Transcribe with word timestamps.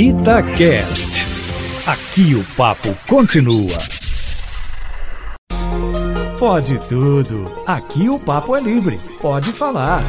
Itacast. 0.00 1.26
Aqui 1.84 2.32
o 2.36 2.44
papo 2.56 2.96
continua. 3.08 3.76
Pode 6.38 6.78
tudo. 6.88 7.52
Aqui 7.66 8.08
o 8.08 8.16
papo 8.16 8.54
é 8.54 8.60
livre. 8.60 8.96
Pode 9.20 9.50
falar. 9.52 10.04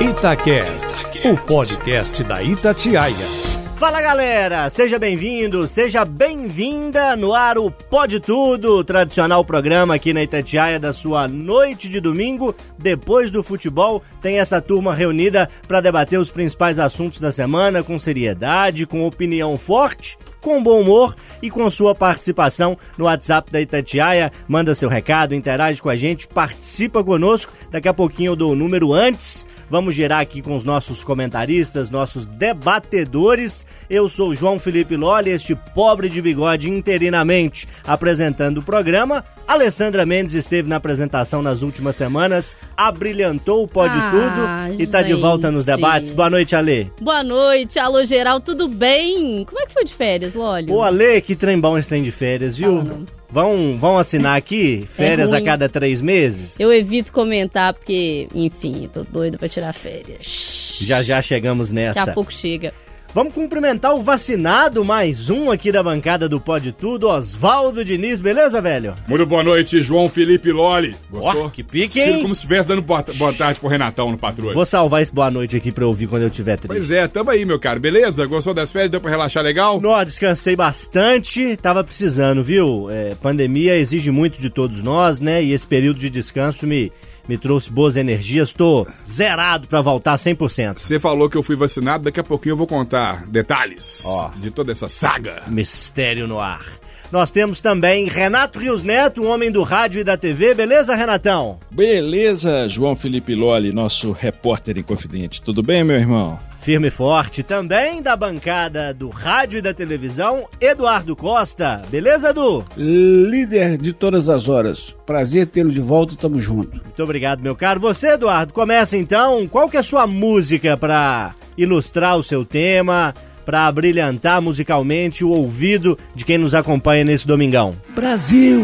Itacast, 0.00 1.06
o 1.28 1.36
podcast 1.38 2.22
da 2.22 2.40
Itatiaia. 2.40 3.41
Fala 3.82 4.00
galera, 4.00 4.70
seja 4.70 4.96
bem-vindo, 4.96 5.66
seja 5.66 6.04
bem-vinda 6.04 7.16
no 7.16 7.34
ar 7.34 7.58
o 7.58 7.68
Pode 7.68 8.20
Tudo, 8.20 8.84
tradicional 8.84 9.44
programa 9.44 9.96
aqui 9.96 10.12
na 10.12 10.22
Itatiaia 10.22 10.78
da 10.78 10.92
sua 10.92 11.26
noite 11.26 11.88
de 11.88 11.98
domingo, 11.98 12.54
depois 12.78 13.28
do 13.28 13.42
futebol, 13.42 14.00
tem 14.22 14.38
essa 14.38 14.60
turma 14.60 14.94
reunida 14.94 15.48
para 15.66 15.80
debater 15.80 16.20
os 16.20 16.30
principais 16.30 16.78
assuntos 16.78 17.18
da 17.18 17.32
semana 17.32 17.82
com 17.82 17.98
seriedade, 17.98 18.86
com 18.86 19.04
opinião 19.04 19.56
forte 19.56 20.16
com 20.42 20.62
bom 20.62 20.80
humor 20.80 21.16
e 21.40 21.48
com 21.48 21.70
sua 21.70 21.94
participação 21.94 22.76
no 22.98 23.04
WhatsApp 23.04 23.50
da 23.50 23.60
Itatiaia. 23.60 24.30
Manda 24.46 24.74
seu 24.74 24.88
recado, 24.88 25.34
interage 25.34 25.80
com 25.80 25.88
a 25.88 25.96
gente, 25.96 26.26
participa 26.26 27.02
conosco. 27.02 27.52
Daqui 27.70 27.88
a 27.88 27.94
pouquinho 27.94 28.32
eu 28.32 28.36
dou 28.36 28.52
o 28.52 28.56
número 28.56 28.92
antes. 28.92 29.46
Vamos 29.72 29.94
gerar 29.94 30.20
aqui 30.20 30.42
com 30.42 30.54
os 30.54 30.64
nossos 30.64 31.02
comentaristas, 31.02 31.88
nossos 31.88 32.26
debatedores. 32.26 33.64
Eu 33.88 34.06
sou 34.06 34.34
João 34.34 34.58
Felipe 34.58 34.98
Lolli, 34.98 35.30
este 35.30 35.54
pobre 35.54 36.10
de 36.10 36.20
bigode 36.20 36.68
interinamente 36.68 37.66
apresentando 37.86 38.58
o 38.58 38.62
programa. 38.62 39.24
Alessandra 39.48 40.04
Mendes 40.04 40.34
esteve 40.34 40.68
na 40.68 40.76
apresentação 40.76 41.40
nas 41.40 41.62
últimas 41.62 41.96
semanas, 41.96 42.54
abrilhantou 42.76 43.62
o 43.62 43.66
Pode 43.66 43.96
Ah, 43.96 44.66
Tudo 44.68 44.82
e 44.82 44.86
tá 44.86 45.00
de 45.00 45.14
volta 45.14 45.50
nos 45.50 45.64
debates. 45.64 46.12
Boa 46.12 46.28
noite, 46.28 46.54
Ale. 46.54 46.92
Boa 47.00 47.24
noite, 47.24 47.78
alô 47.78 48.04
geral, 48.04 48.40
tudo 48.40 48.68
bem? 48.68 49.42
Como 49.46 49.58
é 49.58 49.64
que 49.64 49.72
foi 49.72 49.86
de 49.86 49.94
férias, 49.94 50.34
Lólio? 50.34 50.70
Ô, 50.70 50.82
Ale, 50.82 51.22
que 51.22 51.34
trem 51.34 51.58
bom 51.58 51.78
esse 51.78 51.88
trem 51.88 52.02
de 52.02 52.10
férias, 52.10 52.58
viu? 52.58 52.82
Não. 52.84 53.21
Vão, 53.32 53.78
vão 53.78 53.96
assinar 53.98 54.36
aqui 54.36 54.84
férias 54.86 55.32
a 55.32 55.36
É 55.36 55.38
ruim. 55.38 55.46
cada 55.46 55.66
três 55.68 56.02
meses? 56.02 56.60
Eu 56.60 56.70
evito 56.70 57.10
comentar 57.10 57.72
porque, 57.72 58.28
enfim, 58.34 58.88
tô 58.92 59.02
doido 59.04 59.38
pra 59.38 59.48
tirar 59.48 59.72
férias. 59.72 60.78
Já 60.82 61.02
já 61.02 61.22
chegamos 61.22 61.68
Daqui 61.72 61.74
nessa. 61.86 62.10
a 62.10 62.14
pouco 62.14 62.30
chega. 62.32 62.74
Vamos 63.14 63.34
cumprimentar 63.34 63.94
o 63.94 64.02
vacinado, 64.02 64.82
mais 64.82 65.28
um 65.28 65.50
aqui 65.50 65.70
da 65.70 65.82
bancada 65.82 66.26
do 66.30 66.40
Pode 66.40 66.72
Tudo, 66.72 67.08
Oswaldo 67.08 67.84
Diniz, 67.84 68.22
beleza, 68.22 68.58
velho? 68.58 68.94
Muito 69.06 69.26
boa 69.26 69.42
noite, 69.42 69.82
João 69.82 70.08
Felipe 70.08 70.50
Loli. 70.50 70.96
Gostou? 71.10 71.44
Ó, 71.44 71.50
que 71.50 71.62
pique, 71.62 72.00
hein? 72.00 72.22
Como 72.22 72.34
se 72.34 72.38
estivesse 72.38 72.68
dando 72.68 72.80
boa, 72.80 73.04
boa 73.16 73.30
tarde 73.34 73.60
pro 73.60 73.68
Renatão 73.68 74.10
no 74.10 74.16
patrulha. 74.16 74.54
Vou 74.54 74.64
salvar 74.64 75.02
esse 75.02 75.12
boa 75.12 75.30
noite 75.30 75.54
aqui 75.54 75.70
pra 75.70 75.84
eu 75.84 75.88
ouvir 75.88 76.06
quando 76.06 76.22
eu 76.22 76.30
tiver 76.30 76.56
triste. 76.56 76.68
Pois 76.68 76.90
é, 76.90 77.06
tamo 77.06 77.28
aí, 77.28 77.44
meu 77.44 77.58
caro. 77.58 77.78
Beleza? 77.78 78.24
Gostou 78.24 78.54
das 78.54 78.72
férias? 78.72 78.90
Deu 78.90 79.00
pra 79.00 79.10
relaxar 79.10 79.44
legal? 79.44 79.78
Nó, 79.78 80.02
descansei 80.02 80.56
bastante, 80.56 81.54
tava 81.58 81.84
precisando, 81.84 82.42
viu? 82.42 82.88
É, 82.90 83.14
pandemia 83.16 83.76
exige 83.76 84.10
muito 84.10 84.40
de 84.40 84.48
todos 84.48 84.82
nós, 84.82 85.20
né? 85.20 85.44
E 85.44 85.52
esse 85.52 85.66
período 85.66 86.00
de 86.00 86.08
descanso 86.08 86.66
me, 86.66 86.90
me 87.28 87.38
trouxe 87.38 87.70
boas 87.70 87.96
energias. 87.96 88.52
Tô 88.52 88.86
zerado 89.06 89.66
pra 89.68 89.80
voltar 89.80 90.16
100%. 90.16 90.78
Você 90.78 90.98
falou 90.98 91.28
que 91.28 91.36
eu 91.36 91.42
fui 91.42 91.56
vacinado, 91.56 92.04
daqui 92.04 92.20
a 92.20 92.24
pouquinho 92.24 92.52
eu 92.52 92.56
vou 92.56 92.66
contar 92.66 93.26
detalhes 93.26 94.02
Ó. 94.06 94.30
de 94.36 94.50
toda 94.50 94.72
essa 94.72 94.88
saga. 94.88 95.42
Mistério 95.46 96.26
no 96.26 96.38
ar. 96.40 96.64
Nós 97.10 97.30
temos 97.30 97.60
também 97.60 98.06
Renato 98.06 98.58
Rios 98.58 98.82
Neto, 98.82 99.22
um 99.22 99.28
homem 99.28 99.50
do 99.52 99.62
rádio 99.62 100.00
e 100.00 100.04
da 100.04 100.16
TV. 100.16 100.54
Beleza, 100.54 100.94
Renatão? 100.94 101.58
Beleza, 101.70 102.66
João 102.70 102.96
Felipe 102.96 103.34
Loli, 103.34 103.70
nosso 103.70 104.12
repórter 104.12 104.78
inconfidente. 104.78 105.42
Tudo 105.42 105.62
bem, 105.62 105.84
meu 105.84 105.96
irmão? 105.96 106.40
Firme 106.62 106.86
e 106.86 106.90
forte. 106.90 107.42
Também 107.42 108.00
da 108.00 108.16
bancada 108.16 108.94
do 108.94 109.08
rádio 109.08 109.58
e 109.58 109.62
da 109.62 109.74
televisão, 109.74 110.46
Eduardo 110.60 111.16
Costa. 111.16 111.82
Beleza, 111.90 112.30
Edu? 112.30 112.64
Líder 112.76 113.76
de 113.76 113.92
todas 113.92 114.28
as 114.28 114.48
horas. 114.48 114.94
Prazer 115.04 115.48
tê-lo 115.48 115.70
de 115.72 115.80
volta, 115.80 116.14
tamo 116.14 116.40
junto. 116.40 116.80
Muito 116.80 117.02
obrigado, 117.02 117.42
meu 117.42 117.56
caro. 117.56 117.80
Você, 117.80 118.12
Eduardo, 118.12 118.52
começa 118.52 118.96
então. 118.96 119.48
Qual 119.48 119.68
que 119.68 119.76
é 119.76 119.80
a 119.80 119.82
sua 119.82 120.06
música 120.06 120.76
pra 120.76 121.34
ilustrar 121.58 122.16
o 122.16 122.22
seu 122.22 122.44
tema, 122.44 123.12
pra 123.44 123.70
brilhantar 123.72 124.40
musicalmente 124.40 125.24
o 125.24 125.30
ouvido 125.30 125.98
de 126.14 126.24
quem 126.24 126.38
nos 126.38 126.54
acompanha 126.54 127.04
nesse 127.04 127.26
domingão? 127.26 127.74
Brasil, 127.88 128.62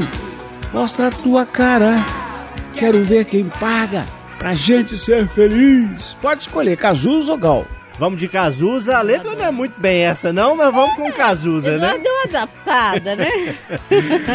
mostra 0.72 1.08
a 1.08 1.10
tua 1.10 1.44
cara. 1.44 1.96
Quero 2.76 3.02
ver 3.02 3.24
quem 3.24 3.44
paga 3.44 4.06
pra 4.38 4.54
gente 4.54 4.96
ser 4.96 5.26
feliz. 5.26 6.16
Pode 6.22 6.42
escolher 6.42 6.76
Cazuza 6.76 7.32
ou 7.32 7.38
Gal. 7.38 7.66
Vamos 7.98 8.18
de 8.20 8.28
Cazuza. 8.28 8.96
A 8.96 9.02
letra 9.02 9.34
não 9.34 9.44
é 9.44 9.50
muito 9.50 9.78
bem 9.80 10.02
essa, 10.02 10.32
não, 10.32 10.54
mas 10.56 10.72
vamos 10.72 10.94
com 10.96 11.10
Cazuza, 11.12 11.76
né? 11.78 11.98
deu 12.02 12.12
uma 12.12 12.24
adaptada, 12.24 13.16
né? 13.16 13.28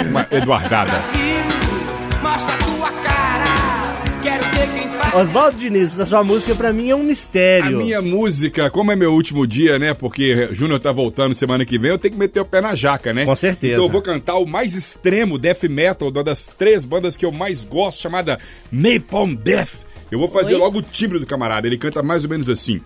Uma 0.09 0.27
Eduardada. 0.29 0.91
Mostra 2.21 2.57
tua 2.57 2.91
cara, 3.03 3.43
quero 4.21 4.43
ver 4.43 4.67
quem 4.73 4.87
faz. 4.89 5.13
Oswaldo 5.15 5.57
Diniz, 5.57 5.99
a 5.99 6.05
sua 6.05 6.23
música 6.23 6.55
pra 6.55 6.73
mim 6.73 6.89
é 6.89 6.95
um 6.95 7.01
A 7.01 7.03
mistério. 7.03 7.77
minha 7.77 8.01
música, 8.01 8.69
como 8.69 8.91
é 8.91 8.95
meu 8.95 9.13
último 9.13 9.45
dia, 9.47 9.77
né? 9.79 9.93
Porque 9.93 10.49
Júnior 10.51 10.79
tá 10.79 10.91
voltando 10.91 11.33
semana 11.35 11.65
que 11.65 11.77
vem, 11.77 11.91
eu 11.91 11.97
tenho 11.97 12.13
que 12.13 12.19
meter 12.19 12.39
o 12.41 12.45
pé 12.45 12.59
na 12.61 12.75
jaca, 12.75 13.13
né? 13.13 13.25
Com 13.25 13.35
certeza. 13.35 13.73
Então 13.73 13.85
eu 13.85 13.89
vou 13.89 14.01
cantar 14.01 14.35
o 14.35 14.45
mais 14.45 14.73
extremo 14.75 15.37
death 15.37 15.63
metal, 15.63 16.09
uma 16.09 16.23
das 16.23 16.47
três 16.47 16.83
bandas 16.85 17.15
que 17.15 17.25
eu 17.25 17.31
mais 17.31 17.63
gosto, 17.63 18.01
chamada 18.01 18.37
Napalm 18.71 19.35
Death. 19.35 19.73
Eu 20.11 20.19
vou 20.19 20.29
fazer 20.29 20.53
Oi? 20.53 20.59
logo 20.59 20.79
o 20.79 20.81
timbre 20.81 21.17
do 21.19 21.25
camarada. 21.25 21.65
Ele 21.65 21.77
canta 21.77 22.03
mais 22.03 22.23
ou 22.23 22.29
menos 22.29 22.49
assim: 22.49 22.79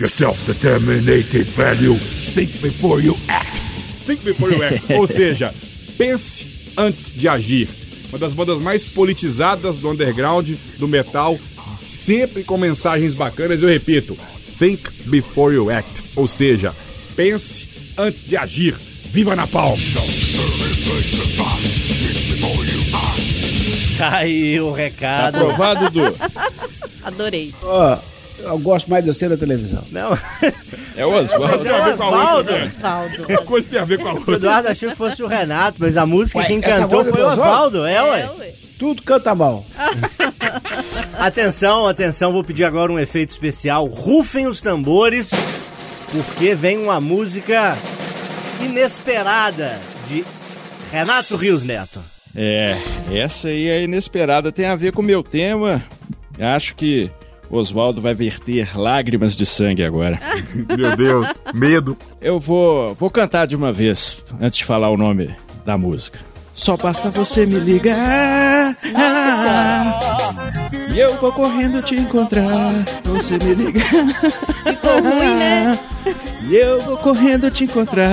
Your 0.00 0.08
self-determinated 0.08 1.48
value, 1.48 1.98
think 2.32 2.62
before 2.62 3.02
you 3.02 3.14
act. 3.28 3.58
Think 4.06 4.24
before 4.24 4.50
you 4.50 4.62
act. 4.62 4.90
ou 4.96 5.06
seja, 5.06 5.54
pense 5.98 6.46
antes 6.74 7.12
de 7.12 7.28
agir. 7.28 7.68
Uma 8.08 8.18
das 8.18 8.32
bandas 8.32 8.62
mais 8.62 8.86
politizadas 8.86 9.76
do 9.76 9.90
underground, 9.90 10.52
do 10.78 10.88
metal, 10.88 11.38
sempre 11.82 12.42
com 12.42 12.56
mensagens 12.56 13.12
bacanas. 13.12 13.62
Eu 13.62 13.68
repito, 13.68 14.18
think 14.58 14.90
before 15.04 15.54
you 15.54 15.70
act. 15.70 16.02
Ou 16.16 16.26
seja, 16.26 16.74
pense 17.14 17.68
antes 17.98 18.24
de 18.24 18.38
agir. 18.38 18.80
Viva 19.04 19.36
na 19.36 19.46
palma! 19.46 19.82
Aí 24.00 24.58
o 24.58 24.72
recado. 24.72 25.36
Aprovado, 25.36 25.90
Dudu? 25.90 26.14
Adorei. 27.04 27.52
Ó, 27.62 27.98
eu 28.42 28.58
gosto 28.58 28.90
mais 28.90 29.04
de 29.04 29.12
você 29.12 29.28
na 29.28 29.36
televisão. 29.36 29.84
Não, 29.90 30.16
É 30.96 31.04
o 31.06 31.12
Oswaldo. 31.12 31.58
Tem 31.62 31.72
a 31.72 31.80
ver 31.84 31.96
com 31.96 32.04
a 32.04 32.34
outra, 32.36 32.64
Oswaldo. 32.66 33.18
né? 33.28 33.34
Uma 33.36 33.42
coisa 33.42 33.68
tem 33.68 33.78
a 33.78 33.84
ver 33.84 33.98
com 33.98 34.08
a 34.08 34.12
o 34.12 34.16
outra. 34.18 34.34
Eduardo 34.34 34.68
achou 34.68 34.90
que 34.90 34.96
fosse 34.96 35.22
o 35.22 35.26
Renato, 35.26 35.78
mas 35.80 35.96
a 35.96 36.04
música 36.06 36.38
Ué, 36.40 36.46
quem 36.46 36.60
cantou 36.60 37.02
é 37.02 37.04
foi 37.04 37.22
o 37.22 37.26
Oswaldo? 37.28 37.86
É, 37.86 38.02
ué. 38.02 38.20
É, 38.22 38.30
ué. 38.38 38.52
Tudo 38.78 39.02
canta 39.02 39.34
mal. 39.34 39.64
Atenção, 41.18 41.86
atenção, 41.86 42.32
vou 42.32 42.42
pedir 42.42 42.64
agora 42.64 42.90
um 42.90 42.98
efeito 42.98 43.28
especial. 43.28 43.86
Rufem 43.86 44.46
os 44.46 44.60
tambores, 44.62 45.30
porque 46.10 46.54
vem 46.54 46.78
uma 46.78 46.98
música 47.00 47.76
inesperada 48.62 49.78
de 50.08 50.24
Renato 50.90 51.36
Rios 51.36 51.62
Neto. 51.62 52.00
É, 52.34 52.76
essa 53.12 53.48
aí 53.48 53.68
é 53.68 53.82
inesperada, 53.82 54.50
tem 54.52 54.66
a 54.66 54.76
ver 54.76 54.92
com 54.92 55.02
o 55.02 55.04
meu 55.04 55.22
tema. 55.22 55.82
Acho 56.38 56.74
que 56.74 57.10
Oswaldo 57.50 58.00
vai 58.00 58.14
verter 58.14 58.76
lágrimas 58.78 59.34
de 59.34 59.44
sangue 59.44 59.82
agora. 59.84 60.20
Meu 60.76 60.96
Deus, 60.96 61.26
medo. 61.54 61.96
Eu 62.20 62.38
vou, 62.38 62.94
vou 62.94 63.10
cantar 63.10 63.46
de 63.46 63.56
uma 63.56 63.72
vez, 63.72 64.16
antes 64.40 64.58
de 64.58 64.64
falar 64.64 64.88
o 64.90 64.96
nome 64.96 65.34
da 65.64 65.76
música. 65.76 66.20
Só 66.54 66.76
basta 66.76 67.08
você 67.08 67.46
me 67.46 67.58
ligar. 67.58 68.76
E 70.94 70.98
eu 70.98 71.14
vou 71.16 71.32
correndo 71.32 71.80
te 71.80 71.94
encontrar. 71.94 72.72
Você 73.04 73.38
me 73.38 73.54
liga. 73.54 73.80
Ficou 73.80 75.00
ruim, 75.02 75.34
né? 75.36 75.78
E 76.48 76.56
eu 76.56 76.80
vou 76.82 76.96
correndo 76.98 77.50
te 77.50 77.64
encontrar. 77.64 78.10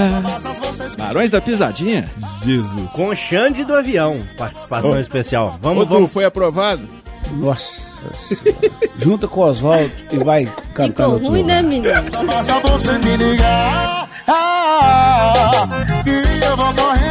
Barões 0.97 1.29
da 1.31 1.41
Pisadinha? 1.41 2.05
Jesus. 2.45 2.91
Com 2.93 3.13
Xande 3.15 3.65
do 3.65 3.75
Avião, 3.75 4.17
participação 4.37 4.91
Ô. 4.93 4.99
especial. 4.99 5.55
Ô, 5.55 5.59
Vamos, 5.61 5.87
Du, 5.87 5.93
vamos. 5.93 6.13
foi 6.13 6.23
aprovado? 6.23 6.87
Nossa 7.33 8.13
senhora. 8.13 8.71
Junta 8.97 9.27
com 9.27 9.41
o 9.41 9.43
Oswaldo 9.43 9.91
e 10.11 10.17
vai 10.17 10.45
cantar 10.73 11.05
Ficou 11.05 11.19
no 11.19 11.29
ruim, 11.29 11.43
né, 11.43 11.61
menino? 11.61 11.87
Basta 12.25 12.59
você 12.59 12.97
me 12.99 13.17
ligar. 13.17 14.09
Ah, 14.27 15.85
e 16.05 16.45
eu 16.45 16.57
vou 16.57 16.73
correndo. 16.73 17.07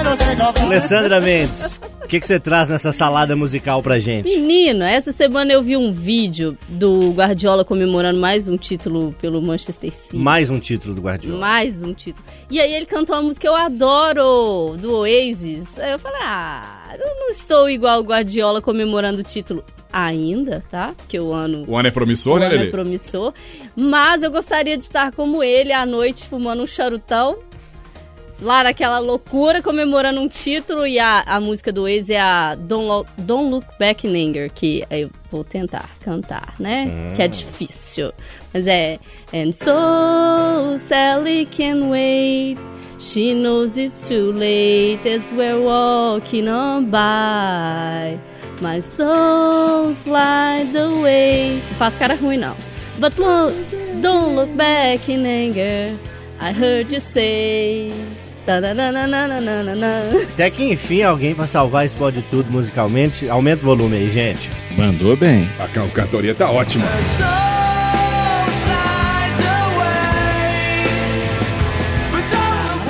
Alessandra 0.62 1.20
Mendes, 1.20 1.80
o 2.06 2.08
que, 2.08 2.20
que 2.20 2.26
você 2.26 2.38
traz 2.38 2.68
nessa 2.68 2.92
salada 2.92 3.34
musical 3.34 3.82
pra 3.82 3.98
gente? 3.98 4.28
Menino, 4.28 4.84
essa 4.84 5.10
semana 5.10 5.52
eu 5.52 5.60
vi 5.60 5.76
um 5.76 5.90
vídeo 5.90 6.56
do 6.68 7.10
Guardiola 7.10 7.64
comemorando 7.64 8.20
mais 8.20 8.46
um 8.46 8.56
título 8.56 9.12
pelo 9.20 9.42
Manchester 9.42 9.92
City. 9.92 10.16
Mais 10.16 10.48
um 10.48 10.60
título 10.60 10.94
do 10.94 11.00
Guardiola. 11.00 11.40
Mais 11.40 11.82
um 11.82 11.92
título. 11.92 12.24
E 12.48 12.60
aí 12.60 12.72
ele 12.72 12.86
cantou 12.86 13.16
uma 13.16 13.22
música 13.22 13.42
que 13.42 13.48
eu 13.48 13.56
adoro, 13.56 14.76
do 14.76 14.98
Oasis. 14.98 15.80
Aí 15.80 15.90
eu 15.90 15.98
falei, 15.98 16.20
ah, 16.22 16.94
eu 16.96 17.12
não 17.16 17.28
estou 17.28 17.68
igual 17.68 17.98
o 17.98 18.04
Guardiola 18.04 18.62
comemorando 18.62 19.18
o 19.18 19.24
título 19.24 19.64
ainda, 19.92 20.62
tá? 20.70 20.94
Que 21.08 21.18
o 21.18 21.32
ano... 21.32 21.64
O 21.66 21.76
ano 21.76 21.88
é 21.88 21.90
promissor, 21.90 22.36
o 22.36 22.38
né, 22.38 22.46
ano 22.46 22.54
é 22.54 22.58
Lelê? 22.58 22.70
promissor. 22.70 23.34
Mas 23.74 24.22
eu 24.22 24.30
gostaria 24.30 24.76
de 24.78 24.84
estar 24.84 25.10
como 25.10 25.42
ele 25.42 25.72
à 25.72 25.84
noite, 25.84 26.28
fumando 26.28 26.62
um 26.62 26.66
charutão 26.66 27.38
lá 28.40 28.64
naquela 28.64 28.98
loucura 28.98 29.62
comemorando 29.62 30.20
um 30.20 30.28
título 30.28 30.86
e 30.86 30.98
a, 30.98 31.20
a 31.26 31.40
música 31.40 31.72
do 31.72 31.86
ex 31.88 32.10
é 32.10 32.20
a 32.20 32.54
Don't, 32.54 32.86
Lo- 32.86 33.06
Don't 33.18 33.50
Look 33.50 33.66
Back 33.78 34.06
in 34.06 34.14
Anger, 34.30 34.50
que 34.52 34.84
eu 34.90 35.10
vou 35.30 35.42
tentar 35.44 35.88
cantar, 36.00 36.54
né? 36.58 37.12
Que 37.16 37.22
é 37.22 37.28
difícil. 37.28 38.12
Mas 38.52 38.66
é 38.66 38.98
And 39.34 39.52
so 39.52 40.76
Sally 40.78 41.46
can 41.46 41.88
wait 41.90 42.58
She 42.98 43.34
knows 43.34 43.76
it's 43.76 44.08
too 44.08 44.32
late 44.32 45.06
as 45.06 45.30
we're 45.30 45.58
walking 45.60 46.48
on 46.48 46.84
by 46.86 48.18
My 48.62 48.80
soul 48.80 49.92
slide 49.92 50.74
away 50.74 51.60
Não 51.70 51.76
faço 51.76 51.98
cara 51.98 52.14
ruim 52.14 52.38
não 52.38 52.56
But 52.98 53.18
look, 53.18 53.52
don't 54.00 54.34
look 54.36 54.50
back 54.56 55.12
in 55.12 55.26
anger 55.26 55.94
I 56.40 56.52
heard 56.52 56.90
you 56.92 57.00
say. 57.00 57.90
Até 60.32 60.50
que 60.50 60.64
enfim 60.64 61.02
alguém 61.02 61.34
pra 61.34 61.46
salvar 61.46 61.84
esse 61.84 61.96
pode 61.96 62.22
tudo 62.22 62.50
musicalmente. 62.52 63.28
Aumenta 63.28 63.62
o 63.62 63.66
volume 63.66 63.96
aí, 63.96 64.08
gente. 64.08 64.48
Mandou 64.76 65.16
bem. 65.16 65.48
A 65.58 65.66
cantoria 65.88 66.34
tá 66.34 66.50
ótima. 66.50 66.86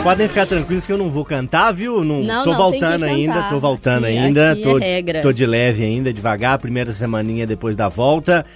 Podem 0.02 0.28
ficar 0.28 0.46
tranquilos 0.46 0.86
que 0.86 0.92
eu 0.92 0.98
não 0.98 1.10
vou 1.10 1.24
cantar, 1.24 1.72
viu? 1.72 2.04
Não, 2.04 2.22
Não, 2.22 2.44
tô 2.44 2.52
não, 2.52 2.58
voltando 2.58 3.00
tem 3.04 3.08
que 3.08 3.20
ainda, 3.22 3.34
cantar. 3.34 3.48
tô 3.50 3.58
voltando 3.58 4.04
Aqui- 4.04 4.16
ainda. 4.18 4.52
aqui 4.52 4.62
tô, 4.62 4.78
é 4.78 4.84
regra. 4.84 5.20
tô 5.20 5.32
de 5.32 5.44
leve 5.44 5.82
ainda, 5.82 6.12
devagar, 6.12 6.58
primeira 6.60 6.92
semaninha 6.92 7.44
depois 7.44 7.74
da 7.74 7.88
volta. 7.88 8.46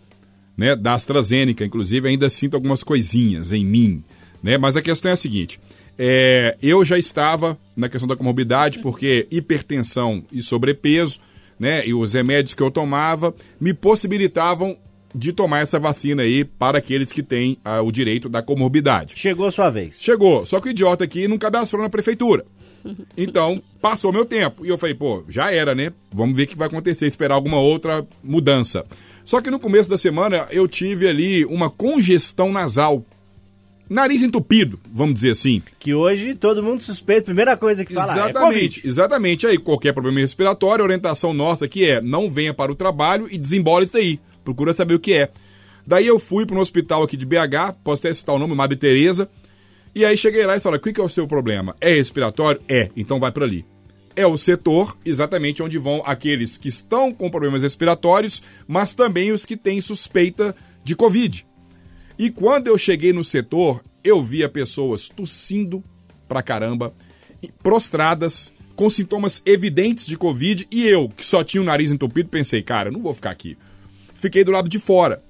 né? 0.56 0.74
Da 0.74 0.94
AstraZeneca, 0.94 1.64
inclusive 1.64 2.08
ainda 2.08 2.28
sinto 2.28 2.54
algumas 2.54 2.82
coisinhas 2.82 3.52
em 3.52 3.64
mim, 3.64 4.02
né? 4.42 4.58
Mas 4.58 4.76
a 4.76 4.82
questão 4.82 5.10
é 5.10 5.14
a 5.14 5.16
seguinte: 5.16 5.60
é, 5.98 6.56
eu 6.62 6.84
já 6.84 6.98
estava 6.98 7.58
na 7.76 7.88
questão 7.88 8.08
da 8.08 8.16
comorbidade 8.16 8.80
porque 8.80 9.26
hipertensão 9.30 10.24
e 10.32 10.42
sobrepeso, 10.42 11.20
né? 11.58 11.86
E 11.86 11.94
os 11.94 12.14
remédios 12.14 12.54
que 12.54 12.62
eu 12.62 12.70
tomava 12.70 13.34
me 13.60 13.72
possibilitavam 13.72 14.76
de 15.14 15.32
tomar 15.32 15.60
essa 15.60 15.78
vacina 15.78 16.22
aí 16.22 16.44
para 16.44 16.78
aqueles 16.78 17.12
que 17.12 17.22
têm 17.22 17.58
ah, 17.64 17.82
o 17.82 17.92
direito 17.92 18.28
da 18.28 18.42
comorbidade. 18.42 19.14
Chegou 19.16 19.46
a 19.46 19.52
sua 19.52 19.70
vez. 19.70 19.96
Chegou, 20.00 20.46
só 20.46 20.58
que 20.58 20.68
o 20.68 20.70
idiota 20.70 21.04
aqui 21.04 21.28
não 21.28 21.38
cadastrou 21.38 21.82
na 21.82 21.88
prefeitura. 21.88 22.44
Então, 23.16 23.62
passou 23.80 24.12
meu 24.12 24.24
tempo. 24.24 24.66
E 24.66 24.68
eu 24.68 24.76
falei, 24.76 24.94
pô, 24.94 25.22
já 25.28 25.52
era, 25.52 25.72
né? 25.72 25.92
Vamos 26.12 26.34
ver 26.34 26.42
o 26.42 26.46
que 26.48 26.56
vai 26.56 26.66
acontecer, 26.66 27.06
esperar 27.06 27.36
alguma 27.36 27.60
outra 27.60 28.04
mudança. 28.22 28.84
Só 29.24 29.40
que 29.40 29.50
no 29.50 29.60
começo 29.60 29.88
da 29.88 29.96
semana 29.96 30.48
eu 30.50 30.66
tive 30.66 31.06
ali 31.06 31.44
uma 31.44 31.70
congestão 31.70 32.52
nasal. 32.52 33.04
Nariz 33.88 34.22
entupido, 34.22 34.80
vamos 34.92 35.14
dizer 35.14 35.32
assim. 35.32 35.62
Que 35.78 35.92
hoje 35.92 36.34
todo 36.34 36.62
mundo 36.62 36.80
suspeita, 36.80 37.24
primeira 37.24 37.56
coisa 37.56 37.84
que 37.84 37.92
fala 37.92 38.12
é 38.12 38.14
Exatamente, 38.14 38.80
Covid. 38.80 38.80
exatamente. 38.84 39.46
Aí, 39.46 39.58
qualquer 39.58 39.92
problema 39.92 40.20
respiratório, 40.20 40.82
a 40.82 40.86
orientação 40.86 41.34
nossa 41.34 41.66
aqui 41.66 41.84
é 41.84 42.00
não 42.00 42.30
venha 42.30 42.54
para 42.54 42.72
o 42.72 42.76
trabalho 42.76 43.28
e 43.30 43.36
desembola 43.36 43.84
isso 43.84 43.96
aí. 43.96 44.18
Procura 44.44 44.72
saber 44.72 44.94
o 44.94 45.00
que 45.00 45.12
é. 45.12 45.30
Daí 45.86 46.06
eu 46.06 46.18
fui 46.18 46.46
para 46.46 46.56
um 46.56 46.60
hospital 46.60 47.02
aqui 47.02 47.16
de 47.16 47.26
BH, 47.26 47.74
posso 47.82 48.06
até 48.06 48.14
citar 48.14 48.34
o 48.34 48.38
nome, 48.38 48.54
Madre 48.54 48.78
Teresa. 48.78 49.28
E 49.94 50.04
aí 50.04 50.16
cheguei 50.16 50.46
lá 50.46 50.56
e 50.56 50.60
falei, 50.60 50.78
o 50.78 50.82
que 50.82 50.92
que 50.92 51.00
é 51.00 51.04
o 51.04 51.08
seu 51.08 51.26
problema? 51.26 51.76
É 51.80 51.94
respiratório? 51.94 52.62
É, 52.68 52.88
então 52.96 53.20
vai 53.20 53.30
para 53.30 53.44
ali. 53.44 53.66
É 54.14 54.26
o 54.26 54.36
setor 54.36 54.96
exatamente 55.04 55.62
onde 55.62 55.78
vão 55.78 56.02
aqueles 56.04 56.56
que 56.56 56.68
estão 56.68 57.12
com 57.12 57.30
problemas 57.30 57.62
respiratórios, 57.62 58.42
mas 58.66 58.94
também 58.94 59.32
os 59.32 59.44
que 59.44 59.56
têm 59.56 59.80
suspeita 59.80 60.54
de 60.84 60.94
Covid. 60.94 61.46
E 62.18 62.30
quando 62.30 62.66
eu 62.66 62.76
cheguei 62.78 63.12
no 63.12 63.24
setor, 63.24 63.82
eu 64.04 64.22
via 64.22 64.48
pessoas 64.48 65.08
tossindo 65.08 65.82
pra 66.28 66.42
caramba, 66.42 66.94
prostradas, 67.62 68.52
com 68.74 68.88
sintomas 68.88 69.42
evidentes 69.44 70.06
de 70.06 70.16
Covid, 70.16 70.66
e 70.70 70.86
eu, 70.86 71.08
que 71.08 71.24
só 71.24 71.44
tinha 71.44 71.60
o 71.60 71.64
nariz 71.64 71.90
entupido, 71.90 72.28
pensei, 72.28 72.62
cara, 72.62 72.90
não 72.90 73.02
vou 73.02 73.12
ficar 73.14 73.30
aqui. 73.30 73.56
Fiquei 74.14 74.44
do 74.44 74.50
lado 74.50 74.68
de 74.68 74.78
fora. 74.78 75.22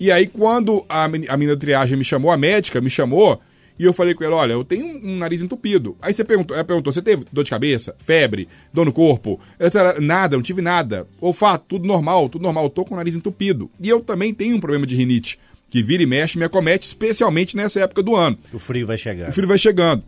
E 0.00 0.10
aí, 0.10 0.26
quando 0.26 0.84
a, 0.88 1.08
men- 1.08 1.26
a 1.28 1.36
menina 1.36 1.56
triagem 1.56 1.98
me 1.98 2.04
chamou, 2.04 2.30
a 2.30 2.36
médica 2.36 2.80
me 2.80 2.88
chamou, 2.88 3.40
e 3.78 3.84
eu 3.84 3.92
falei 3.92 4.14
com 4.14 4.24
ela, 4.24 4.36
olha, 4.36 4.52
eu 4.52 4.64
tenho 4.64 4.86
um, 4.86 5.12
um 5.12 5.18
nariz 5.18 5.42
entupido. 5.42 5.96
Aí 6.00 6.12
você 6.14 6.24
perguntou, 6.24 6.56
ela 6.56 6.64
perguntou, 6.64 6.92
você 6.92 7.02
teve 7.02 7.24
dor 7.32 7.44
de 7.44 7.50
cabeça, 7.50 7.94
febre, 7.98 8.48
dor 8.72 8.84
no 8.86 8.92
corpo? 8.92 9.38
Eu 9.58 9.68
disse, 9.68 10.00
nada, 10.00 10.36
não 10.36 10.42
tive 10.42 10.62
nada. 10.62 11.06
Olfato, 11.20 11.64
tudo 11.68 11.86
normal, 11.86 12.28
tudo 12.28 12.42
normal, 12.42 12.64
eu 12.64 12.70
tô 12.70 12.84
com 12.84 12.94
o 12.94 12.96
nariz 12.96 13.14
entupido. 13.14 13.70
E 13.80 13.88
eu 13.88 14.00
também 14.00 14.32
tenho 14.32 14.56
um 14.56 14.60
problema 14.60 14.86
de 14.86 14.96
rinite, 14.96 15.38
que 15.68 15.82
vira 15.82 16.02
e 16.02 16.06
mexe 16.06 16.38
me 16.38 16.44
acomete, 16.44 16.86
especialmente 16.86 17.56
nessa 17.56 17.80
época 17.80 18.02
do 18.02 18.16
ano. 18.16 18.38
O 18.52 18.58
frio 18.58 18.86
vai 18.86 18.96
chegar. 18.96 19.28
O 19.28 19.32
filho 19.32 19.48
vai 19.48 19.58
chegando. 19.58 20.02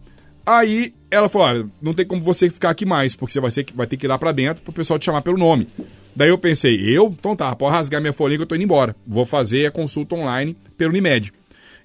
Aí 0.45 0.95
ela 1.11 1.29
falou: 1.29 1.49
olha, 1.49 1.67
não 1.81 1.93
tem 1.93 2.07
como 2.07 2.23
você 2.23 2.49
ficar 2.49 2.71
aqui 2.71 2.87
mais, 2.87 3.15
porque 3.15 3.33
você 3.33 3.41
vai, 3.41 3.51
ser, 3.51 3.67
vai 3.75 3.87
ter 3.87 3.97
que 3.97 4.07
ir 4.07 4.09
lá 4.09 4.19
pra 4.19 4.33
dentro 4.33 4.63
pro 4.63 4.73
pessoal 4.73 4.99
te 4.99 5.05
chamar 5.05 5.23
pelo 5.23 5.39
nome. 5.39 5.69
Daí 6.15 6.29
eu 6.29 6.39
pensei, 6.39 6.97
eu? 6.97 7.07
Então 7.07 7.37
tá, 7.37 7.55
pode 7.55 7.75
rasgar 7.75 8.01
minha 8.01 8.13
folhinha 8.13 8.39
que 8.39 8.43
eu 8.43 8.47
tô 8.47 8.55
indo 8.55 8.65
embora. 8.65 8.97
Vou 9.07 9.25
fazer 9.25 9.67
a 9.67 9.71
consulta 9.71 10.15
online 10.15 10.57
pelo 10.77 10.91
Unimed. 10.91 11.33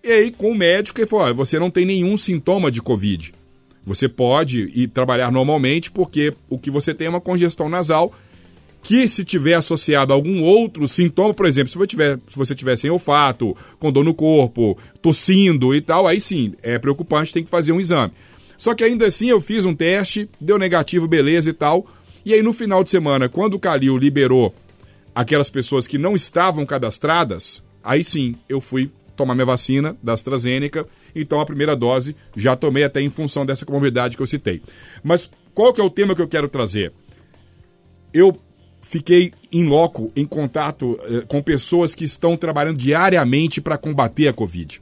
E 0.04 0.12
aí, 0.12 0.32
com 0.32 0.52
o 0.52 0.56
médico, 0.56 1.00
ele 1.00 1.08
falou: 1.08 1.26
olha, 1.26 1.34
você 1.34 1.60
não 1.60 1.70
tem 1.70 1.86
nenhum 1.86 2.18
sintoma 2.18 2.72
de 2.72 2.82
Covid. 2.82 3.34
Você 3.84 4.10
pode 4.10 4.72
ir 4.74 4.88
trabalhar 4.88 5.32
normalmente, 5.32 5.92
porque 5.92 6.34
o 6.50 6.58
que 6.58 6.72
você 6.72 6.94
tem 6.94 7.06
é 7.08 7.10
uma 7.10 7.22
congestão 7.22 7.70
nasal 7.70 8.12
que 8.86 9.08
se 9.08 9.26
tiver 9.26 9.56
associado 9.56 10.14
a 10.14 10.16
algum 10.16 10.44
outro 10.44 10.88
sintoma, 10.88 11.34
por 11.34 11.48
exemplo, 11.48 11.70
se 11.70 11.78
você 11.78 11.88
tiver, 11.88 12.20
se 12.30 12.38
você 12.38 12.54
tiver 12.54 12.76
sem 12.76 12.92
olfato, 12.92 13.58
com 13.80 13.92
dor 13.92 14.06
no 14.06 14.14
corpo, 14.14 14.78
tossindo 15.02 15.74
e 15.74 15.82
tal, 15.82 16.06
aí 16.06 16.22
sim, 16.22 16.54
é 16.62 16.78
preocupante, 16.78 17.34
tem 17.34 17.44
que 17.44 17.50
fazer 17.50 17.72
um 17.72 17.80
exame. 17.80 18.14
Só 18.56 18.76
que 18.76 18.84
ainda 18.84 19.08
assim 19.08 19.28
eu 19.28 19.42
fiz 19.42 19.66
um 19.66 19.74
teste, 19.74 20.30
deu 20.40 20.60
negativo, 20.60 21.08
beleza 21.08 21.50
e 21.50 21.54
tal. 21.54 21.88
E 22.24 22.32
aí 22.32 22.44
no 22.44 22.54
final 22.54 22.84
de 22.84 22.92
semana, 22.92 23.28
quando 23.28 23.56
o 23.56 23.60
Calil 23.60 23.98
liberou 23.98 24.54
aquelas 25.16 25.50
pessoas 25.50 25.88
que 25.88 25.98
não 25.98 26.16
estavam 26.16 26.64
cadastradas, 26.64 27.64
aí 27.84 28.04
sim 28.04 28.36
eu 28.48 28.62
fui 28.62 28.92
tomar 29.16 29.34
minha 29.34 29.48
vacina 29.48 29.98
da 30.04 30.14
AstraZeneca. 30.14 30.86
Então 31.16 31.42
a 31.42 31.46
primeira 31.46 31.76
dose 31.76 32.16
já 32.38 32.56
tomei 32.56 32.84
até 32.84 33.02
em 33.02 33.10
função 33.10 33.48
dessa 33.48 33.66
comorbidade 33.66 34.16
que 34.16 34.22
eu 34.22 34.28
citei. 34.28 34.62
Mas 35.04 35.28
qual 35.56 35.74
que 35.74 35.82
é 35.82 35.84
o 35.84 35.90
tema 35.90 36.14
que 36.14 36.22
eu 36.22 36.28
quero 36.28 36.48
trazer? 36.48 36.94
Eu 38.14 38.40
fiquei 38.88 39.32
em 39.52 39.66
loco, 39.66 40.12
em 40.16 40.26
contato 40.26 41.00
eh, 41.04 41.26
com 41.28 41.42
pessoas 41.42 41.94
que 41.94 42.06
estão 42.06 42.38
trabalhando 42.38 42.78
diariamente 42.78 43.60
para 43.62 43.78
combater 43.78 44.28
a 44.28 44.34
Covid. 44.34 44.82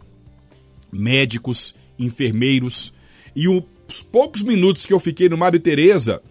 Médicos, 0.92 1.74
enfermeiros. 1.98 2.94
E 3.36 3.48
o 3.48 3.64
os 3.94 4.02
poucos 4.02 4.42
minutos 4.42 4.86
que 4.86 4.94
eu 4.94 5.00
fiquei 5.00 5.30
no 5.30 5.38
Madre 5.38 5.60
Teresa 5.60 6.22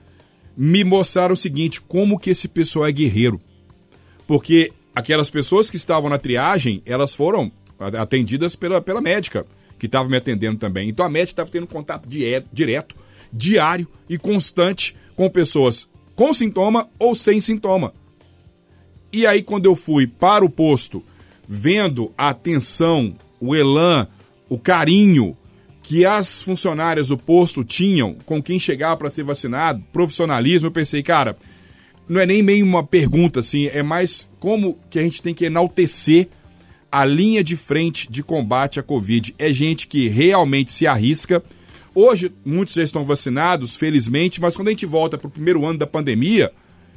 me 0.57 0.83
mostraram 0.83 1.35
o 1.35 1.37
seguinte, 1.37 1.81
como 1.81 2.19
que 2.19 2.31
esse 2.31 2.49
pessoal 2.49 2.87
é 2.87 2.93
guerreiro. 2.93 3.41
Porque 4.27 4.73
aquelas 4.95 5.31
pessoas 5.31 5.71
que 5.71 5.77
estavam 5.77 6.11
na 6.11 6.19
triagem, 6.19 6.83
elas 6.85 7.15
foram 7.15 7.53
atendidas 7.79 8.57
pela, 8.57 8.81
pela 8.81 9.01
médica, 9.01 9.47
que 9.79 9.87
estava 9.87 10.09
me 10.09 10.17
atendendo 10.17 10.59
também. 10.59 10.89
Então 10.89 11.07
a 11.07 11.09
médica 11.09 11.33
estava 11.33 11.51
tendo 11.51 11.67
contato 11.67 12.09
direto, 12.09 12.97
diário 13.33 13.87
e 14.09 14.19
constante 14.19 14.97
com 15.15 15.31
pessoas 15.31 15.89
com 16.15 16.33
sintoma 16.33 16.89
ou 16.99 17.15
sem 17.15 17.41
sintoma. 17.41 17.93
E 19.13 19.27
aí, 19.27 19.43
quando 19.43 19.67
eu 19.67 19.77
fui 19.77 20.07
para 20.07 20.45
o 20.45 20.51
posto, 20.51 21.03
vendo 21.47 22.13
a 22.17 22.29
atenção, 22.29 23.15
o 23.41 23.55
elan, 23.55 24.09
o 24.49 24.59
carinho 24.59 25.37
que 25.83 26.07
as 26.07 26.43
funcionárias 26.43 27.09
do 27.09 27.19
posto 27.19 27.65
tinham 27.65 28.17
com 28.25 28.43
quem 28.43 28.59
chegava 28.59 28.97
para 28.97 29.11
ser 29.11 29.25
vacinado, 29.25 29.83
profissionalismo, 29.93 30.69
eu 30.69 30.73
pensei, 30.73 31.03
cara, 31.03 31.37
não 32.09 32.21
é 32.21 32.27
nem 32.27 32.43
meio 32.43 32.65
uma 32.65 32.85
pergunta 32.85 33.41
assim, 33.41 33.67
é 33.67 33.83
mais 33.83 34.29
como 34.39 34.79
que 34.89 34.99
a 34.99 35.03
gente 35.03 35.21
tem 35.21 35.35
que 35.35 35.45
enaltecer 35.45 36.29
a 36.91 37.05
linha 37.05 37.43
de 37.43 37.57
frente 37.57 38.11
de 38.11 38.23
combate 38.23 38.79
à 38.79 38.83
Covid. 38.83 39.35
É 39.39 39.51
gente 39.51 39.89
que 39.89 40.09
realmente 40.09 40.71
se 40.71 40.87
arrisca. 40.87 41.43
Hoje, 41.95 42.33
muitos 42.45 42.75
já 42.75 42.83
estão 42.83 43.05
vacinados, 43.05 43.75
felizmente, 43.75 44.41
mas 44.41 44.57
quando 44.57 44.69
a 44.69 44.71
gente 44.71 44.87
volta 44.87 45.19
para 45.19 45.29
o 45.29 45.31
primeiro 45.31 45.65
ano 45.67 45.79
da 45.79 45.87
pandemia, 45.87 46.51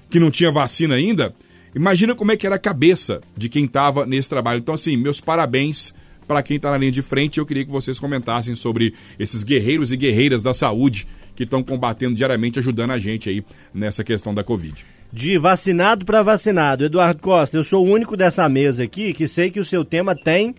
que 0.10 0.20
não 0.20 0.32
tinha 0.32 0.52
vacina 0.52 0.96
ainda, 0.96 1.36
imagina 1.76 2.16
como 2.16 2.32
é 2.32 2.38
que 2.38 2.46
era 2.46 2.56
a 2.56 2.60
cabeça 2.60 3.22
de 3.36 3.50
quem 3.50 3.66
estava 3.66 4.06
nesse 4.06 4.30
trabalho. 4.30 4.60
Então, 4.60 4.74
assim, 4.74 4.96
meus 4.96 5.20
parabéns 5.20 5.94
para 6.28 6.42
quem 6.42 6.58
está 6.58 6.72
na 6.72 6.78
linha 6.78 6.92
de 6.92 7.02
frente. 7.02 7.40
Eu 7.40 7.46
queria 7.46 7.66
que 7.66 7.72
vocês 7.72 8.00
comentassem 8.00 8.56
sobre 8.56 8.94
esses 9.20 9.44
guerreiros 9.44 9.92
e 9.92 9.98
guerreiras 9.98 10.42
da 10.42 10.54
saúde 10.54 11.08
que 11.36 11.44
estão 11.44 11.62
combatendo 11.62 12.16
diariamente, 12.16 12.60
ajudando 12.60 12.92
a 12.92 13.00
gente 13.00 13.30
aí 13.30 13.44
nessa 13.74 14.04
questão 14.04 14.34
da 14.34 14.44
Covid 14.44 14.86
de 15.16 15.38
vacinado 15.38 16.04
para 16.04 16.22
vacinado. 16.22 16.84
Eduardo 16.84 17.22
Costa, 17.22 17.56
eu 17.56 17.64
sou 17.64 17.86
o 17.86 17.90
único 17.90 18.18
dessa 18.18 18.50
mesa 18.50 18.84
aqui 18.84 19.14
que 19.14 19.30
sei 19.30 19.50
que 19.50 19.62
o 19.62 19.66
seu 19.66 19.86
tema 19.86 20.14
tem 20.14 20.54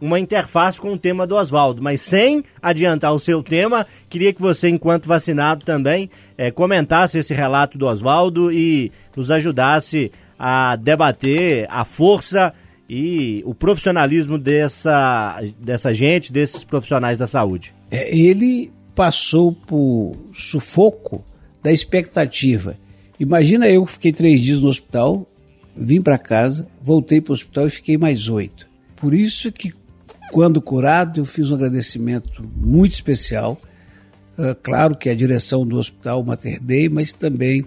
uma 0.00 0.20
interface 0.20 0.80
com 0.80 0.92
o 0.92 0.98
tema 0.98 1.26
do 1.26 1.36
Oswaldo, 1.36 1.82
mas 1.82 2.00
sem 2.00 2.44
adiantar 2.60 3.14
o 3.14 3.18
seu 3.18 3.42
tema, 3.42 3.86
queria 4.08 4.32
que 4.32 4.40
você, 4.40 4.68
enquanto 4.68 5.06
vacinado 5.06 5.64
também, 5.64 6.10
é, 6.36 6.50
comentasse 6.50 7.18
esse 7.18 7.32
relato 7.32 7.78
do 7.78 7.86
Oswaldo 7.86 8.52
e 8.52 8.92
nos 9.16 9.30
ajudasse 9.30 10.12
a 10.38 10.76
debater 10.76 11.66
a 11.70 11.84
força 11.84 12.52
e 12.88 13.42
o 13.46 13.54
profissionalismo 13.54 14.38
dessa, 14.38 15.42
dessa 15.58 15.92
gente, 15.94 16.32
desses 16.32 16.62
profissionais 16.62 17.18
da 17.18 17.26
saúde. 17.26 17.74
É, 17.90 18.16
ele 18.16 18.70
passou 18.94 19.52
por 19.52 20.16
sufoco 20.32 21.24
da 21.62 21.72
expectativa 21.72 22.76
Imagina 23.18 23.68
eu 23.68 23.84
que 23.86 23.92
fiquei 23.92 24.12
três 24.12 24.40
dias 24.40 24.60
no 24.60 24.68
hospital, 24.68 25.26
vim 25.74 26.02
para 26.02 26.18
casa, 26.18 26.68
voltei 26.82 27.20
para 27.20 27.32
o 27.32 27.34
hospital 27.34 27.66
e 27.66 27.70
fiquei 27.70 27.96
mais 27.96 28.28
oito. 28.28 28.68
Por 28.94 29.14
isso 29.14 29.50
que, 29.50 29.72
quando 30.30 30.60
curado, 30.60 31.20
eu 31.20 31.24
fiz 31.24 31.50
um 31.50 31.54
agradecimento 31.54 32.42
muito 32.56 32.92
especial. 32.92 33.60
Uh, 34.38 34.54
claro 34.62 34.96
que 34.96 35.08
a 35.08 35.14
direção 35.14 35.66
do 35.66 35.78
hospital 35.78 36.22
Mater 36.22 36.62
Dei, 36.62 36.88
mas 36.88 37.12
também 37.12 37.64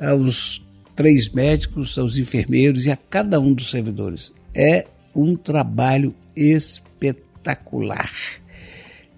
aos 0.00 0.62
três 0.96 1.28
médicos, 1.28 1.98
aos 1.98 2.18
enfermeiros 2.18 2.86
e 2.86 2.90
a 2.90 2.96
cada 2.96 3.38
um 3.40 3.52
dos 3.52 3.70
servidores. 3.70 4.32
É 4.54 4.84
um 5.14 5.36
trabalho 5.36 6.14
espetacular. 6.34 8.10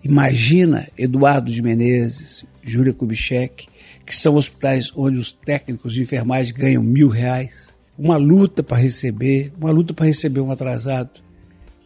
Imagina 0.03 0.87
Eduardo 0.97 1.53
de 1.53 1.63
Menezes, 1.63 2.45
Júlia 2.63 2.93
Kubitschek, 2.93 3.67
que 4.05 4.17
são 4.17 4.35
hospitais 4.35 4.91
onde 4.97 5.19
os 5.19 5.31
técnicos 5.31 5.93
de 5.93 6.03
enfermagem 6.03 6.55
ganham 6.55 6.83
mil 6.83 7.09
reais, 7.09 7.77
uma 7.99 8.17
luta 8.17 8.63
para 8.63 8.79
receber, 8.79 9.53
uma 9.61 9.71
luta 9.71 9.93
para 9.93 10.07
receber 10.07 10.41
um 10.41 10.51
atrasado. 10.51 11.23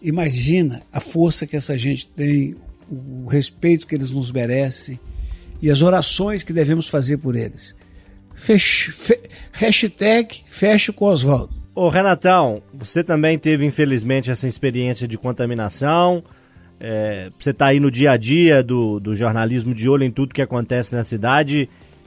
Imagina 0.04 0.82
a 0.92 1.00
força 1.00 1.46
que 1.46 1.56
essa 1.56 1.78
gente 1.78 2.06
tem, 2.08 2.54
o 2.90 3.26
respeito 3.26 3.87
que 3.87 3.94
eles 3.94 4.11
nos 4.11 4.30
merecem 4.30 5.00
e 5.62 5.70
as 5.70 5.80
orações 5.80 6.42
que 6.42 6.52
devemos 6.52 6.88
fazer 6.90 7.16
por 7.16 7.34
eles. 7.34 7.75
Fe, 8.34 8.58
hashtag 9.52 10.42
fecho 10.46 10.92
com 10.92 11.06
Oswaldo. 11.06 11.54
Ô 11.75 11.88
Renatão, 11.88 12.62
você 12.73 13.02
também 13.02 13.38
teve 13.38 13.64
infelizmente 13.64 14.30
essa 14.30 14.46
experiência 14.46 15.08
de 15.08 15.16
contaminação. 15.16 16.23
É, 16.78 17.30
você 17.38 17.50
está 17.50 17.66
aí 17.66 17.80
no 17.80 17.90
dia 17.90 18.11
a 18.11 18.16
dia 18.18 18.62
do, 18.62 19.00
do 19.00 19.14
jornalismo 19.14 19.75
de 19.75 19.88
olho 19.88 20.04
em 20.04 20.11
tudo 20.11 20.34
que 20.34 20.42
acontece 20.42 20.94
na 20.94 21.02
cidade 21.02 21.66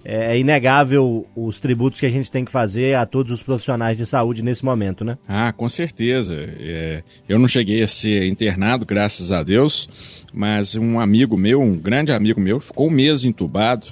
é, 0.10 0.32
é 0.32 0.40
inegável 0.40 1.28
os 1.36 1.60
tributos 1.60 2.00
que 2.00 2.06
a 2.06 2.10
gente 2.10 2.32
tem 2.32 2.46
que 2.46 2.52
fazer 2.52 2.96
a 2.96 3.06
todos 3.06 3.30
os 3.34 3.44
profissionais 3.44 3.98
de 3.98 4.06
saúde 4.06 4.42
nesse 4.42 4.64
momento, 4.64 5.04
né? 5.04 5.18
Ah, 5.28 5.52
com 5.52 5.68
certeza. 5.68 6.34
É, 6.34 7.04
eu 7.28 7.38
não 7.38 7.48
cheguei 7.48 7.84
a 7.84 7.88
ser 7.88 8.26
internado, 8.26 8.86
graças 8.86 9.34
a 9.34 9.44
Deus, 9.44 10.26
mas 10.34 10.78
um 10.78 10.98
amigo 10.98 11.36
meu, 11.36 11.60
um 11.60 11.78
grande 11.78 12.14
amigo 12.14 12.40
meu, 12.40 12.62
ficou 12.62 12.88
um 12.88 12.92
mês 12.92 13.26
entubado, 13.26 13.88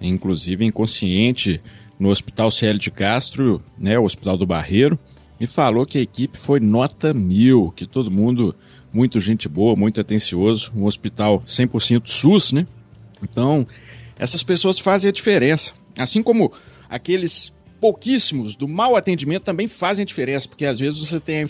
inclusive 0.00 0.64
inconsciente, 0.64 1.60
no 1.98 2.10
Hospital 2.10 2.48
CL 2.52 2.78
de 2.78 2.90
Castro, 2.92 3.60
né, 3.76 3.98
o 3.98 4.04
Hospital 4.04 4.38
do 4.38 4.46
Barreiro, 4.46 4.96
e 5.40 5.48
falou 5.48 5.84
que 5.84 5.98
a 5.98 6.02
equipe 6.02 6.38
foi 6.38 6.60
nota 6.60 7.12
mil, 7.12 7.72
que 7.74 7.86
todo 7.86 8.08
mundo, 8.08 8.54
muito 8.92 9.18
gente 9.18 9.48
boa, 9.48 9.74
muito 9.74 10.00
atencioso, 10.00 10.70
um 10.76 10.84
hospital 10.84 11.42
100% 11.46 12.02
SUS, 12.06 12.52
né? 12.52 12.66
Então, 13.22 13.66
essas 14.20 14.42
pessoas 14.42 14.78
fazem 14.78 15.08
a 15.08 15.12
diferença. 15.12 15.72
Assim 15.98 16.22
como 16.22 16.52
aqueles 16.90 17.50
pouquíssimos 17.80 18.54
do 18.54 18.68
mau 18.68 18.94
atendimento 18.94 19.44
também 19.44 19.66
fazem 19.66 20.02
a 20.02 20.06
diferença, 20.06 20.46
porque 20.46 20.66
às 20.66 20.78
vezes 20.78 20.98
você 20.98 21.18
tem 21.18 21.42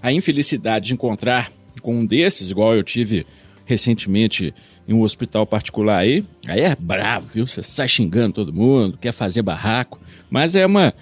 a 0.00 0.12
infelicidade 0.12 0.86
de 0.86 0.94
encontrar 0.94 1.50
com 1.82 1.96
um 1.96 2.06
desses, 2.06 2.52
igual 2.52 2.76
eu 2.76 2.84
tive 2.84 3.26
recentemente 3.66 4.54
em 4.86 4.94
um 4.94 5.02
hospital 5.02 5.44
particular 5.44 5.98
aí, 5.98 6.24
aí 6.48 6.60
é 6.60 6.76
bravo, 6.78 7.26
viu? 7.34 7.46
Você 7.46 7.62
sai 7.62 7.88
xingando 7.88 8.34
todo 8.34 8.52
mundo, 8.52 8.96
quer 8.98 9.12
fazer 9.12 9.42
barraco, 9.42 9.98
mas 10.30 10.54
é 10.54 10.64
uma 10.64 10.94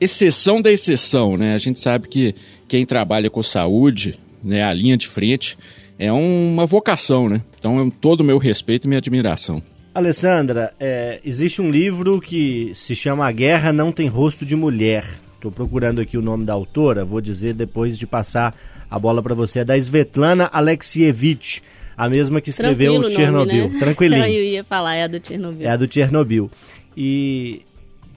exceção 0.00 0.62
da 0.62 0.72
exceção, 0.72 1.36
né? 1.36 1.54
A 1.54 1.58
gente 1.58 1.78
sabe 1.78 2.08
que 2.08 2.34
quem 2.66 2.86
trabalha 2.86 3.28
com 3.28 3.42
saúde, 3.42 4.18
né, 4.42 4.62
a 4.62 4.72
linha 4.72 4.96
de 4.96 5.06
frente, 5.06 5.58
é 5.98 6.10
uma 6.10 6.64
vocação, 6.64 7.28
né? 7.28 7.42
Então, 7.58 7.78
é 7.78 7.90
todo 8.00 8.20
o 8.20 8.24
meu 8.24 8.38
respeito 8.38 8.86
e 8.86 8.88
minha 8.88 8.98
admiração. 8.98 9.62
Alessandra, 9.96 10.74
é, 10.78 11.20
existe 11.24 11.62
um 11.62 11.70
livro 11.70 12.20
que 12.20 12.70
se 12.74 12.94
chama 12.94 13.26
A 13.26 13.32
Guerra 13.32 13.72
Não 13.72 13.90
Tem 13.90 14.08
Rosto 14.08 14.44
de 14.44 14.54
Mulher. 14.54 15.06
Estou 15.36 15.50
procurando 15.50 16.02
aqui 16.02 16.18
o 16.18 16.22
nome 16.22 16.44
da 16.44 16.52
autora, 16.52 17.02
vou 17.02 17.18
dizer 17.18 17.54
depois 17.54 17.96
de 17.96 18.06
passar 18.06 18.54
a 18.90 18.98
bola 18.98 19.22
para 19.22 19.34
você. 19.34 19.60
É 19.60 19.64
da 19.64 19.74
Svetlana 19.74 20.50
Alexievich, 20.52 21.62
a 21.96 22.10
mesma 22.10 22.42
que 22.42 22.50
escreveu 22.50 22.92
Tranquilo 22.92 23.10
Chernobyl. 23.10 23.62
Nome, 23.62 23.72
né? 23.72 23.78
Tranquilinho. 23.78 24.24
Eu 24.28 24.44
ia 24.44 24.62
falar, 24.62 24.96
é 24.96 25.04
a 25.04 25.06
do 25.06 25.26
Chernobyl. 25.26 25.66
É 25.66 25.70
a 25.70 25.76
do 25.78 25.90
Chernobyl. 25.90 26.50
E 26.94 27.62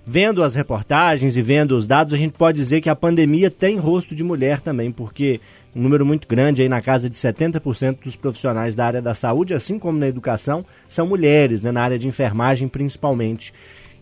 vendo 0.05 0.43
as 0.43 0.55
reportagens 0.55 1.37
e 1.37 1.41
vendo 1.41 1.77
os 1.77 1.87
dados, 1.87 2.13
a 2.13 2.17
gente 2.17 2.33
pode 2.33 2.57
dizer 2.57 2.81
que 2.81 2.89
a 2.89 2.95
pandemia 2.95 3.49
tem 3.49 3.77
rosto 3.77 4.13
de 4.13 4.21
mulher 4.21 4.59
também, 4.59 4.91
porque 4.91 5.39
um 5.79 5.81
número 5.81 6.05
muito 6.05 6.27
grande, 6.27 6.61
aí 6.61 6.67
na 6.67 6.81
casa 6.81 7.09
de 7.09 7.15
70% 7.15 8.03
dos 8.03 8.15
profissionais 8.17 8.75
da 8.75 8.85
área 8.85 9.01
da 9.01 9.13
saúde, 9.13 9.53
assim 9.53 9.79
como 9.79 9.97
na 9.97 10.07
educação, 10.07 10.65
são 10.89 11.07
mulheres, 11.07 11.61
né, 11.61 11.71
na 11.71 11.81
área 11.81 11.97
de 11.97 12.05
enfermagem 12.05 12.67
principalmente. 12.67 13.53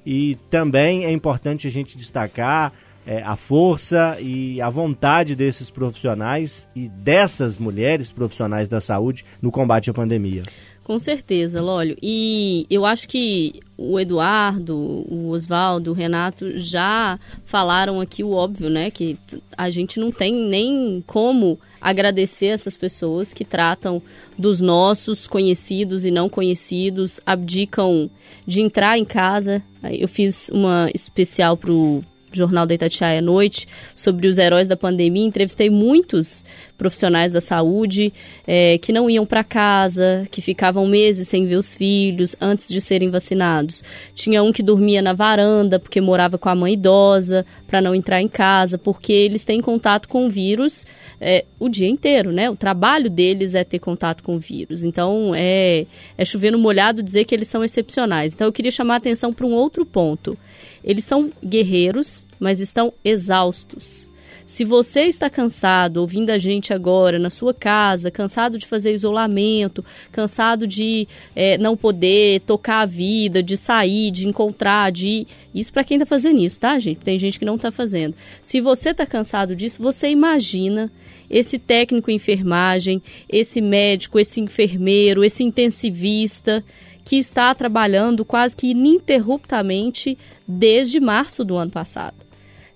E 0.03 0.35
também 0.49 1.05
é 1.05 1.11
importante 1.11 1.67
a 1.67 1.71
gente 1.71 1.95
destacar 1.95 2.73
é, 3.05 3.21
a 3.21 3.35
força 3.35 4.17
e 4.19 4.59
a 4.59 4.69
vontade 4.69 5.35
desses 5.35 5.69
profissionais 5.69 6.67
e 6.75 6.89
dessas 6.89 7.59
mulheres 7.59 8.11
profissionais 8.11 8.67
da 8.67 8.81
saúde 8.81 9.23
no 9.39 9.51
combate 9.51 9.89
à 9.89 9.93
pandemia. 9.93 10.43
Com 10.87 10.99
certeza, 10.99 11.61
Lólio. 11.61 11.97
E 12.01 12.65
eu 12.69 12.85
acho 12.85 13.09
que 13.09 13.59
o 13.77 13.99
Eduardo, 13.99 14.73
o 14.77 15.31
Oswaldo, 15.31 15.91
o 15.91 15.93
Renato 15.93 16.57
já 16.57 17.19
falaram 17.43 17.99
aqui 17.99 18.23
o 18.23 18.31
óbvio, 18.31 18.69
né? 18.69 18.89
Que 18.89 19.17
a 19.57 19.69
gente 19.69 19.99
não 19.99 20.13
tem 20.13 20.33
nem 20.33 21.03
como 21.05 21.59
agradecer 21.81 22.45
essas 22.45 22.77
pessoas 22.77 23.33
que 23.33 23.43
tratam 23.43 24.01
dos 24.39 24.61
nossos 24.61 25.27
conhecidos 25.27 26.05
e 26.05 26.09
não 26.09 26.29
conhecidos, 26.29 27.19
abdicam 27.25 28.09
de 28.45 28.61
entrar 28.61 28.97
em 28.97 29.03
casa. 29.03 29.61
Eu 29.83 30.07
fiz 30.07 30.47
uma 30.53 30.89
especial 30.95 31.57
pro 31.57 32.01
Jornal 32.37 32.65
da 32.65 32.73
Itatiaia 32.73 33.19
à 33.19 33.21
noite 33.21 33.67
sobre 33.95 34.27
os 34.27 34.37
heróis 34.37 34.67
da 34.67 34.77
pandemia. 34.77 35.25
Entrevistei 35.25 35.69
muitos 35.69 36.45
profissionais 36.77 37.31
da 37.31 37.41
saúde 37.41 38.13
é, 38.45 38.77
que 38.77 38.93
não 38.93 39.09
iam 39.09 39.25
para 39.25 39.43
casa, 39.43 40.27
que 40.31 40.41
ficavam 40.41 40.85
meses 40.85 41.27
sem 41.27 41.45
ver 41.45 41.55
os 41.55 41.73
filhos 41.73 42.35
antes 42.39 42.69
de 42.69 42.79
serem 42.79 43.09
vacinados. 43.09 43.83
Tinha 44.13 44.43
um 44.43 44.51
que 44.51 44.63
dormia 44.63 45.01
na 45.01 45.13
varanda 45.13 45.79
porque 45.79 45.99
morava 45.99 46.37
com 46.37 46.49
a 46.49 46.55
mãe 46.55 46.73
idosa 46.73 47.45
para 47.67 47.81
não 47.81 47.95
entrar 47.95 48.21
em 48.21 48.27
casa, 48.27 48.77
porque 48.77 49.11
eles 49.11 49.43
têm 49.43 49.59
contato 49.59 50.07
com 50.07 50.27
o 50.27 50.29
vírus 50.29 50.85
é, 51.19 51.45
o 51.59 51.67
dia 51.69 51.87
inteiro, 51.87 52.31
né? 52.31 52.49
O 52.49 52.55
trabalho 52.55 53.09
deles 53.09 53.55
é 53.55 53.63
ter 53.63 53.79
contato 53.79 54.23
com 54.23 54.35
o 54.35 54.39
vírus. 54.39 54.83
Então 54.83 55.33
é, 55.35 55.85
é 56.17 56.25
chover 56.25 56.51
no 56.51 56.59
molhado 56.59 57.03
dizer 57.03 57.25
que 57.25 57.33
eles 57.33 57.47
são 57.47 57.63
excepcionais. 57.63 58.33
Então 58.33 58.47
eu 58.47 58.53
queria 58.53 58.71
chamar 58.71 58.95
a 58.95 58.97
atenção 58.97 59.33
para 59.33 59.45
um 59.45 59.53
outro 59.53 59.85
ponto. 59.85 60.37
Eles 60.83 61.05
são 61.05 61.29
guerreiros, 61.43 62.25
mas 62.39 62.59
estão 62.59 62.93
exaustos. 63.03 64.07
Se 64.47 64.63
você 64.63 65.01
está 65.01 65.29
cansado, 65.29 65.97
ouvindo 65.97 66.29
a 66.29 66.37
gente 66.37 66.73
agora 66.73 67.19
na 67.19 67.29
sua 67.29 67.53
casa, 67.53 68.09
cansado 68.09 68.57
de 68.57 68.65
fazer 68.65 68.93
isolamento, 68.93 69.83
cansado 70.09 70.65
de 70.65 71.05
é, 71.35 71.57
não 71.57 71.75
poder 71.75 72.39
tocar 72.43 72.79
a 72.79 72.85
vida, 72.85 73.43
de 73.43 73.57
sair, 73.57 74.09
de 74.09 74.25
encontrar, 74.25 74.89
de. 74.89 75.27
Isso 75.53 75.73
para 75.73 75.83
quem 75.83 75.97
está 75.97 76.05
fazendo 76.05 76.39
isso, 76.39 76.61
tá, 76.61 76.79
gente? 76.79 77.01
Tem 77.01 77.19
gente 77.19 77.37
que 77.37 77.43
não 77.43 77.57
está 77.57 77.71
fazendo. 77.71 78.15
Se 78.41 78.61
você 78.61 78.91
está 78.91 79.05
cansado 79.05 79.53
disso, 79.53 79.83
você 79.83 80.07
imagina 80.07 80.89
esse 81.29 81.59
técnico 81.59 82.11
em 82.11 82.15
enfermagem, 82.15 83.01
esse 83.29 83.61
médico, 83.61 84.19
esse 84.19 84.41
enfermeiro, 84.41 85.23
esse 85.23 85.43
intensivista 85.43 86.63
que 87.03 87.15
está 87.15 87.55
trabalhando 87.55 88.25
quase 88.25 88.55
que 88.55 88.67
ininterruptamente 88.67 90.17
desde 90.47 90.99
março 90.99 91.45
do 91.45 91.55
ano 91.55 91.71
passado. 91.71 92.27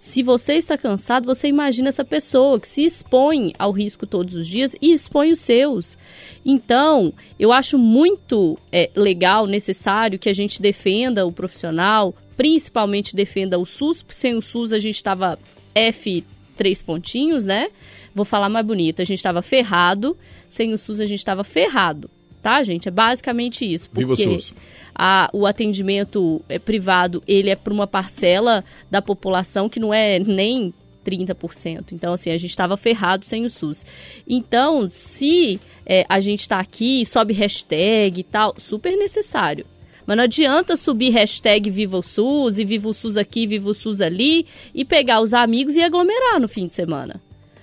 Se 0.02 0.24
você 0.24 0.56
está 0.56 0.76
cansado, 0.80 1.28
você 1.28 1.48
imagina 1.48 1.90
essa 1.90 2.04
pessoa 2.04 2.60
que 2.60 2.68
se 2.68 2.84
expõe 2.84 3.54
ao 3.60 3.72
risco 3.72 4.08
todos 4.08 4.34
os 4.34 4.48
dias 4.48 4.76
e 4.82 4.94
expõe 4.94 5.32
os 5.32 5.42
seus. 5.42 5.96
Então, 6.44 7.14
eu 7.38 7.54
acho 7.54 7.78
muito 7.78 8.58
é, 8.72 8.90
legal, 8.96 9.46
necessário 9.46 10.18
que 10.18 10.28
a 10.28 10.34
gente 10.34 10.60
defenda 10.60 11.24
o 11.24 11.32
profissional, 11.32 12.16
principalmente 12.36 13.16
defenda 13.16 13.60
o 13.60 13.66
SUS. 13.66 14.04
Sem 14.10 14.34
o 14.34 14.42
SUS 14.42 14.74
a 14.74 14.80
gente 14.80 14.96
estava 14.96 15.38
F 15.76 16.26
três 16.62 16.82
pontinhos, 16.82 17.48
né? 17.48 17.70
Vou 18.14 18.24
falar 18.24 18.50
mais 18.50 18.66
bonito. 18.66 19.02
A 19.02 19.06
gente 19.06 19.18
estava 19.18 19.42
ferrado. 19.42 20.16
Sem 20.48 20.74
o 20.74 20.78
SUS 20.78 21.00
a 21.00 21.06
gente 21.06 21.20
estava 21.20 21.44
ferrado, 21.44 22.10
tá, 22.44 22.62
gente? 22.62 22.88
É 22.88 22.92
basicamente 22.92 23.66
isso. 23.66 23.90
Viva 23.92 24.12
o 24.12 24.16
SUS 24.18 24.54
a, 24.96 25.30
o 25.34 25.46
atendimento 25.46 26.42
é, 26.48 26.60
privado 26.60 27.24
ele 27.28 27.50
é 27.50 27.56
para 27.56 27.74
uma 27.74 27.88
parcela 27.88 28.64
da 28.90 29.02
população 29.02 29.70
que 29.70 29.80
não 29.80 29.94
é 29.94 30.20
nem 30.20 30.74
30%. 31.06 31.94
Então, 31.94 32.14
assim, 32.14 32.30
a 32.30 32.38
gente 32.38 32.52
estava 32.52 32.78
ferrado 32.78 33.26
sem 33.26 33.46
o 33.46 33.50
SUS. 33.50 33.86
Então, 34.28 34.88
se 34.92 35.60
é, 35.86 36.06
a 36.08 36.20
gente 36.20 36.42
está 36.42 36.60
aqui, 36.60 37.04
sobe 37.06 37.34
hashtag 37.34 38.20
e 38.20 38.24
tal, 38.24 38.54
super 38.58 38.96
necessário. 38.96 39.66
Mas 40.06 40.18
não 40.18 40.24
adianta 40.24 40.76
subir 40.76 41.10
hashtag 41.10 41.70
Viva 41.70 41.98
o 41.98 42.04
SUS 42.04 42.60
e 42.60 42.66
Viva 42.66 42.90
o 42.90 42.94
SUS 42.94 43.18
aqui, 43.18 43.48
Viva 43.48 43.70
o 43.70 43.74
SUS 43.74 44.02
ali 44.02 44.46
e 44.74 44.84
pegar 44.84 45.22
os 45.22 45.34
amigos 45.34 45.76
e 45.76 45.82
aglomerar 45.82 46.40
no 46.40 46.48
fim 46.48 46.68
de 46.68 46.74
semana. 46.74 47.22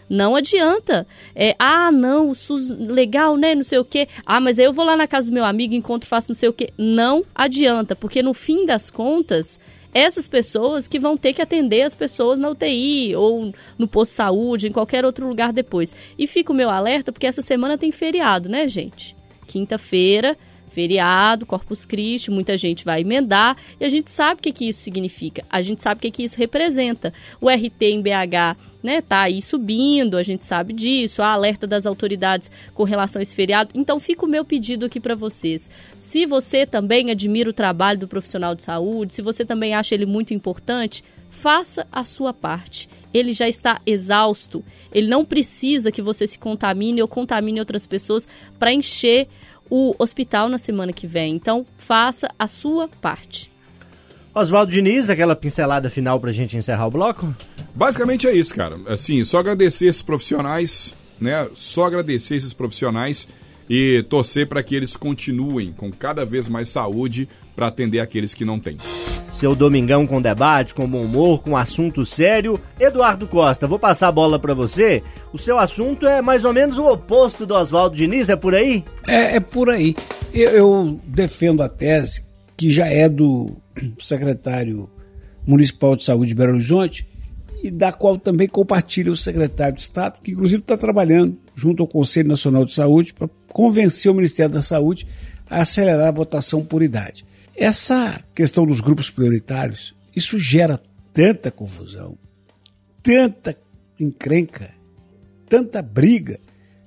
Não 0.08 0.34
adianta. 0.34 1.06
É, 1.34 1.54
ah, 1.58 1.92
não, 1.92 2.30
o 2.30 2.34
SUS 2.34 2.70
legal, 2.70 3.36
né? 3.36 3.54
Não 3.54 3.62
sei 3.62 3.78
o 3.78 3.84
quê. 3.84 4.08
Ah, 4.24 4.40
mas 4.40 4.58
aí 4.58 4.64
eu 4.64 4.72
vou 4.72 4.84
lá 4.84 4.96
na 4.96 5.06
casa 5.06 5.28
do 5.28 5.34
meu 5.34 5.44
amigo, 5.44 5.74
encontro, 5.74 6.08
faço 6.08 6.30
não 6.30 6.34
sei 6.34 6.48
o 6.48 6.52
quê. 6.52 6.70
Não 6.78 7.24
adianta, 7.34 7.94
porque 7.94 8.22
no 8.22 8.32
fim 8.32 8.64
das 8.64 8.88
contas, 8.88 9.60
essas 9.92 10.26
pessoas 10.26 10.88
que 10.88 10.98
vão 10.98 11.16
ter 11.16 11.34
que 11.34 11.42
atender 11.42 11.82
as 11.82 11.94
pessoas 11.94 12.38
na 12.38 12.48
UTI 12.48 13.14
ou 13.16 13.52
no 13.76 13.86
posto 13.86 14.12
de 14.12 14.16
saúde, 14.16 14.68
em 14.68 14.72
qualquer 14.72 15.04
outro 15.04 15.28
lugar 15.28 15.52
depois. 15.52 15.94
E 16.18 16.26
fica 16.26 16.52
o 16.52 16.56
meu 16.56 16.70
alerta, 16.70 17.12
porque 17.12 17.26
essa 17.26 17.42
semana 17.42 17.76
tem 17.76 17.92
feriado, 17.92 18.48
né, 18.48 18.66
gente? 18.66 19.14
Quinta-feira 19.46 20.36
feriado, 20.78 21.44
Corpus 21.44 21.84
Christi, 21.84 22.30
muita 22.30 22.56
gente 22.56 22.84
vai 22.84 23.00
emendar 23.00 23.56
e 23.80 23.84
a 23.84 23.88
gente 23.88 24.12
sabe 24.12 24.38
o 24.38 24.42
que, 24.44 24.52
que 24.52 24.68
isso 24.68 24.78
significa, 24.78 25.42
a 25.50 25.60
gente 25.60 25.82
sabe 25.82 25.98
o 25.98 26.02
que, 26.02 26.10
que 26.12 26.22
isso 26.22 26.38
representa. 26.38 27.12
O 27.40 27.50
RT 27.50 27.82
em 27.82 28.00
BH 28.00 28.56
né, 28.80 29.00
tá 29.00 29.22
aí 29.22 29.42
subindo, 29.42 30.16
a 30.16 30.22
gente 30.22 30.46
sabe 30.46 30.72
disso, 30.72 31.20
a 31.20 31.32
alerta 31.32 31.66
das 31.66 31.84
autoridades 31.84 32.48
com 32.74 32.84
relação 32.84 33.18
a 33.18 33.24
esse 33.24 33.34
feriado. 33.34 33.70
Então 33.74 33.98
fica 33.98 34.24
o 34.24 34.28
meu 34.28 34.44
pedido 34.44 34.86
aqui 34.86 35.00
para 35.00 35.16
vocês. 35.16 35.68
Se 35.98 36.24
você 36.24 36.64
também 36.64 37.10
admira 37.10 37.50
o 37.50 37.52
trabalho 37.52 37.98
do 37.98 38.06
profissional 38.06 38.54
de 38.54 38.62
saúde, 38.62 39.16
se 39.16 39.20
você 39.20 39.44
também 39.44 39.74
acha 39.74 39.96
ele 39.96 40.06
muito 40.06 40.32
importante, 40.32 41.02
faça 41.28 41.88
a 41.90 42.04
sua 42.04 42.32
parte. 42.32 42.88
Ele 43.12 43.32
já 43.32 43.48
está 43.48 43.80
exausto. 43.84 44.64
Ele 44.92 45.08
não 45.08 45.24
precisa 45.24 45.90
que 45.90 46.00
você 46.00 46.24
se 46.24 46.38
contamine 46.38 47.02
ou 47.02 47.08
contamine 47.08 47.58
outras 47.58 47.84
pessoas 47.84 48.28
para 48.60 48.72
encher 48.72 49.26
o 49.70 49.94
hospital 49.98 50.48
na 50.48 50.58
semana 50.58 50.92
que 50.92 51.06
vem. 51.06 51.34
Então, 51.34 51.66
faça 51.76 52.28
a 52.38 52.46
sua 52.46 52.88
parte. 52.88 53.50
Oswaldo 54.34 54.70
Diniz, 54.70 55.10
aquela 55.10 55.34
pincelada 55.34 55.90
final 55.90 56.20
para 56.20 56.30
a 56.30 56.32
gente 56.32 56.56
encerrar 56.56 56.86
o 56.86 56.90
bloco? 56.90 57.34
Basicamente 57.74 58.26
é 58.26 58.34
isso, 58.34 58.54
cara. 58.54 58.76
Assim, 58.86 59.24
só 59.24 59.38
agradecer 59.38 59.86
esses 59.86 60.02
profissionais, 60.02 60.94
né? 61.20 61.48
Só 61.54 61.86
agradecer 61.86 62.36
esses 62.36 62.52
profissionais 62.52 63.28
e 63.68 64.04
torcer 64.08 64.46
para 64.46 64.62
que 64.62 64.74
eles 64.74 64.96
continuem 64.96 65.72
com 65.72 65.90
cada 65.90 66.24
vez 66.24 66.48
mais 66.48 66.68
saúde 66.68 67.28
para 67.58 67.66
atender 67.66 67.98
aqueles 67.98 68.32
que 68.32 68.44
não 68.44 68.56
têm. 68.56 68.78
Seu 69.32 69.52
domingão 69.52 70.06
com 70.06 70.22
debate, 70.22 70.72
com 70.72 70.88
bom 70.88 71.02
humor, 71.02 71.42
com 71.42 71.56
assunto 71.56 72.06
sério. 72.06 72.60
Eduardo 72.78 73.26
Costa, 73.26 73.66
vou 73.66 73.80
passar 73.80 74.08
a 74.08 74.12
bola 74.12 74.38
para 74.38 74.54
você. 74.54 75.02
O 75.32 75.38
seu 75.38 75.58
assunto 75.58 76.06
é 76.06 76.22
mais 76.22 76.44
ou 76.44 76.52
menos 76.52 76.78
o 76.78 76.86
oposto 76.86 77.44
do 77.44 77.54
Oswaldo 77.54 77.96
Diniz, 77.96 78.28
é 78.28 78.36
por 78.36 78.54
aí? 78.54 78.84
É, 79.08 79.36
é 79.36 79.40
por 79.40 79.70
aí. 79.70 79.96
Eu, 80.32 80.50
eu 80.50 81.00
defendo 81.04 81.60
a 81.60 81.68
tese 81.68 82.28
que 82.56 82.70
já 82.70 82.86
é 82.86 83.08
do 83.08 83.56
secretário 83.98 84.88
municipal 85.44 85.96
de 85.96 86.04
saúde 86.04 86.28
de 86.28 86.34
Belo 86.36 86.52
Horizonte 86.52 87.08
e 87.60 87.72
da 87.72 87.90
qual 87.90 88.16
também 88.16 88.46
compartilha 88.46 89.10
o 89.10 89.16
secretário 89.16 89.74
de 89.74 89.82
Estado, 89.82 90.20
que 90.22 90.30
inclusive 90.30 90.62
está 90.62 90.76
trabalhando 90.76 91.36
junto 91.56 91.82
ao 91.82 91.88
Conselho 91.88 92.28
Nacional 92.28 92.64
de 92.64 92.72
Saúde 92.72 93.12
para 93.12 93.28
convencer 93.52 94.12
o 94.12 94.14
Ministério 94.14 94.54
da 94.54 94.62
Saúde 94.62 95.08
a 95.50 95.62
acelerar 95.62 96.06
a 96.06 96.12
votação 96.12 96.64
por 96.64 96.84
idade. 96.84 97.26
Essa 97.60 98.22
questão 98.36 98.64
dos 98.64 98.80
grupos 98.80 99.10
prioritários, 99.10 99.92
isso 100.14 100.38
gera 100.38 100.80
tanta 101.12 101.50
confusão, 101.50 102.16
tanta 103.02 103.58
encrenca, 103.98 104.72
tanta 105.48 105.82
briga, 105.82 106.38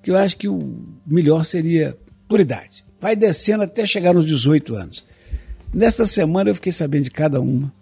que 0.02 0.10
eu 0.10 0.16
acho 0.16 0.38
que 0.38 0.48
o 0.48 0.80
melhor 1.06 1.44
seria 1.44 1.98
por 2.26 2.40
idade. 2.40 2.86
Vai 3.02 3.18
descendo 3.18 3.64
até 3.64 3.86
chegar 3.86 4.14
nos 4.14 4.26
18 4.26 4.74
anos. 4.76 5.06
Nessa 5.74 6.06
semana 6.06 6.50
eu 6.50 6.56
fiquei 6.56 6.72
sabendo 6.72 7.04
de 7.04 7.12
cada 7.12 7.42
uma. 7.42 7.74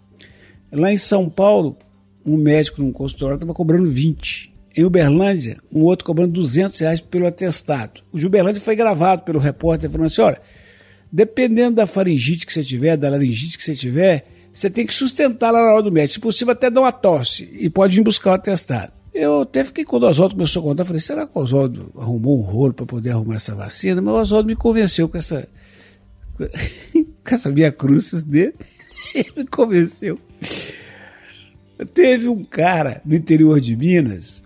Lá 0.72 0.90
em 0.90 0.96
São 0.96 1.30
Paulo, 1.30 1.78
um 2.26 2.36
médico 2.36 2.82
num 2.82 2.90
consultório 2.90 3.36
estava 3.36 3.54
cobrando 3.54 3.86
20. 3.86 4.52
Em 4.76 4.84
Uberlândia, 4.84 5.58
um 5.72 5.82
outro 5.84 6.04
cobrando 6.04 6.32
200 6.32 6.80
reais 6.80 7.00
pelo 7.00 7.28
atestado. 7.28 8.00
O 8.10 8.18
de 8.18 8.26
Uberlândia 8.26 8.60
foi 8.60 8.74
gravado 8.74 9.22
pelo 9.22 9.38
repórter 9.38 9.88
falando 9.88 10.06
assim: 10.06 10.22
olha, 10.22 10.40
dependendo 11.12 11.76
da 11.76 11.86
faringite 11.86 12.46
que 12.46 12.52
você 12.52 12.62
tiver, 12.62 12.96
da 12.96 13.08
laringite 13.08 13.58
que 13.58 13.64
você 13.64 13.74
tiver, 13.74 14.26
você 14.52 14.68
tem 14.68 14.86
que 14.86 14.94
sustentar 14.94 15.50
lá 15.50 15.62
na 15.62 15.72
hora 15.72 15.82
do 15.82 15.92
médico. 15.92 16.14
Se 16.14 16.20
possível, 16.20 16.52
até 16.52 16.70
dar 16.70 16.80
uma 16.80 16.92
tosse 16.92 17.48
e 17.52 17.68
pode 17.68 17.98
ir 17.98 18.02
buscar 18.02 18.30
o 18.30 18.34
atestado. 18.34 18.92
Eu 19.12 19.42
até 19.42 19.64
fiquei, 19.64 19.84
quando 19.84 20.04
o 20.04 20.08
Oswaldo 20.08 20.34
começou 20.34 20.60
a 20.60 20.64
contar, 20.66 20.84
falei: 20.84 21.00
será 21.00 21.26
que 21.26 21.36
o 21.36 21.42
Oswaldo 21.42 21.92
arrumou 21.96 22.38
um 22.38 22.42
rolo 22.42 22.72
para 22.72 22.86
poder 22.86 23.10
arrumar 23.10 23.36
essa 23.36 23.54
vacina? 23.54 24.00
Mas 24.00 24.14
o 24.14 24.18
Oswaldo 24.18 24.46
me 24.46 24.56
convenceu 24.56 25.08
com 25.08 25.18
essa. 25.18 25.48
com 26.38 27.34
essa 27.34 27.50
minha 27.50 27.72
cruzes 27.72 28.22
dele. 28.22 28.54
Ele 29.14 29.32
me 29.38 29.46
convenceu. 29.46 30.18
Teve 31.92 32.28
um 32.28 32.44
cara 32.44 33.00
no 33.04 33.14
interior 33.14 33.60
de 33.60 33.74
Minas 33.74 34.42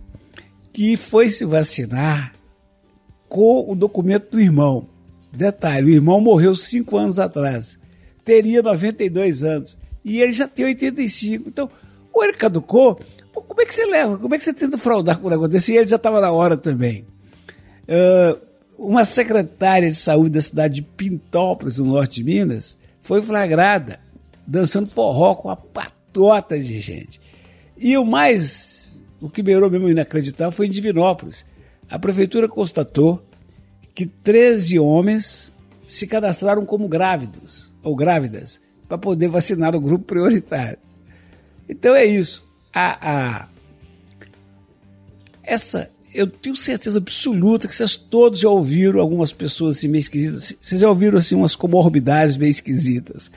que 0.72 0.96
foi 0.96 1.28
se 1.28 1.44
vacinar 1.44 2.32
com 3.28 3.70
o 3.70 3.74
documento 3.74 4.32
do 4.32 4.40
irmão. 4.40 4.88
Detalhe, 5.34 5.86
o 5.86 5.94
irmão 5.94 6.20
morreu 6.20 6.54
cinco 6.54 6.96
anos 6.96 7.18
atrás. 7.18 7.78
Teria 8.24 8.62
92 8.62 9.42
anos. 9.42 9.76
E 10.04 10.20
ele 10.20 10.32
já 10.32 10.46
tem 10.46 10.66
85. 10.66 11.48
Então, 11.48 11.68
ou 12.12 12.24
ele 12.24 12.34
caducou, 12.34 13.00
como 13.32 13.60
é 13.60 13.66
que 13.66 13.74
você 13.74 13.84
leva? 13.86 14.16
Como 14.16 14.34
é 14.34 14.38
que 14.38 14.44
você 14.44 14.52
tenta 14.52 14.78
fraudar 14.78 15.18
com 15.18 15.26
o 15.26 15.30
negócio 15.30 15.50
desse? 15.50 15.72
E 15.72 15.76
ele 15.76 15.88
já 15.88 15.96
estava 15.96 16.20
na 16.20 16.30
hora 16.30 16.56
também. 16.56 17.04
Uh, 17.88 18.40
uma 18.78 19.04
secretária 19.04 19.90
de 19.90 19.96
saúde 19.96 20.30
da 20.30 20.40
cidade 20.40 20.74
de 20.76 20.82
Pintópolis, 20.82 21.78
no 21.78 21.86
norte 21.86 22.16
de 22.16 22.24
Minas, 22.24 22.78
foi 23.00 23.20
flagrada 23.20 24.00
dançando 24.46 24.86
forró 24.86 25.34
com 25.34 25.48
uma 25.48 25.56
patota 25.56 26.58
de 26.58 26.80
gente. 26.80 27.20
E 27.76 27.96
o 27.96 28.04
mais, 28.04 29.02
o 29.20 29.28
que 29.28 29.42
beirou 29.42 29.70
mesmo 29.70 29.88
inacreditável 29.88 30.52
foi 30.52 30.66
em 30.66 30.70
Divinópolis. 30.70 31.44
A 31.88 31.98
prefeitura 31.98 32.48
constatou 32.48 33.22
que 33.94 34.06
13 34.06 34.78
homens 34.78 35.52
se 35.86 36.06
cadastraram 36.06 36.64
como 36.66 36.88
grávidos 36.88 37.74
ou 37.82 37.94
grávidas 37.94 38.60
para 38.88 38.98
poder 38.98 39.28
vacinar 39.28 39.74
o 39.76 39.80
grupo 39.80 40.04
prioritário. 40.06 40.78
Então 41.68 41.94
é 41.94 42.04
isso. 42.04 42.46
a, 42.74 42.98
a- 43.42 43.48
essa, 45.42 45.90
eu 46.14 46.26
tenho 46.26 46.56
certeza 46.56 46.98
absoluta 46.98 47.68
que 47.68 47.76
vocês 47.76 47.96
todos 47.96 48.40
já 48.40 48.48
ouviram 48.48 49.00
algumas 49.00 49.32
pessoas 49.32 49.76
assim 49.76 49.88
meio 49.88 50.00
esquisitas. 50.00 50.54
Vocês 50.60 50.80
já 50.80 50.88
ouviram 50.88 51.18
assim 51.18 51.34
umas 51.34 51.54
comorbidades 51.54 52.36
meio 52.36 52.50
esquisitas. 52.50 53.30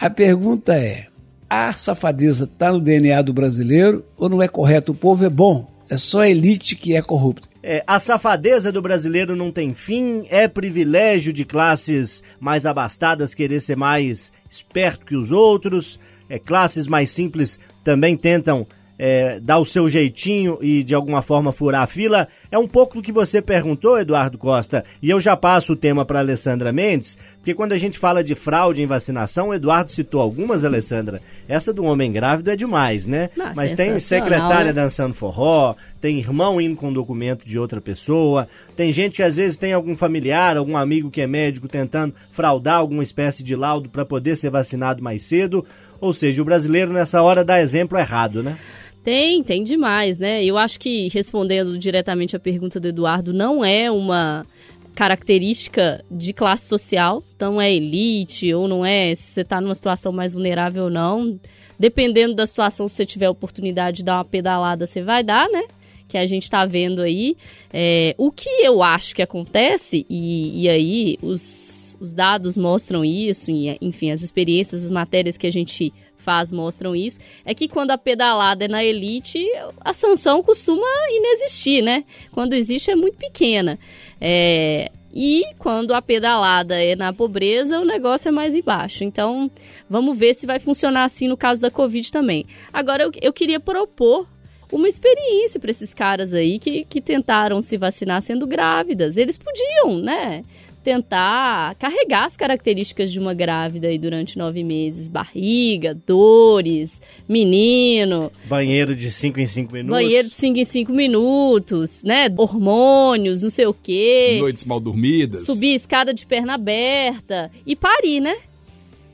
A 0.00 0.08
pergunta 0.08 0.74
é: 0.74 1.06
a 1.48 1.72
safadeza 1.72 2.44
está 2.44 2.72
no 2.72 2.80
DNA 2.80 3.20
do 3.22 3.32
brasileiro 3.34 4.04
ou 4.16 4.28
não 4.28 4.42
é 4.42 4.48
correto? 4.48 4.92
O 4.92 4.94
povo 4.94 5.24
é 5.24 5.28
bom, 5.30 5.70
é 5.90 5.96
só 5.96 6.20
a 6.20 6.28
elite 6.30 6.74
que 6.74 6.94
é 6.96 7.02
corrupta. 7.02 7.48
É, 7.66 7.82
a 7.86 7.98
safadeza 7.98 8.70
do 8.70 8.82
brasileiro 8.82 9.34
não 9.34 9.50
tem 9.50 9.72
fim, 9.72 10.26
é 10.28 10.46
privilégio 10.46 11.32
de 11.32 11.46
classes 11.46 12.22
mais 12.38 12.66
abastadas 12.66 13.32
querer 13.32 13.58
ser 13.58 13.74
mais 13.74 14.30
esperto 14.50 15.06
que 15.06 15.16
os 15.16 15.32
outros, 15.32 15.98
é, 16.28 16.38
classes 16.38 16.86
mais 16.86 17.10
simples 17.10 17.58
também 17.82 18.18
tentam 18.18 18.66
é, 18.98 19.40
dar 19.40 19.58
o 19.58 19.64
seu 19.64 19.88
jeitinho 19.88 20.58
e 20.60 20.82
de 20.82 20.94
alguma 20.94 21.22
forma 21.22 21.52
furar 21.52 21.82
a 21.82 21.86
fila. 21.86 22.28
É 22.50 22.58
um 22.58 22.68
pouco 22.68 22.96
do 22.96 23.02
que 23.02 23.12
você 23.12 23.42
perguntou, 23.42 23.98
Eduardo 23.98 24.38
Costa, 24.38 24.84
e 25.02 25.10
eu 25.10 25.20
já 25.20 25.36
passo 25.36 25.72
o 25.72 25.76
tema 25.76 26.04
para 26.04 26.20
Alessandra 26.20 26.72
Mendes, 26.72 27.18
porque 27.36 27.54
quando 27.54 27.72
a 27.72 27.78
gente 27.78 27.98
fala 27.98 28.22
de 28.22 28.34
fraude 28.34 28.82
em 28.82 28.86
vacinação, 28.86 29.48
o 29.48 29.54
Eduardo 29.54 29.90
citou 29.90 30.20
algumas, 30.20 30.64
Alessandra. 30.64 31.20
Essa 31.48 31.72
do 31.72 31.84
homem 31.84 32.12
grávido 32.12 32.50
é 32.50 32.56
demais, 32.56 33.06
né? 33.06 33.30
Não, 33.36 33.52
Mas 33.54 33.72
tem 33.72 33.98
secretária 33.98 34.72
né? 34.72 34.72
dançando 34.72 35.14
forró, 35.14 35.74
tem 36.00 36.18
irmão 36.18 36.60
indo 36.60 36.76
com 36.76 36.92
documento 36.92 37.46
de 37.46 37.58
outra 37.58 37.80
pessoa, 37.80 38.48
tem 38.76 38.92
gente 38.92 39.16
que 39.16 39.22
às 39.22 39.36
vezes 39.36 39.56
tem 39.56 39.72
algum 39.72 39.96
familiar, 39.96 40.56
algum 40.56 40.76
amigo 40.76 41.10
que 41.10 41.20
é 41.20 41.26
médico 41.26 41.68
tentando 41.68 42.14
fraudar 42.30 42.76
alguma 42.76 43.02
espécie 43.02 43.42
de 43.42 43.56
laudo 43.56 43.88
para 43.88 44.04
poder 44.04 44.36
ser 44.36 44.50
vacinado 44.50 45.02
mais 45.02 45.22
cedo. 45.22 45.64
Ou 46.00 46.12
seja, 46.12 46.42
o 46.42 46.44
brasileiro 46.44 46.92
nessa 46.92 47.22
hora 47.22 47.44
dá 47.44 47.60
exemplo 47.60 47.98
errado, 47.98 48.42
né? 48.42 48.58
Tem, 49.04 49.42
tem 49.42 49.62
demais, 49.62 50.18
né? 50.18 50.42
Eu 50.42 50.56
acho 50.56 50.80
que, 50.80 51.08
respondendo 51.12 51.76
diretamente 51.76 52.34
a 52.34 52.40
pergunta 52.40 52.80
do 52.80 52.88
Eduardo, 52.88 53.34
não 53.34 53.62
é 53.62 53.90
uma 53.90 54.46
característica 54.94 56.02
de 56.10 56.32
classe 56.32 56.66
social, 56.66 57.22
não 57.38 57.60
é 57.60 57.70
elite, 57.70 58.54
ou 58.54 58.66
não 58.66 58.86
é 58.86 59.14
se 59.14 59.22
você 59.24 59.40
está 59.42 59.60
numa 59.60 59.74
situação 59.74 60.10
mais 60.10 60.32
vulnerável 60.32 60.84
ou 60.84 60.90
não. 60.90 61.38
Dependendo 61.78 62.34
da 62.34 62.46
situação, 62.46 62.88
se 62.88 62.94
você 62.94 63.04
tiver 63.04 63.28
oportunidade 63.28 63.98
de 63.98 64.04
dar 64.04 64.16
uma 64.16 64.24
pedalada, 64.24 64.86
você 64.86 65.02
vai 65.02 65.22
dar, 65.22 65.50
né? 65.50 65.64
Que 66.08 66.16
a 66.16 66.24
gente 66.24 66.44
está 66.44 66.64
vendo 66.64 67.02
aí. 67.02 67.36
É, 67.70 68.14
o 68.16 68.32
que 68.32 68.48
eu 68.62 68.82
acho 68.82 69.14
que 69.14 69.20
acontece, 69.20 70.06
e, 70.08 70.62
e 70.62 70.68
aí 70.70 71.18
os, 71.20 71.98
os 72.00 72.14
dados 72.14 72.56
mostram 72.56 73.04
isso, 73.04 73.50
e, 73.50 73.76
enfim, 73.82 74.12
as 74.12 74.22
experiências, 74.22 74.82
as 74.82 74.90
matérias 74.90 75.36
que 75.36 75.46
a 75.46 75.52
gente 75.52 75.92
faz 76.24 76.50
mostram 76.50 76.96
isso, 76.96 77.20
é 77.44 77.54
que 77.54 77.68
quando 77.68 77.90
a 77.90 77.98
pedalada 77.98 78.64
é 78.64 78.68
na 78.68 78.82
elite, 78.82 79.46
a 79.80 79.92
sanção 79.92 80.42
costuma 80.42 80.86
inexistir, 81.10 81.82
né? 81.82 82.04
Quando 82.32 82.54
existe 82.54 82.90
é 82.90 82.96
muito 82.96 83.18
pequena. 83.18 83.78
É, 84.20 84.90
e 85.14 85.44
quando 85.58 85.94
a 85.94 86.02
pedalada 86.02 86.82
é 86.82 86.96
na 86.96 87.12
pobreza, 87.12 87.78
o 87.78 87.84
negócio 87.84 88.28
é 88.28 88.32
mais 88.32 88.54
embaixo. 88.54 89.04
Então, 89.04 89.48
vamos 89.88 90.18
ver 90.18 90.34
se 90.34 90.44
vai 90.44 90.58
funcionar 90.58 91.04
assim 91.04 91.28
no 91.28 91.36
caso 91.36 91.62
da 91.62 91.70
Covid 91.70 92.10
também. 92.10 92.46
Agora, 92.72 93.04
eu, 93.04 93.12
eu 93.22 93.32
queria 93.32 93.60
propor 93.60 94.26
uma 94.72 94.88
experiência 94.88 95.60
para 95.60 95.70
esses 95.70 95.94
caras 95.94 96.34
aí 96.34 96.58
que, 96.58 96.84
que 96.84 97.00
tentaram 97.00 97.62
se 97.62 97.76
vacinar 97.76 98.20
sendo 98.22 98.44
grávidas. 98.44 99.16
Eles 99.16 99.38
podiam, 99.38 99.98
né? 99.98 100.44
Tentar 100.84 101.74
carregar 101.76 102.26
as 102.26 102.36
características 102.36 103.10
de 103.10 103.18
uma 103.18 103.32
grávida 103.32 103.88
aí 103.88 103.98
durante 103.98 104.36
nove 104.36 104.62
meses: 104.62 105.08
barriga, 105.08 105.94
dores, 106.06 107.00
menino, 107.26 108.30
Banheiro 108.44 108.94
de 108.94 109.10
5 109.10 109.40
em 109.40 109.46
5 109.46 109.72
minutos. 109.72 109.90
banheiro 109.96 110.28
de 110.28 110.36
5 110.36 110.58
em 110.58 110.64
5 110.64 110.92
minutos, 110.92 112.02
né? 112.04 112.28
Hormônios, 112.36 113.42
não 113.42 113.48
sei 113.48 113.64
o 113.66 113.72
quê. 113.72 114.36
Noites 114.38 114.64
mal 114.66 114.78
dormidas. 114.78 115.46
Subir 115.46 115.72
a 115.72 115.76
escada 115.76 116.12
de 116.12 116.26
perna 116.26 116.54
aberta 116.54 117.50
e 117.66 117.74
parir, 117.74 118.20
né? 118.20 118.36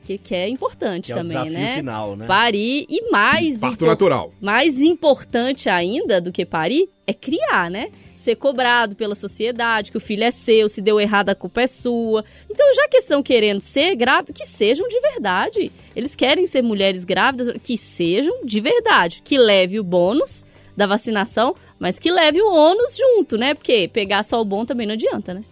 Que, 0.05 0.19
que 0.19 0.35
é 0.35 0.49
importante 0.49 1.07
Que 1.07 1.13
é 1.13 1.17
o 1.17 1.19
também, 1.19 1.33
desafio 1.45 1.53
né? 1.53 1.75
final, 1.77 2.17
né? 2.17 2.27
Parir 2.27 2.87
e 2.89 3.11
mais 3.11 3.59
Parto 3.61 3.75
impor- 3.75 3.89
natural. 3.89 4.33
mais 4.41 4.81
importante 4.81 5.69
ainda 5.69 6.21
do 6.21 6.33
que 6.33 6.45
parir 6.45 6.89
é 7.07 7.13
criar, 7.15 7.71
né? 7.71 7.91
Ser 8.15 8.37
cobrado 8.37 8.97
pela 8.97 9.15
sociedade, 9.15 9.91
que 9.91 9.97
o 9.97 10.01
filho 10.01 10.25
é 10.25 10.31
seu, 10.31 10.69
se 10.69 10.83
deu 10.83 11.01
errado 11.01 11.31
a 11.31 11.35
culpa 11.35 11.63
é 11.63 11.67
sua. 11.67 12.25
Então, 12.51 12.67
já 12.75 12.87
que 12.89 12.97
estão 12.99 13.23
querendo 13.23 13.61
ser 13.61 13.95
grávidos, 13.95 14.39
que 14.41 14.47
sejam 14.47 14.87
de 14.89 15.01
verdade. 15.01 15.73
Eles 15.97 16.15
querem 16.15 16.47
ser 16.47 16.63
mulheres 16.63 17.05
grávidas, 17.05 17.55
que 17.63 17.77
sejam 17.79 18.45
de 18.45 18.61
verdade. 18.61 19.23
Que 19.25 19.39
leve 19.39 19.81
o 19.81 19.85
bônus 19.85 20.45
da 20.77 20.87
vacinação, 20.87 21.55
mas 21.79 21.99
que 21.99 22.11
leve 22.11 22.41
o 22.43 22.53
ônus 22.53 22.97
junto, 22.97 23.39
né? 23.39 23.55
Porque 23.55 23.89
pegar 23.89 24.23
só 24.23 24.41
o 24.41 24.45
bom 24.45 24.65
também 24.67 24.87
não 24.87 24.95
adianta, 24.95 25.33
né? 25.35 25.43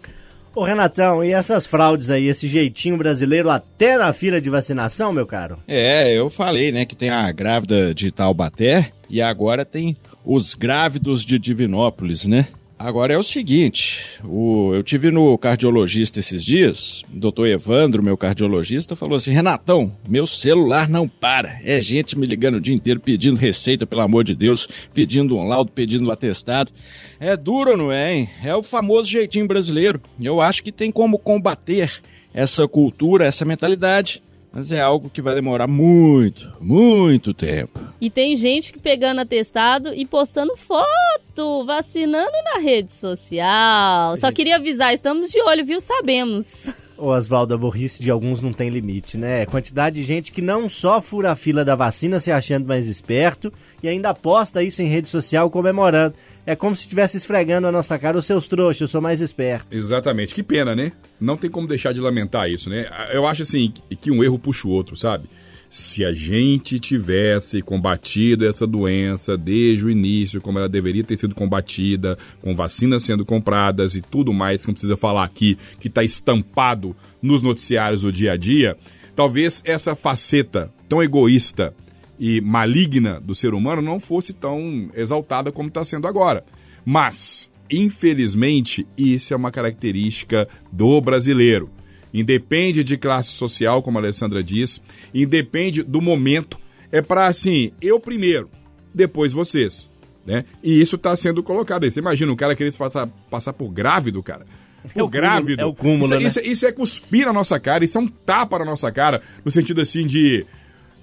Ô 0.55 0.63
Renatão, 0.63 1.23
e 1.23 1.31
essas 1.31 1.67
fraudes 1.67 2.09
aí, 2.09 2.27
esse 2.27 2.47
jeitinho 2.47 2.97
brasileiro 2.97 3.49
até 3.49 3.97
na 3.97 4.11
fila 4.11 4.41
de 4.41 4.49
vacinação, 4.49 5.13
meu 5.13 5.25
caro? 5.25 5.59
É, 5.67 6.11
eu 6.11 6.29
falei, 6.29 6.71
né, 6.71 6.85
que 6.85 6.95
tem 6.95 7.09
a 7.09 7.31
grávida 7.31 7.93
de 7.93 8.11
Taubaté 8.11 8.91
e 9.09 9.21
agora 9.21 9.63
tem 9.63 9.95
os 10.25 10.55
grávidos 10.55 11.23
de 11.23 11.39
Divinópolis, 11.39 12.25
né? 12.25 12.47
Agora 12.79 13.13
é 13.13 13.17
o 13.17 13.23
seguinte, 13.23 14.05
o, 14.23 14.73
eu 14.73 14.81
tive 14.81 15.11
no 15.11 15.37
cardiologista 15.37 16.19
esses 16.19 16.41
dias, 16.41 17.03
o 17.13 17.19
doutor 17.19 17.45
Evandro, 17.45 18.01
meu 18.01 18.15
cardiologista, 18.15 18.95
falou 18.95 19.17
assim, 19.17 19.33
Renatão, 19.33 19.93
meu 20.07 20.25
celular 20.25 20.87
não 20.87 21.05
para, 21.05 21.59
é 21.65 21.81
gente 21.81 22.17
me 22.17 22.25
ligando 22.25 22.55
o 22.55 22.61
dia 22.61 22.73
inteiro 22.73 23.01
pedindo 23.01 23.35
receita, 23.35 23.85
pelo 23.85 24.01
amor 24.01 24.23
de 24.23 24.33
Deus, 24.33 24.65
pedindo 24.93 25.35
um 25.35 25.45
laudo, 25.45 25.73
pedindo 25.73 26.07
um 26.07 26.11
atestado. 26.11 26.71
É 27.19 27.35
duro, 27.35 27.75
não 27.75 27.91
é, 27.91 28.13
hein? 28.13 28.29
É 28.41 28.55
o 28.55 28.63
famoso 28.63 29.09
jeitinho 29.09 29.45
brasileiro. 29.45 30.01
Eu 30.21 30.39
acho 30.39 30.63
que 30.63 30.71
tem 30.71 30.89
como 30.89 31.19
combater 31.19 32.01
essa 32.33 32.65
cultura, 32.65 33.25
essa 33.25 33.43
mentalidade, 33.43 34.23
mas 34.51 34.71
é 34.71 34.81
algo 34.81 35.09
que 35.09 35.21
vai 35.21 35.35
demorar 35.35 35.67
muito, 35.67 36.51
muito 36.59 37.33
tempo. 37.33 37.79
E 38.01 38.09
tem 38.09 38.35
gente 38.35 38.73
que 38.73 38.79
pegando 38.79 39.21
atestado 39.21 39.93
e 39.93 40.05
postando 40.05 40.57
foto, 40.57 41.63
vacinando 41.65 42.31
na 42.43 42.59
rede 42.59 42.91
social. 42.91 44.17
Só 44.17 44.31
queria 44.31 44.55
avisar, 44.55 44.93
estamos 44.93 45.31
de 45.31 45.41
olho, 45.41 45.63
viu? 45.63 45.79
Sabemos. 45.79 46.73
Ô 46.97 47.11
Oswaldo, 47.11 47.53
a 47.53 47.57
burrice 47.57 48.03
de 48.03 48.11
alguns 48.11 48.41
não 48.41 48.51
tem 48.51 48.69
limite, 48.69 49.17
né? 49.17 49.45
Quantidade 49.45 49.95
de 49.95 50.03
gente 50.03 50.31
que 50.33 50.41
não 50.41 50.67
só 50.67 50.99
fura 50.99 51.31
a 51.31 51.35
fila 51.35 51.63
da 51.63 51.75
vacina 51.75 52.19
se 52.19 52.29
achando 52.29 52.67
mais 52.67 52.87
esperto 52.87 53.53
e 53.81 53.87
ainda 53.87 54.13
posta 54.13 54.61
isso 54.61 54.81
em 54.81 54.87
rede 54.87 55.07
social 55.07 55.49
comemorando. 55.49 56.15
É 56.49 56.55
como 56.55 56.75
se 56.75 56.81
estivesse 56.81 57.15
esfregando 57.15 57.67
a 57.67 57.71
nossa 57.71 57.99
cara 57.99 58.17
os 58.17 58.25
seus 58.25 58.47
trouxas, 58.47 58.81
eu 58.81 58.87
sou 58.87 58.99
mais 58.99 59.21
esperto. 59.21 59.67
Exatamente. 59.69 60.33
Que 60.33 60.41
pena, 60.41 60.75
né? 60.75 60.93
Não 61.21 61.37
tem 61.37 61.47
como 61.47 61.67
deixar 61.67 61.93
de 61.93 62.01
lamentar 62.01 62.49
isso, 62.49 62.71
né? 62.71 62.87
Eu 63.13 63.27
acho 63.27 63.43
assim 63.43 63.71
que- 64.01 64.09
um 64.09 64.23
erro 64.23 64.39
puxa 64.39 64.67
o 64.67 64.71
outro, 64.71 64.95
sabe? 64.95 65.29
Se 65.69 66.03
a 66.03 66.11
gente 66.11 66.79
tivesse 66.79 67.61
combatido 67.61 68.47
essa 68.47 68.65
doença 68.65 69.37
desde 69.37 69.85
o 69.85 69.91
início, 69.91 70.41
como 70.41 70.57
ela 70.57 70.67
deveria 70.67 71.03
ter 71.03 71.17
sido 71.17 71.35
combatida, 71.35 72.17
com 72.41 72.55
vacinas 72.55 73.03
sendo 73.03 73.23
compradas 73.23 73.93
e 73.93 74.01
tudo 74.01 74.33
mais 74.33 74.61
que 74.63 74.69
não 74.69 74.73
precisa 74.73 74.97
falar 74.97 75.25
aqui, 75.25 75.55
que 75.79 75.87
está 75.87 76.03
estampado 76.03 76.95
nos 77.21 77.43
noticiários 77.43 78.01
do 78.01 78.11
dia 78.11 78.31
a 78.31 78.37
dia, 78.37 78.75
talvez 79.15 79.61
essa 79.63 79.95
faceta 79.95 80.73
tão 80.87 81.03
egoísta 81.03 81.75
e 82.19 82.41
maligna 82.41 83.19
do 83.19 83.33
ser 83.33 83.53
humano 83.53 83.81
não 83.81 83.99
fosse 83.99 84.33
tão 84.33 84.89
exaltada 84.93 85.51
como 85.51 85.69
está 85.69 85.83
sendo 85.83 86.07
agora. 86.07 86.43
Mas, 86.85 87.49
infelizmente, 87.71 88.85
isso 88.97 89.33
é 89.33 89.37
uma 89.37 89.51
característica 89.51 90.47
do 90.71 90.99
brasileiro. 90.99 91.69
Independe 92.13 92.83
de 92.83 92.97
classe 92.97 93.29
social, 93.29 93.81
como 93.81 93.97
a 93.97 94.01
Alessandra 94.01 94.43
diz, 94.43 94.81
independe 95.13 95.83
do 95.83 96.01
momento. 96.01 96.59
É 96.91 97.01
para 97.01 97.27
assim, 97.27 97.71
eu 97.81 97.99
primeiro, 97.99 98.49
depois 98.93 99.31
vocês. 99.31 99.89
Né? 100.25 100.43
E 100.63 100.81
isso 100.81 100.95
está 100.95 101.15
sendo 101.15 101.41
colocado 101.41 101.83
aí. 101.83 101.91
Você 101.91 101.99
imagina 101.99 102.31
um 102.31 102.35
cara 102.35 102.55
querer 102.55 102.71
se 102.71 102.77
passar, 102.77 103.07
passar 103.29 103.53
por 103.53 103.69
grávido, 103.69 104.21
cara? 104.21 104.45
É 104.83 104.87
Por 104.87 104.89
o 104.89 104.91
cúmulo, 104.93 105.09
grávido. 105.09 105.61
é 105.61 105.65
o 105.65 105.73
cúmulo, 105.73 106.05
isso, 106.05 106.15
né? 106.15 106.23
isso, 106.23 106.39
isso 106.39 106.65
é 106.65 106.71
cuspir 106.71 107.25
na 107.25 107.33
nossa 107.33 107.59
cara, 107.59 107.83
isso 107.83 107.97
é 107.97 108.01
um 108.01 108.07
tapa 108.07 108.59
na 108.59 108.65
nossa 108.65 108.91
cara, 108.91 109.21
no 109.43 109.51
sentido 109.51 109.81
assim 109.81 110.05
de. 110.05 110.45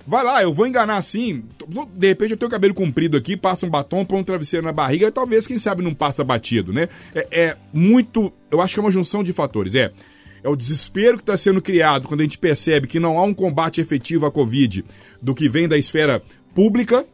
Vai 0.06 0.22
lá, 0.22 0.40
eu 0.40 0.52
vou 0.52 0.66
enganar 0.66 0.98
assim. 0.98 1.44
De 1.94 2.06
repente 2.06 2.30
eu 2.30 2.36
tenho 2.36 2.48
o 2.48 2.50
cabelo 2.50 2.72
comprido 2.72 3.16
aqui, 3.16 3.36
passa 3.36 3.66
um 3.66 3.70
batom, 3.70 4.04
põe 4.04 4.20
um 4.20 4.24
travesseiro 4.24 4.64
na 4.64 4.72
barriga, 4.72 5.08
e 5.08 5.10
talvez, 5.10 5.46
quem 5.46 5.58
sabe, 5.58 5.82
não 5.82 5.92
passa 5.92 6.22
batido, 6.22 6.72
né? 6.72 6.88
É, 7.12 7.40
é 7.40 7.56
muito. 7.72 8.32
Eu 8.50 8.60
acho 8.60 8.74
que 8.74 8.80
é 8.80 8.82
uma 8.82 8.90
junção 8.90 9.24
de 9.24 9.32
fatores. 9.32 9.74
É. 9.74 9.92
É 10.44 10.48
o 10.48 10.54
desespero 10.54 11.16
que 11.16 11.22
está 11.22 11.36
sendo 11.36 11.60
criado 11.60 12.06
quando 12.06 12.20
a 12.20 12.22
gente 12.22 12.38
percebe 12.38 12.86
que 12.86 13.00
não 13.00 13.18
há 13.18 13.24
um 13.24 13.34
combate 13.34 13.80
efetivo 13.80 14.26
à 14.26 14.30
Covid 14.30 14.84
do 15.20 15.34
que 15.34 15.48
vem 15.48 15.66
da 15.66 15.76
esfera 15.76 16.22
pública, 16.54 17.04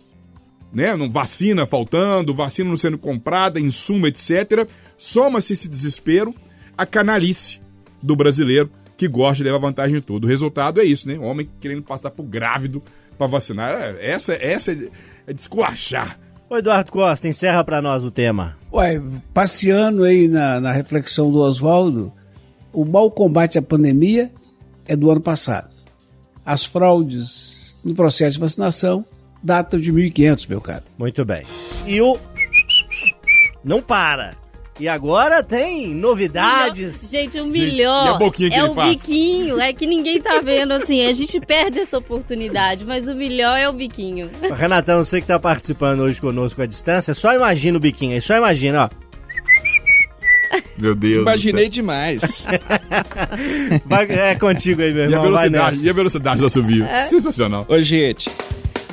né? 0.71 0.95
Vacina 1.11 1.65
faltando, 1.65 2.35
vacina 2.35 2.69
não 2.69 2.77
sendo 2.77 2.99
comprada, 2.99 3.59
insumo, 3.59 4.07
etc. 4.07 4.69
Soma-se 4.99 5.55
esse 5.55 5.67
desespero 5.67 6.35
à 6.77 6.85
canalice 6.85 7.63
do 8.03 8.15
brasileiro 8.15 8.71
que 9.03 9.09
gosta 9.09 9.39
de 9.39 9.43
levar 9.43 9.59
vantagem 9.59 9.99
em 9.99 10.01
tudo. 10.01 10.27
O 10.27 10.29
resultado 10.29 10.81
é 10.81 10.85
isso, 10.85 11.09
né? 11.09 11.19
O 11.19 11.23
homem 11.23 11.49
querendo 11.61 11.83
passar 11.83 12.13
por 12.13 12.23
grávido 12.23 12.81
pra 13.19 13.27
vacinar. 13.27 13.73
É, 13.73 14.13
Essa, 14.13 14.35
essa 14.35 14.71
é, 14.71 14.89
é 15.27 15.33
de 15.33 15.41
esculachar. 15.41 16.21
Ô 16.49 16.57
Eduardo 16.57 16.93
Costa, 16.93 17.27
encerra 17.27 17.65
pra 17.65 17.83
nós 17.83 18.05
o 18.05 18.13
tema. 18.13 18.57
Ué, 18.73 19.03
passeando 19.35 20.05
aí 20.05 20.29
na, 20.29 20.61
na 20.61 20.71
reflexão 20.71 21.33
do 21.33 21.39
Oswaldo, 21.41 22.13
o 22.73 22.85
mau 22.85 23.11
combate 23.11 23.59
à 23.59 23.63
pandemia 23.63 24.31
é 24.87 24.95
do 24.95 25.11
ano 25.11 25.21
passado. 25.21 25.75
As 26.47 26.65
fraudes 26.65 27.77
no 27.85 27.95
processo 27.97 28.35
de 28.35 28.41
vacinação 28.41 29.05
datam 29.43 29.81
de 29.81 29.91
1500, 29.91 30.47
meu 30.47 30.61
caro. 30.61 30.85
Muito 30.97 31.25
bem. 31.25 31.43
E 31.89 32.01
o. 32.01 32.17
Não 33.65 33.83
para. 33.83 34.35
E 34.81 34.89
agora 34.89 35.43
tem 35.45 35.95
novidades. 35.95 37.09
Gente, 37.11 37.39
o 37.39 37.47
melhor 37.47 38.19
que 38.33 38.53
é 38.53 38.65
o 38.65 38.75
faz? 38.75 39.03
biquinho. 39.03 39.61
É 39.61 39.73
que 39.73 39.87
ninguém 39.87 40.21
tá 40.21 40.41
vendo 40.45 40.73
assim. 40.73 41.05
A 41.07 41.13
gente 41.13 41.39
perde 41.41 41.79
essa 41.81 41.99
oportunidade, 41.99 42.85
mas 42.85 43.07
o 43.07 43.15
melhor 43.15 43.57
é 43.59 43.69
o 43.69 43.73
biquinho. 43.73 44.31
Renatão, 44.57 45.05
você 45.05 45.21
que 45.21 45.27
tá 45.27 45.39
participando 45.39 46.01
hoje 46.01 46.21
conosco 46.21 46.61
à 46.63 46.67
distância, 46.67 47.13
só 47.15 47.35
imagina 47.35 47.77
o 47.77 47.81
biquinho 47.81 48.15
aí, 48.15 48.21
só 48.23 48.35
imagina, 48.37 48.85
ó. 48.91 49.03
Meu 50.79 50.95
Deus. 50.95 51.23
Imaginei 51.23 51.69
demais. 51.69 52.47
Vai- 53.87 54.07
é 54.11 54.35
contigo 54.35 54.83
aí, 54.83 54.93
meu 54.93 55.03
E 55.03 55.07
a 55.07 55.09
irmão. 55.11 55.23
Velocidade, 55.23 55.85
e 55.85 55.91
a 55.91 55.93
velocidade 55.93 56.41
do 56.41 56.47
assovio. 56.47 56.87
Sensacional. 57.09 57.65
Ô, 57.69 57.81
gente, 57.81 58.31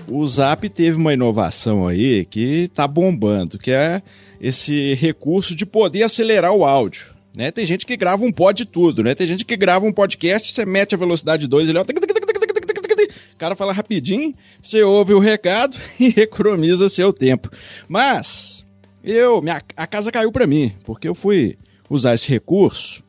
o 0.08 0.26
Zap 0.28 0.68
teve 0.70 0.98
uma 0.98 1.14
inovação 1.14 1.88
aí 1.88 2.26
que 2.26 2.70
tá 2.74 2.88
bombando, 2.88 3.58
que 3.58 3.72
é 3.72 4.02
esse 4.40 4.94
recurso 4.96 5.56
de 5.56 5.66
poder 5.66 6.04
acelerar 6.04 6.54
o 6.54 6.64
áudio. 6.64 7.08
Né? 7.36 7.52
Tem 7.52 7.66
gente 7.66 7.86
que 7.86 7.96
grava 7.96 8.24
um 8.24 8.32
pod 8.32 8.58
de 8.64 8.70
tudo, 8.70 9.04
né? 9.04 9.14
Tem 9.14 9.28
gente 9.28 9.46
que 9.46 9.56
grava 9.56 9.86
um 9.86 9.94
podcast, 9.94 10.52
você 10.52 10.66
mete 10.66 10.96
a 10.96 10.98
velocidade 10.98 11.48
2, 11.48 11.70
ele 11.70 11.78
é 11.78 11.82
ó, 11.82 11.84
o 11.84 13.38
cara 13.38 13.56
fala 13.56 13.72
rapidinho, 13.72 14.34
você 14.62 14.84
ouve 14.84 15.14
o 15.14 15.20
recado 15.20 15.78
e 16.00 16.20
economiza 16.20 16.90
seu 16.90 17.14
tempo. 17.14 17.50
Mas 17.88 18.66
eu, 19.04 19.42
minha, 19.42 19.62
a 19.78 19.88
casa 19.88 20.12
caiu 20.12 20.32
para 20.32 20.48
mim, 20.48 20.74
porque 20.84 21.08
eu 21.08 21.16
fui 21.16 21.58
usar 21.90 22.16
esse 22.16 22.30
recurso 22.30 23.04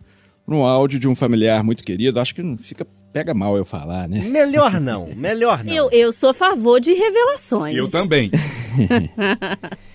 no 0.47 0.64
áudio 0.64 0.99
de 0.99 1.09
um 1.09 1.14
familiar 1.14 1.64
muito 1.64 1.83
querido, 1.83 2.21
acho 2.21 2.35
que 2.35 2.43
não 2.43 2.57
fica 2.59 2.87
pega 3.12 3.35
mal 3.35 3.57
eu 3.57 3.64
falar, 3.64 4.09
né? 4.09 4.21
Melhor 4.21 4.81
não, 4.81 5.09
melhor 5.16 5.64
não. 5.64 5.75
Eu, 5.75 5.90
eu 5.90 6.12
sou 6.12 6.31
a 6.31 6.35
favor 6.35 6.81
de 6.81 6.93
revelações. 6.93 7.77
Eu 7.77 7.90
também. 7.90 8.31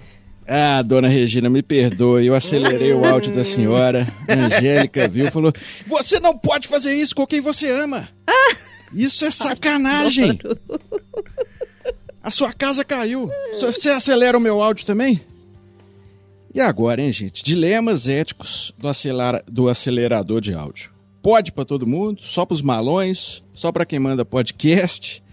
Ah, 0.48 0.82
dona 0.84 1.08
Regina, 1.08 1.50
me 1.50 1.64
perdoe, 1.64 2.28
eu 2.28 2.36
acelerei 2.36 2.94
o 2.94 3.04
áudio 3.04 3.32
da 3.34 3.44
senhora. 3.44 4.08
A 4.28 4.34
Angélica 4.34 5.08
viu, 5.08 5.32
falou: 5.32 5.52
Você 5.88 6.20
não 6.20 6.38
pode 6.38 6.68
fazer 6.68 6.94
isso 6.94 7.16
com 7.16 7.26
quem 7.26 7.42
você 7.42 7.70
ama. 7.72 8.08
Isso 8.94 9.26
é 9.26 9.32
sacanagem. 9.32 10.40
A 12.22 12.30
sua 12.32 12.54
casa 12.54 12.84
caiu. 12.86 13.30
Você 13.60 13.90
acelera 13.90 14.38
o 14.38 14.42
meu 14.42 14.62
áudio 14.62 14.86
também? 14.86 15.20
E 16.54 16.62
agora, 16.62 17.02
hein, 17.02 17.12
gente? 17.12 17.44
Dilemas 17.44 18.08
éticos 18.08 18.74
do, 18.78 18.88
acelera- 18.88 19.44
do 19.48 19.68
acelerador 19.68 20.40
de 20.42 20.54
áudio. 20.54 20.92
Pode 21.22 21.52
pra 21.52 21.66
todo 21.66 21.88
mundo, 21.88 22.22
só 22.22 22.46
pros 22.46 22.62
malões, 22.62 23.44
só 23.54 23.72
pra 23.72 23.86
quem 23.86 23.98
manda 24.00 24.24
podcast. 24.24 25.24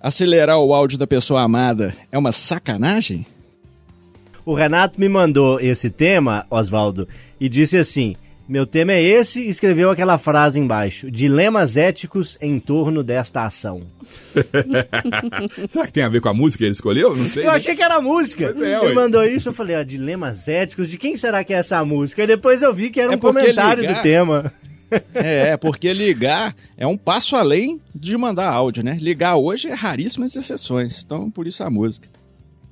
Acelerar 0.00 0.58
o 0.58 0.72
áudio 0.74 0.96
da 0.98 1.06
pessoa 1.06 1.40
amada 1.42 1.94
é 2.12 2.18
uma 2.18 2.30
sacanagem? 2.30 3.26
O 4.44 4.54
Renato 4.54 4.98
me 5.00 5.08
mandou 5.08 5.60
esse 5.60 5.90
tema, 5.90 6.46
Oswaldo, 6.50 7.06
e 7.40 7.48
disse 7.48 7.76
assim: 7.76 8.16
meu 8.48 8.66
tema 8.66 8.92
é 8.92 9.00
esse, 9.00 9.42
e 9.42 9.48
escreveu 9.48 9.90
aquela 9.92 10.18
frase 10.18 10.58
embaixo: 10.58 11.08
dilemas 11.08 11.76
éticos 11.76 12.36
em 12.40 12.58
torno 12.58 13.04
desta 13.04 13.44
ação. 13.44 13.82
Será 15.68 15.86
que 15.86 15.92
tem 15.92 16.02
a 16.02 16.08
ver 16.08 16.20
com 16.20 16.28
a 16.28 16.34
música 16.34 16.58
que 16.58 16.64
ele 16.64 16.72
escolheu? 16.72 17.16
Não 17.16 17.28
sei. 17.28 17.44
Eu 17.44 17.50
né? 17.50 17.56
achei 17.56 17.76
que 17.76 17.82
era 17.82 18.00
música. 18.00 18.52
Pois 18.52 18.60
é, 18.66 18.84
ele 18.84 18.94
mandou 18.94 19.22
isso, 19.22 19.50
eu 19.50 19.54
falei, 19.54 19.76
ó, 19.76 19.84
dilemas 19.84 20.48
éticos, 20.48 20.88
de 20.88 20.98
quem 20.98 21.16
será 21.16 21.44
que 21.44 21.54
é 21.54 21.58
essa 21.58 21.84
música? 21.84 22.24
E 22.24 22.26
depois 22.26 22.60
eu 22.60 22.74
vi 22.74 22.90
que 22.90 23.00
era 23.00 23.12
É 23.12 23.16
um 23.16 23.20
comentário 23.20 23.82
ligar- 23.82 23.96
do 23.96 24.02
tema. 24.02 24.52
É, 25.14 25.56
porque 25.56 25.92
ligar 25.92 26.52
é 26.76 26.84
um 26.84 26.96
passo 26.96 27.36
além 27.36 27.80
de 27.94 28.16
mandar 28.16 28.50
áudio, 28.50 28.82
né? 28.82 28.98
Ligar 29.00 29.36
hoje 29.36 29.68
é 29.68 29.72
raríssimas 29.72 30.34
exceções, 30.34 31.04
então 31.04 31.30
por 31.30 31.46
isso 31.46 31.62
a 31.62 31.70
música. 31.70 32.08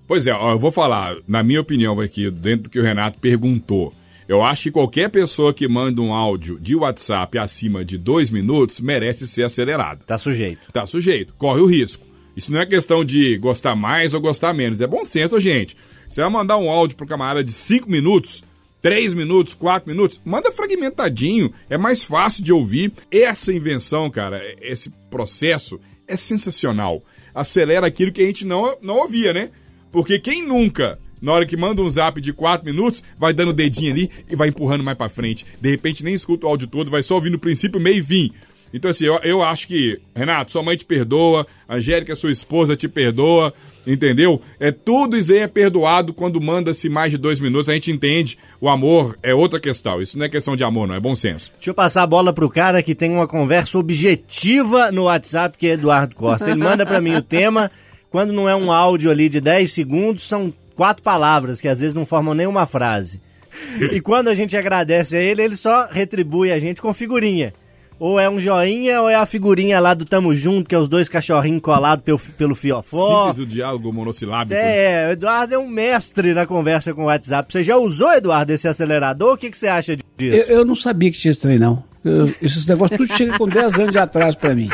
Pois 0.08 0.26
é, 0.26 0.32
ó, 0.32 0.52
eu 0.52 0.58
vou 0.58 0.72
falar, 0.72 1.18
na 1.28 1.42
minha 1.42 1.60
opinião 1.60 2.00
aqui, 2.00 2.30
dentro 2.30 2.62
do 2.62 2.70
que 2.70 2.80
o 2.80 2.82
Renato 2.82 3.18
perguntou. 3.18 3.92
Eu 4.26 4.42
acho 4.42 4.64
que 4.64 4.70
qualquer 4.70 5.10
pessoa 5.10 5.52
que 5.52 5.68
manda 5.68 6.00
um 6.00 6.14
áudio 6.14 6.58
de 6.58 6.74
WhatsApp 6.74 7.36
acima 7.36 7.84
de 7.84 7.98
dois 7.98 8.30
minutos 8.30 8.80
merece 8.80 9.26
ser 9.26 9.42
acelerada. 9.42 10.00
Tá 10.06 10.16
sujeito. 10.16 10.72
Tá 10.72 10.86
sujeito, 10.86 11.34
corre 11.36 11.60
o 11.60 11.66
risco. 11.66 12.06
Isso 12.34 12.50
não 12.50 12.58
é 12.58 12.64
questão 12.64 13.04
de 13.04 13.36
gostar 13.36 13.76
mais 13.76 14.14
ou 14.14 14.20
gostar 14.20 14.54
menos, 14.54 14.80
é 14.80 14.86
bom 14.86 15.04
senso, 15.04 15.38
gente. 15.38 15.76
Você 16.08 16.22
vai 16.22 16.30
mandar 16.30 16.56
um 16.56 16.70
áudio 16.70 16.96
pro 16.96 17.06
camarada 17.06 17.44
de 17.44 17.52
cinco 17.52 17.90
minutos, 17.90 18.42
três 18.80 19.12
minutos, 19.12 19.52
quatro 19.52 19.90
minutos, 19.90 20.18
manda 20.24 20.50
fragmentadinho, 20.50 21.52
é 21.68 21.76
mais 21.76 22.02
fácil 22.02 22.42
de 22.42 22.52
ouvir. 22.52 22.92
Essa 23.10 23.52
invenção, 23.52 24.10
cara, 24.10 24.42
esse 24.62 24.88
processo 25.10 25.78
é 26.06 26.16
sensacional. 26.16 27.04
Acelera 27.34 27.86
aquilo 27.86 28.10
que 28.10 28.22
a 28.22 28.26
gente 28.26 28.46
não, 28.46 28.74
não 28.80 28.96
ouvia, 28.96 29.34
né? 29.34 29.50
Porque 29.90 30.18
quem 30.18 30.46
nunca, 30.46 30.98
na 31.20 31.32
hora 31.32 31.46
que 31.46 31.56
manda 31.56 31.82
um 31.82 31.88
zap 31.88 32.20
de 32.20 32.32
4 32.32 32.64
minutos, 32.64 33.02
vai 33.18 33.32
dando 33.32 33.50
o 33.50 33.54
dedinho 33.54 33.92
ali 33.92 34.10
e 34.28 34.36
vai 34.36 34.48
empurrando 34.48 34.84
mais 34.84 34.96
pra 34.96 35.08
frente. 35.08 35.46
De 35.60 35.70
repente 35.70 36.04
nem 36.04 36.14
escuta 36.14 36.46
o 36.46 36.50
áudio 36.50 36.68
todo, 36.68 36.90
vai 36.90 37.02
só 37.02 37.16
ouvindo 37.16 37.34
o 37.34 37.38
princípio, 37.38 37.80
meio 37.80 37.98
e 37.98 38.02
fim. 38.02 38.32
Então 38.72 38.90
assim, 38.90 39.06
eu, 39.06 39.18
eu 39.22 39.42
acho 39.42 39.66
que, 39.66 40.00
Renato, 40.14 40.52
sua 40.52 40.62
mãe 40.62 40.76
te 40.76 40.84
perdoa, 40.84 41.46
Angélica, 41.68 42.14
sua 42.14 42.30
esposa 42.30 42.76
te 42.76 42.86
perdoa, 42.86 43.52
entendeu? 43.86 44.40
É 44.60 44.70
tudo 44.70 45.16
isso 45.16 45.32
aí 45.32 45.38
é 45.38 45.48
perdoado 45.48 46.12
quando 46.12 46.40
manda-se 46.40 46.88
mais 46.88 47.10
de 47.10 47.18
dois 47.18 47.40
minutos, 47.40 47.68
a 47.68 47.74
gente 47.74 47.90
entende. 47.90 48.38
O 48.60 48.68
amor 48.68 49.18
é 49.22 49.34
outra 49.34 49.58
questão, 49.58 50.02
isso 50.02 50.18
não 50.18 50.26
é 50.26 50.28
questão 50.28 50.54
de 50.54 50.64
amor, 50.64 50.86
não, 50.86 50.94
é 50.94 51.00
bom 51.00 51.16
senso. 51.16 51.50
Deixa 51.54 51.70
eu 51.70 51.74
passar 51.74 52.02
a 52.02 52.06
bola 52.06 52.32
pro 52.32 52.50
cara 52.50 52.82
que 52.82 52.94
tem 52.94 53.10
uma 53.10 53.26
conversa 53.26 53.78
objetiva 53.78 54.92
no 54.92 55.04
WhatsApp, 55.04 55.56
que 55.56 55.66
é 55.66 55.72
Eduardo 55.72 56.14
Costa. 56.14 56.50
Ele 56.50 56.62
manda 56.62 56.84
pra 56.84 57.00
mim 57.00 57.14
o 57.14 57.22
tema, 57.22 57.70
quando 58.10 58.32
não 58.32 58.48
é 58.48 58.54
um 58.56 58.70
áudio 58.72 59.10
ali 59.10 59.28
de 59.28 59.40
10 59.40 59.72
segundos, 59.72 60.26
são 60.26 60.52
quatro 60.76 61.02
palavras, 61.02 61.60
que 61.60 61.68
às 61.68 61.80
vezes 61.80 61.94
não 61.94 62.06
formam 62.06 62.34
nenhuma 62.34 62.66
frase. 62.66 63.20
E 63.92 64.00
quando 64.00 64.28
a 64.28 64.34
gente 64.34 64.56
agradece 64.56 65.16
a 65.16 65.20
ele, 65.20 65.42
ele 65.42 65.56
só 65.56 65.86
retribui 65.90 66.52
a 66.52 66.58
gente 66.58 66.80
com 66.82 66.92
figurinha. 66.92 67.52
Ou 67.98 68.20
é 68.20 68.30
um 68.30 68.38
joinha, 68.38 69.00
ou 69.02 69.08
é 69.08 69.16
a 69.16 69.26
figurinha 69.26 69.80
lá 69.80 69.92
do 69.94 70.04
Tamo 70.04 70.32
Junto, 70.32 70.68
que 70.68 70.74
é 70.74 70.78
os 70.78 70.86
dois 70.88 71.08
cachorrinhos 71.08 71.60
colados 71.62 72.04
pelo, 72.04 72.18
pelo 72.18 72.54
fiofó. 72.54 73.26
Simples 73.30 73.38
o 73.44 73.46
diálogo 73.46 73.92
monossilábico. 73.92 74.54
É, 74.54 75.08
o 75.08 75.12
Eduardo 75.12 75.54
é 75.54 75.58
um 75.58 75.66
mestre 75.66 76.32
na 76.32 76.46
conversa 76.46 76.94
com 76.94 77.02
o 77.02 77.06
WhatsApp. 77.06 77.52
Você 77.52 77.64
já 77.64 77.76
usou, 77.76 78.12
Eduardo, 78.12 78.52
esse 78.52 78.68
acelerador? 78.68 79.32
O 79.34 79.36
que, 79.36 79.50
que 79.50 79.58
você 79.58 79.66
acha 79.66 79.96
disso? 79.96 80.36
Eu, 80.48 80.58
eu 80.58 80.64
não 80.64 80.76
sabia 80.76 81.10
que 81.10 81.18
tinha 81.18 81.32
esse 81.32 81.40
trem, 81.40 81.58
não. 81.58 81.82
Eu- 82.04 82.32
esses 82.40 82.64
negócios 82.66 82.96
tudo 82.98 83.12
chega 83.16 83.36
com 83.36 83.48
10 83.48 83.74
anos 83.80 83.90
de 83.92 83.98
atraso 83.98 84.38
pra 84.38 84.54
mim. 84.54 84.68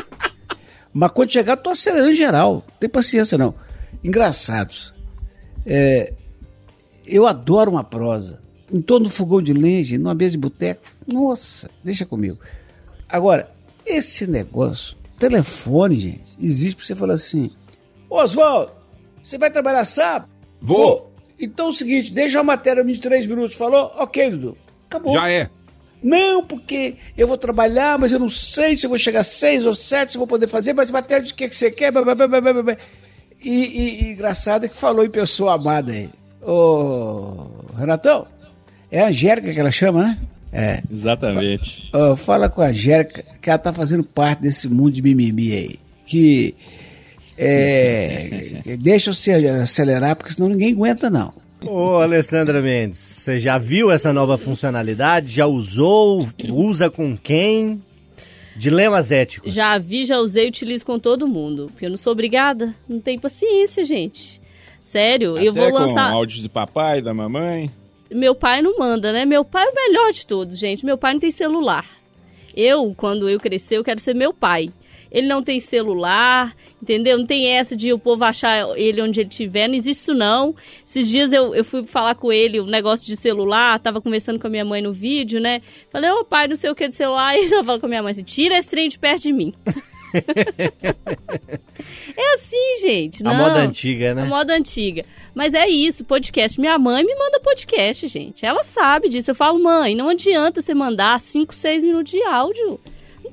Mas 0.95 1.11
quando 1.11 1.33
chegar, 1.33 1.57
tô 1.57 1.71
acelerando 1.71 2.13
geral. 2.13 2.55
Não 2.55 2.79
tem 2.79 2.89
paciência, 2.89 3.37
não. 3.37 3.53
Engraçados. 4.03 4.95
É, 5.67 6.13
eu 7.05 7.27
adoro 7.27 7.73
uma 7.73 7.83
prosa. 7.83 8.41
Em 8.73 8.81
torno 8.81 9.05
do 9.05 9.11
fogão 9.11 9.43
de 9.43 9.53
gente, 9.53 9.99
numa 9.99 10.15
mesa 10.15 10.33
de 10.33 10.39
boteco. 10.39 10.83
Nossa, 11.07 11.69
deixa 11.83 12.07
comigo. 12.07 12.39
Agora, 13.09 13.51
esse 13.85 14.27
negócio, 14.27 14.97
telefone, 15.19 15.97
gente, 15.97 16.37
existe 16.41 16.77
pra 16.77 16.87
você 16.87 16.95
falar 16.95 17.15
assim: 17.15 17.51
Ô, 18.09 18.17
Oswaldo, 18.17 18.73
você 19.23 19.37
vai 19.37 19.51
trabalhar 19.51 19.85
sábado? 19.85 20.31
Vou. 20.61 21.13
Então 21.39 21.67
é 21.67 21.69
o 21.71 21.73
seguinte, 21.73 22.13
deixa 22.13 22.41
a 22.41 22.45
matéria 22.45 22.85
de 22.85 23.01
três 23.01 23.27
minutos. 23.27 23.57
Falou? 23.57 23.93
Ok, 23.97 24.31
Dudu. 24.31 24.57
Acabou. 24.87 25.13
Já 25.13 25.29
é. 25.29 25.51
Não, 26.05 26.45
porque 26.45 26.97
eu 27.17 27.27
vou 27.27 27.39
trabalhar, 27.39 27.99
mas 27.99 28.13
eu 28.13 28.19
não 28.19 28.29
sei 28.29 28.77
se 28.77 28.85
eu 28.85 28.91
vou 28.91 28.99
chegar 28.99 29.21
às 29.21 29.29
seis 29.29 29.65
ou 29.65 29.75
sete, 29.75 30.13
se 30.13 30.19
eu 30.19 30.21
vou 30.21 30.27
poder 30.27 30.47
fazer, 30.47 30.75
mas 30.75 30.91
matéria 30.91 31.25
de 31.25 31.33
que, 31.33 31.49
que 31.49 31.57
você 31.57 31.71
quer? 31.71 31.91
blá, 31.91 32.03
blá, 32.03 32.15
blá, 32.15 32.29
blá, 32.29 32.41
blá, 32.41 32.63
blá. 32.63 32.77
E, 33.43 33.51
e, 33.51 34.03
e 34.03 34.13
engraçado 34.13 34.67
é 34.67 34.69
que 34.69 34.75
falou 34.75 35.03
em 35.03 35.09
pessoa 35.09 35.55
amada 35.55 35.93
aí. 35.93 36.11
Ô, 36.43 37.47
Renatão, 37.79 38.27
é 38.91 39.03
a 39.03 39.09
Angélica 39.09 39.51
que 39.51 39.59
ela 39.59 39.71
chama, 39.71 40.05
né? 40.05 40.19
É. 40.53 40.83
Exatamente. 40.93 41.89
Ó, 41.95 42.15
fala 42.15 42.51
com 42.51 42.61
a 42.61 42.67
Angélica 42.67 43.25
que 43.41 43.49
ela 43.49 43.59
tá 43.59 43.73
fazendo 43.73 44.05
parte 44.05 44.43
desse 44.43 44.69
mundo 44.69 44.93
de 44.93 45.01
mimimi 45.01 45.53
aí. 45.53 45.79
Que 46.07 46.55
é, 47.39 48.61
que 48.63 48.77
deixa 48.79 49.11
você 49.11 49.33
acelerar, 49.33 50.17
porque 50.17 50.35
senão 50.35 50.51
ninguém 50.51 50.73
aguenta, 50.75 51.09
não. 51.09 51.33
Ô, 51.67 51.97
Alessandra 51.97 52.61
Mendes, 52.61 52.99
você 52.99 53.39
já 53.39 53.59
viu 53.59 53.91
essa 53.91 54.13
nova 54.13 54.37
funcionalidade? 54.37 55.33
Já 55.33 55.47
usou? 55.47 56.29
Usa 56.51 56.91
com 56.91 57.17
quem? 57.17 57.83
Dilemas 58.57 59.11
éticos. 59.11 59.53
Já 59.53 59.79
vi, 59.79 60.05
já 60.05 60.19
usei 60.19 60.47
e 60.47 60.49
utilizo 60.49 60.85
com 60.87 60.99
todo 60.99 61.27
mundo. 61.27 61.67
Porque 61.73 61.87
eu 61.87 61.91
não 61.91 61.97
sou 61.97 62.13
obrigada. 62.13 62.75
Não 62.89 63.01
tem 63.01 63.19
paciência, 63.19 63.85
gente. 63.85 64.41
Sério, 64.81 65.39
eu 65.39 65.53
Até 65.53 65.61
vou 65.61 65.71
com 65.71 65.79
lançar. 65.87 66.13
áudio 66.13 66.43
de 66.43 66.49
papai, 66.49 67.01
da 67.01 67.15
mamãe. 67.15 67.71
Meu 68.11 68.35
pai 68.35 68.61
não 68.63 68.79
manda, 68.79 69.13
né? 69.13 69.25
Meu 69.25 69.45
pai 69.45 69.67
é 69.67 69.71
o 69.71 69.75
melhor 69.75 70.13
de 70.13 70.27
todos, 70.27 70.59
gente. 70.59 70.85
Meu 70.85 70.99
pai 70.99 71.15
não 71.15 71.21
tem 71.21 71.31
celular. 71.31 71.85
Eu, 72.55 72.95
quando 72.97 73.29
eu 73.29 73.41
crescer, 73.41 73.79
eu 73.79 73.85
quero 73.85 73.99
ser 73.99 74.15
meu 74.15 74.33
pai. 74.33 74.71
Ele 75.15 75.29
não 75.29 75.45
tem 75.45 75.61
celular, 75.61 76.57
entendeu? 76.83 77.17
Não 77.17 77.25
tem 77.25 77.47
essa 77.47 77.77
de 77.77 77.93
o 77.93 77.99
povo 77.99 78.25
achar 78.25 78.77
ele 78.77 79.01
onde 79.01 79.21
ele 79.21 79.29
estiver, 79.29 79.69
não 79.69 79.77
existe 79.77 80.03
isso 80.03 80.13
não. 80.13 80.57
Esses 80.85 81.09
dias 81.09 81.33
eu, 81.33 81.55
eu 81.55 81.65
fui 81.65 81.87
falar 81.87 82.17
com 82.17 82.33
ele, 82.33 82.61
um 82.61 82.67
negócio 82.67 83.07
de 83.07 83.17
celular, 83.17 83.79
tava 83.79 84.01
conversando 84.01 84.41
com 84.41 84.49
a 84.49 84.51
minha 84.51 84.65
mãe 84.65 84.83
no 84.83 84.93
vídeo, 84.93 85.41
né? 85.41 85.63
Falei, 85.89 86.11
ô 86.11 86.25
pai, 86.25 86.49
não 86.49 86.57
sei 86.57 86.69
o 86.69 86.75
que 86.75 86.89
de 86.89 86.97
celular. 86.97 87.37
E 87.37 87.43
ele 87.47 87.49
falou 87.49 87.79
com 87.79 87.87
a 87.87 87.89
minha 87.89 88.03
mãe 88.03 88.11
assim, 88.11 88.25
tira 88.25 88.59
esse 88.59 88.69
trem 88.69 88.89
de 88.89 88.99
perto 88.99 89.23
de 89.23 89.33
mim. 89.33 89.55
é 92.17 92.35
assim, 92.35 92.79
gente. 92.83 93.25
A 93.25 93.31
não. 93.31 93.37
moda 93.37 93.61
antiga, 93.61 94.15
né? 94.15 94.23
A 94.23 94.27
moda 94.27 94.53
antiga. 94.53 95.05
Mas 95.33 95.55
é 95.55 95.69
isso, 95.69 96.05
podcast. 96.05 96.61
Minha 96.61 96.77
mãe 96.77 97.05
me 97.05 97.15
manda 97.15 97.39
podcast, 97.39 98.09
gente. 98.09 98.45
Ela 98.45 98.65
sabe 98.65 99.09
disso. 99.09 99.31
Eu 99.31 99.35
falo, 99.37 99.63
mãe, 99.63 99.95
não 99.95 100.09
adianta 100.09 100.61
você 100.61 100.75
mandar 100.75 101.21
5, 101.21 101.55
6 101.55 101.85
minutos 101.85 102.11
de 102.11 102.23
áudio. 102.25 102.81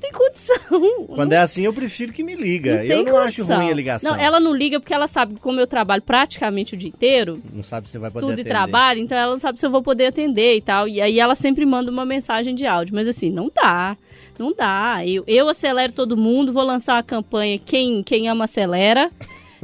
Não 0.02 0.10
tem 0.10 0.12
condição. 0.12 1.06
Quando 1.14 1.32
é 1.32 1.38
assim, 1.38 1.64
eu 1.64 1.72
prefiro 1.72 2.12
que 2.12 2.22
me 2.24 2.34
liga. 2.34 2.76
Não 2.76 2.82
eu 2.82 3.04
não 3.04 3.16
acho 3.16 3.36
condição. 3.36 3.56
ruim 3.58 3.70
a 3.70 3.74
ligação. 3.74 4.10
Não, 4.10 4.18
ela 4.20 4.40
não 4.40 4.54
liga 4.54 4.80
porque 4.80 4.92
ela 4.92 5.06
sabe 5.06 5.36
como 5.40 5.60
eu 5.60 5.66
trabalho 5.66 6.02
praticamente 6.02 6.74
o 6.74 6.76
dia 6.76 6.88
inteiro, 6.88 7.40
Não 7.52 7.62
sabe 7.62 7.88
se 7.88 7.98
vai 7.98 8.10
poder 8.10 8.18
estudo 8.18 8.30
e 8.30 8.40
atender. 8.40 8.48
trabalho, 8.48 9.00
então 9.00 9.16
ela 9.16 9.30
não 9.32 9.38
sabe 9.38 9.60
se 9.60 9.66
eu 9.66 9.70
vou 9.70 9.82
poder 9.82 10.06
atender 10.06 10.56
e 10.56 10.60
tal. 10.60 10.88
E 10.88 11.00
aí 11.00 11.20
ela 11.20 11.34
sempre 11.34 11.64
manda 11.64 11.90
uma 11.90 12.04
mensagem 12.04 12.54
de 12.54 12.66
áudio. 12.66 12.94
Mas 12.94 13.06
assim, 13.06 13.30
não 13.30 13.50
dá. 13.54 13.96
Não 14.38 14.52
dá. 14.52 15.06
Eu, 15.06 15.22
eu 15.26 15.48
acelero 15.48 15.92
todo 15.92 16.16
mundo, 16.16 16.52
vou 16.52 16.64
lançar 16.64 16.98
a 16.98 17.02
campanha 17.02 17.58
Quem, 17.58 18.02
quem 18.02 18.28
Ama 18.28 18.44
Acelera. 18.44 19.10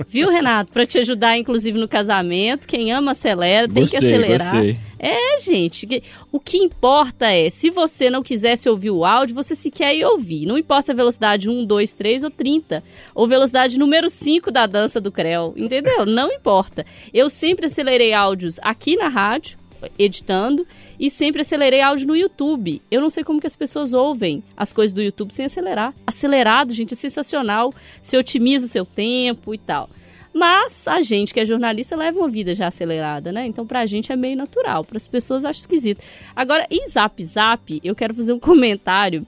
Viu, 0.07 0.29
Renato? 0.31 0.73
Pra 0.73 0.87
te 0.87 0.99
ajudar, 0.99 1.39
inclusive, 1.39 1.79
no 1.79 1.89
casamento. 1.89 2.67
Quem 2.67 2.93
ama, 2.93 3.13
acelera. 3.13 3.69
Tem 3.69 3.87
que 3.87 3.97
acelerar. 3.97 4.53
gostei. 4.53 4.79
É, 4.99 5.39
gente. 5.39 6.03
O 6.31 6.39
que 6.39 6.59
importa 6.59 7.27
é, 7.27 7.51
se 7.51 7.71
você 7.71 8.11
não 8.11 8.23
quisesse 8.23 8.69
ouvir 8.69 8.91
o 8.91 9.05
áudio, 9.05 9.35
você 9.35 9.55
se 9.55 9.71
quer 9.71 9.95
ir 9.95 10.05
ouvir. 10.05 10.47
Não 10.47 10.59
importa 10.59 10.87
se 10.87 10.93
a 10.93 10.95
velocidade 10.95 11.49
1, 11.49 11.65
2, 11.65 11.93
3 11.93 12.25
ou 12.25 12.31
30. 12.31 12.83
Ou 13.15 13.27
velocidade 13.27 13.79
número 13.79 14.09
5 14.11 14.51
da 14.51 14.67
dança 14.67 15.01
do 15.01 15.11
Creu. 15.11 15.55
Entendeu? 15.57 16.05
Não 16.07 16.33
importa. 16.33 16.85
Eu 17.13 17.29
sempre 17.31 17.67
acelerei 17.67 18.13
áudios 18.13 18.59
aqui 18.63 18.97
na 18.97 19.09
rádio, 19.09 19.59
editando. 19.99 20.67
E 20.99 21.09
sempre 21.09 21.43
acelerei 21.43 21.81
áudio 21.81 22.09
no 22.09 22.17
YouTube. 22.17 22.83
Eu 22.91 23.01
não 23.01 23.11
sei 23.11 23.23
como 23.23 23.41
que 23.41 23.47
as 23.47 23.55
pessoas 23.55 23.93
ouvem 23.93 24.43
as 24.57 24.73
coisas 24.73 24.93
do 24.93 25.01
YouTube 25.01 25.33
sem 25.33 25.45
acelerar. 25.45 25.95
Acelerado, 26.07 26.73
gente, 26.73 26.95
é 26.95 26.97
sensacional. 26.97 27.73
Você 28.03 28.17
otimiza 28.17 28.67
o 28.67 28.69
seu 28.69 28.85
tempo 28.85 29.55
e 29.55 29.59
tal. 29.59 29.89
Mas 30.33 30.87
a 30.87 31.01
gente 31.01 31.33
que 31.33 31.41
é 31.41 31.45
jornalista 31.45 31.97
leva 31.97 32.19
uma 32.19 32.29
vida 32.29 32.55
já 32.55 32.67
acelerada, 32.67 33.33
né? 33.33 33.47
Então 33.47 33.67
pra 33.67 33.87
gente 33.87 34.13
é 34.13 34.17
meio 34.17 34.37
natural. 34.37 34.85
Para 34.85 34.97
as 34.97 35.09
pessoas 35.09 35.45
acho 35.45 35.61
esquisito. 35.61 36.05
Agora, 36.35 36.67
em 36.71 36.87
Zap 36.87 37.25
Zap, 37.25 37.81
eu 37.83 37.95
quero 37.95 38.15
fazer 38.15 38.33
um 38.33 38.39
comentário 38.41 39.27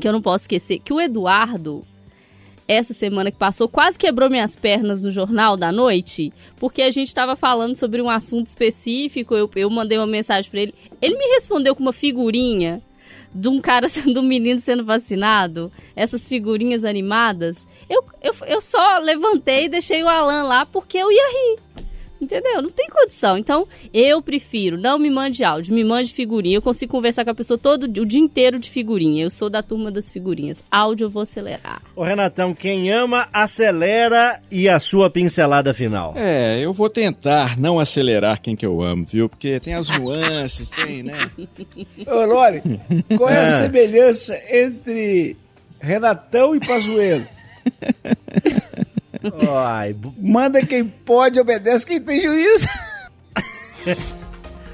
que 0.00 0.06
eu 0.06 0.12
não 0.12 0.22
posso 0.22 0.44
esquecer. 0.44 0.80
Que 0.80 0.92
o 0.92 1.00
Eduardo, 1.00 1.84
essa 2.66 2.94
semana 2.94 3.30
que 3.30 3.36
passou, 3.36 3.68
quase 3.68 3.98
quebrou 3.98 4.30
minhas 4.30 4.56
pernas 4.56 5.02
no 5.02 5.10
Jornal 5.10 5.56
da 5.56 5.70
Noite, 5.70 6.32
porque 6.56 6.82
a 6.82 6.90
gente 6.90 7.08
estava 7.08 7.36
falando 7.36 7.76
sobre 7.76 8.00
um 8.00 8.08
assunto 8.08 8.46
específico. 8.46 9.34
Eu, 9.34 9.50
eu 9.54 9.68
mandei 9.68 9.98
uma 9.98 10.06
mensagem 10.06 10.50
para 10.50 10.60
ele. 10.60 10.74
Ele 11.00 11.16
me 11.16 11.26
respondeu 11.34 11.74
com 11.74 11.82
uma 11.82 11.92
figurinha 11.92 12.82
de 13.34 13.48
um 13.48 13.60
cara, 13.60 13.86
de 13.88 14.18
um 14.18 14.22
menino 14.22 14.58
sendo 14.58 14.84
vacinado, 14.84 15.70
essas 15.94 16.26
figurinhas 16.26 16.84
animadas. 16.84 17.66
Eu, 17.90 18.04
eu, 18.22 18.34
eu 18.46 18.60
só 18.60 18.98
levantei 18.98 19.64
e 19.64 19.68
deixei 19.68 20.02
o 20.02 20.08
Alan 20.08 20.44
lá 20.44 20.64
porque 20.64 20.96
eu 20.96 21.10
ia 21.10 21.28
rir. 21.28 21.84
Entendeu? 22.24 22.60
Não 22.62 22.70
tem 22.70 22.88
condição. 22.88 23.38
Então, 23.38 23.66
eu 23.92 24.20
prefiro, 24.22 24.76
não 24.78 24.98
me 24.98 25.10
mande 25.10 25.44
áudio, 25.44 25.74
me 25.74 25.84
mande 25.84 26.12
figurinha. 26.12 26.56
Eu 26.56 26.62
consigo 26.62 26.90
conversar 26.92 27.24
com 27.24 27.30
a 27.30 27.34
pessoa 27.34 27.56
todo 27.58 27.84
o 27.84 28.06
dia 28.06 28.20
inteiro 28.20 28.58
de 28.58 28.68
figurinha. 28.70 29.24
Eu 29.24 29.30
sou 29.30 29.48
da 29.48 29.62
turma 29.62 29.90
das 29.90 30.10
figurinhas. 30.10 30.64
Áudio 30.70 31.04
eu 31.06 31.10
vou 31.10 31.22
acelerar. 31.22 31.82
Ô, 31.94 32.02
Renatão, 32.02 32.54
quem 32.54 32.90
ama, 32.90 33.28
acelera 33.32 34.40
e 34.50 34.68
a 34.68 34.80
sua 34.80 35.08
pincelada 35.10 35.72
final. 35.74 36.14
É, 36.16 36.60
eu 36.60 36.72
vou 36.72 36.88
tentar 36.90 37.58
não 37.58 37.78
acelerar 37.78 38.40
quem 38.40 38.56
que 38.56 38.64
eu 38.66 38.82
amo, 38.82 39.04
viu? 39.04 39.28
Porque 39.28 39.60
tem 39.60 39.74
as 39.74 39.88
nuances, 39.88 40.70
tem, 40.74 41.02
né? 41.02 41.30
Ô, 42.06 42.24
Lore, 42.26 42.62
qual 43.16 43.28
é 43.30 43.38
a 43.38 43.44
Ah. 43.44 43.58
semelhança 43.58 44.38
entre 44.50 45.36
Renatão 45.80 46.54
e 46.56 46.60
Pazuello? 46.60 47.26
Ai, 49.64 49.94
Manda 50.18 50.64
quem 50.64 50.84
pode, 50.84 51.40
obedece 51.40 51.86
quem 51.86 52.00
tem 52.00 52.20
juízo. 52.20 52.66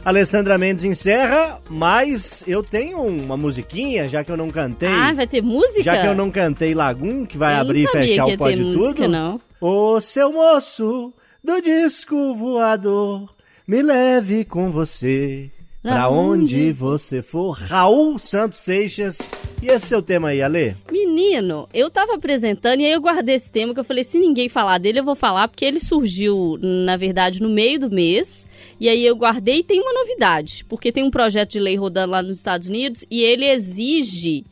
Alessandra 0.05 0.57
Mendes 0.57 0.85
encerra, 0.85 1.61
mas 1.69 2.43
eu 2.47 2.63
tenho 2.63 3.01
uma 3.03 3.37
musiquinha, 3.37 4.09
já 4.09 4.25
que 4.25 4.33
eu 4.33 4.37
não 4.37 4.49
cantei. 4.49 4.89
Ah, 4.89 5.13
vai 5.13 5.27
ter 5.27 5.43
música? 5.43 5.83
Já 5.83 6.01
que 6.01 6.07
eu 6.07 6.15
não 6.15 6.31
cantei 6.31 6.75
Lagum, 6.75 7.27
que 7.27 7.37
vai 7.37 7.55
Eu 7.55 7.61
abrir 7.61 7.85
e 7.85 7.89
fechar 7.89 8.27
o 8.27 8.37
Pode 8.37 8.57
ter 8.57 8.65
música, 8.65 9.03
Tudo. 9.03 9.09
não. 9.09 9.41
Ô 9.61 10.01
seu 10.01 10.33
moço 10.33 11.13
do 11.45 11.61
disco 11.61 12.35
voador, 12.35 13.29
me 13.67 13.83
leve 13.83 14.45
com 14.45 14.71
você. 14.71 15.51
Pra 15.83 15.93
Pra 15.93 16.11
onde 16.11 16.57
onde? 16.57 16.73
você 16.73 17.23
for, 17.23 17.53
Raul 17.53 18.19
Santos 18.19 18.61
Seixas. 18.61 19.19
E 19.63 19.67
esse 19.69 19.87
seu 19.87 20.03
tema 20.03 20.29
aí, 20.29 20.43
Ale? 20.43 20.77
Menino, 20.91 21.67
eu 21.73 21.91
tava 21.91 22.15
apresentando 22.15 22.81
e 22.81 22.85
aí 22.87 22.93
eu 22.93 23.01
guardei 23.01 23.35
esse 23.35 23.51
tema 23.51 23.73
que 23.73 23.81
eu 23.81 23.85
falei, 23.85 24.05
se 24.05 24.19
ninguém 24.19 24.49
falar 24.49 24.77
dele, 24.79 25.01
eu 25.01 25.05
vou 25.05 25.15
falar, 25.15 25.49
porque 25.49 25.65
ele 25.65 25.79
surgiu, 25.79 26.59
na 26.61 26.97
verdade, 26.99 27.43
no 27.43 27.49
meio 27.49 27.79
do 27.81 27.91
mês. 27.91 28.47
E 28.79 28.89
aí 28.89 29.05
eu 29.05 29.17
guardei 29.17 29.61
e 29.61 29.65
tem 29.65 29.81
uma 29.81 29.93
novidade, 29.93 30.65
porque 30.67 30.93
tem 30.93 31.03
um 31.05 31.11
projeto 31.11 31.53
de 31.53 31.61
lei 31.61 31.77
rodando 31.77 32.13
lá 32.13 32.23
nos 32.23 32.37
Estados 32.37 32.69
Unidos 32.69 33.05
e 33.11 33.23
ele 33.23 33.47
exige 33.47 34.45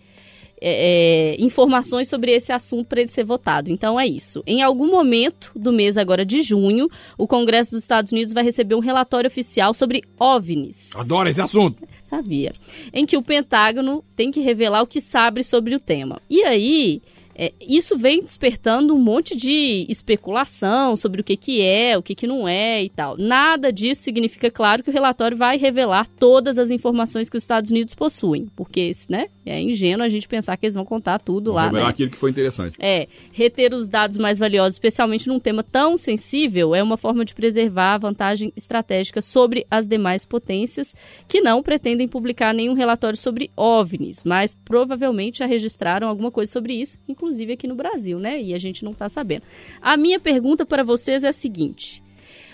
é, 0.60 1.36
é, 1.36 1.42
informações 1.42 2.08
sobre 2.08 2.32
esse 2.32 2.52
assunto 2.52 2.86
para 2.86 3.00
ele 3.00 3.08
ser 3.08 3.24
votado. 3.24 3.70
Então 3.70 3.98
é 3.98 4.06
isso. 4.06 4.42
Em 4.46 4.62
algum 4.62 4.90
momento 4.90 5.52
do 5.54 5.72
mês 5.72 5.96
agora 5.96 6.24
de 6.24 6.42
junho, 6.42 6.88
o 7.16 7.26
Congresso 7.26 7.72
dos 7.72 7.82
Estados 7.82 8.12
Unidos 8.12 8.32
vai 8.32 8.44
receber 8.44 8.74
um 8.74 8.80
relatório 8.80 9.28
oficial 9.28 9.72
sobre 9.74 10.02
OVNIs. 10.18 10.90
Adoro 10.96 11.28
esse 11.28 11.40
assunto. 11.40 11.82
Sabia. 12.00 12.52
Em 12.92 13.04
que 13.04 13.16
o 13.16 13.22
Pentágono 13.22 14.02
tem 14.16 14.30
que 14.30 14.40
revelar 14.40 14.82
o 14.82 14.86
que 14.86 15.00
sabe 15.00 15.44
sobre 15.44 15.74
o 15.74 15.80
tema. 15.80 16.20
E 16.28 16.42
aí, 16.42 17.02
é, 17.40 17.52
isso 17.60 17.96
vem 17.96 18.20
despertando 18.20 18.92
um 18.92 18.98
monte 18.98 19.36
de 19.36 19.86
especulação 19.88 20.96
sobre 20.96 21.20
o 21.20 21.24
que, 21.24 21.36
que 21.36 21.62
é, 21.62 21.96
o 21.96 22.02
que, 22.02 22.12
que 22.12 22.26
não 22.26 22.48
é 22.48 22.82
e 22.82 22.88
tal. 22.88 23.16
Nada 23.16 23.72
disso 23.72 24.02
significa, 24.02 24.50
claro, 24.50 24.82
que 24.82 24.90
o 24.90 24.92
relatório 24.92 25.36
vai 25.36 25.56
revelar 25.56 26.08
todas 26.18 26.58
as 26.58 26.72
informações 26.72 27.28
que 27.28 27.36
os 27.36 27.44
Estados 27.44 27.70
Unidos 27.70 27.94
possuem. 27.94 28.48
Porque, 28.56 28.90
né, 29.08 29.28
é 29.46 29.62
ingênuo 29.62 30.04
a 30.04 30.08
gente 30.08 30.26
pensar 30.26 30.56
que 30.56 30.66
eles 30.66 30.74
vão 30.74 30.84
contar 30.84 31.20
tudo 31.20 31.52
lá, 31.52 31.66
Revelar 31.66 31.84
né? 31.84 31.90
aquilo 31.90 32.10
que 32.10 32.16
foi 32.16 32.30
interessante. 32.30 32.76
É, 32.80 33.06
reter 33.30 33.72
os 33.72 33.88
dados 33.88 34.16
mais 34.16 34.40
valiosos, 34.40 34.72
especialmente 34.72 35.28
num 35.28 35.38
tema 35.38 35.62
tão 35.62 35.96
sensível, 35.96 36.74
é 36.74 36.82
uma 36.82 36.96
forma 36.96 37.24
de 37.24 37.36
preservar 37.36 37.94
a 37.94 37.98
vantagem 37.98 38.52
estratégica 38.56 39.22
sobre 39.22 39.64
as 39.70 39.86
demais 39.86 40.24
potências 40.24 40.96
que 41.28 41.40
não 41.40 41.62
pretendem 41.62 42.08
publicar 42.08 42.52
nenhum 42.52 42.74
relatório 42.74 43.16
sobre 43.16 43.48
OVNIs, 43.56 44.24
mas 44.24 44.54
provavelmente 44.54 45.38
já 45.38 45.46
registraram 45.46 46.08
alguma 46.08 46.32
coisa 46.32 46.50
sobre 46.50 46.74
isso, 46.74 46.98
inclusive 47.08 47.27
aqui 47.52 47.66
no 47.66 47.74
Brasil, 47.74 48.18
né? 48.18 48.40
E 48.40 48.54
a 48.54 48.58
gente 48.58 48.84
não 48.84 48.92
tá 48.92 49.08
sabendo. 49.08 49.42
A 49.80 49.96
minha 49.96 50.18
pergunta 50.20 50.64
para 50.64 50.82
vocês 50.82 51.24
é 51.24 51.28
a 51.28 51.32
seguinte: 51.32 52.02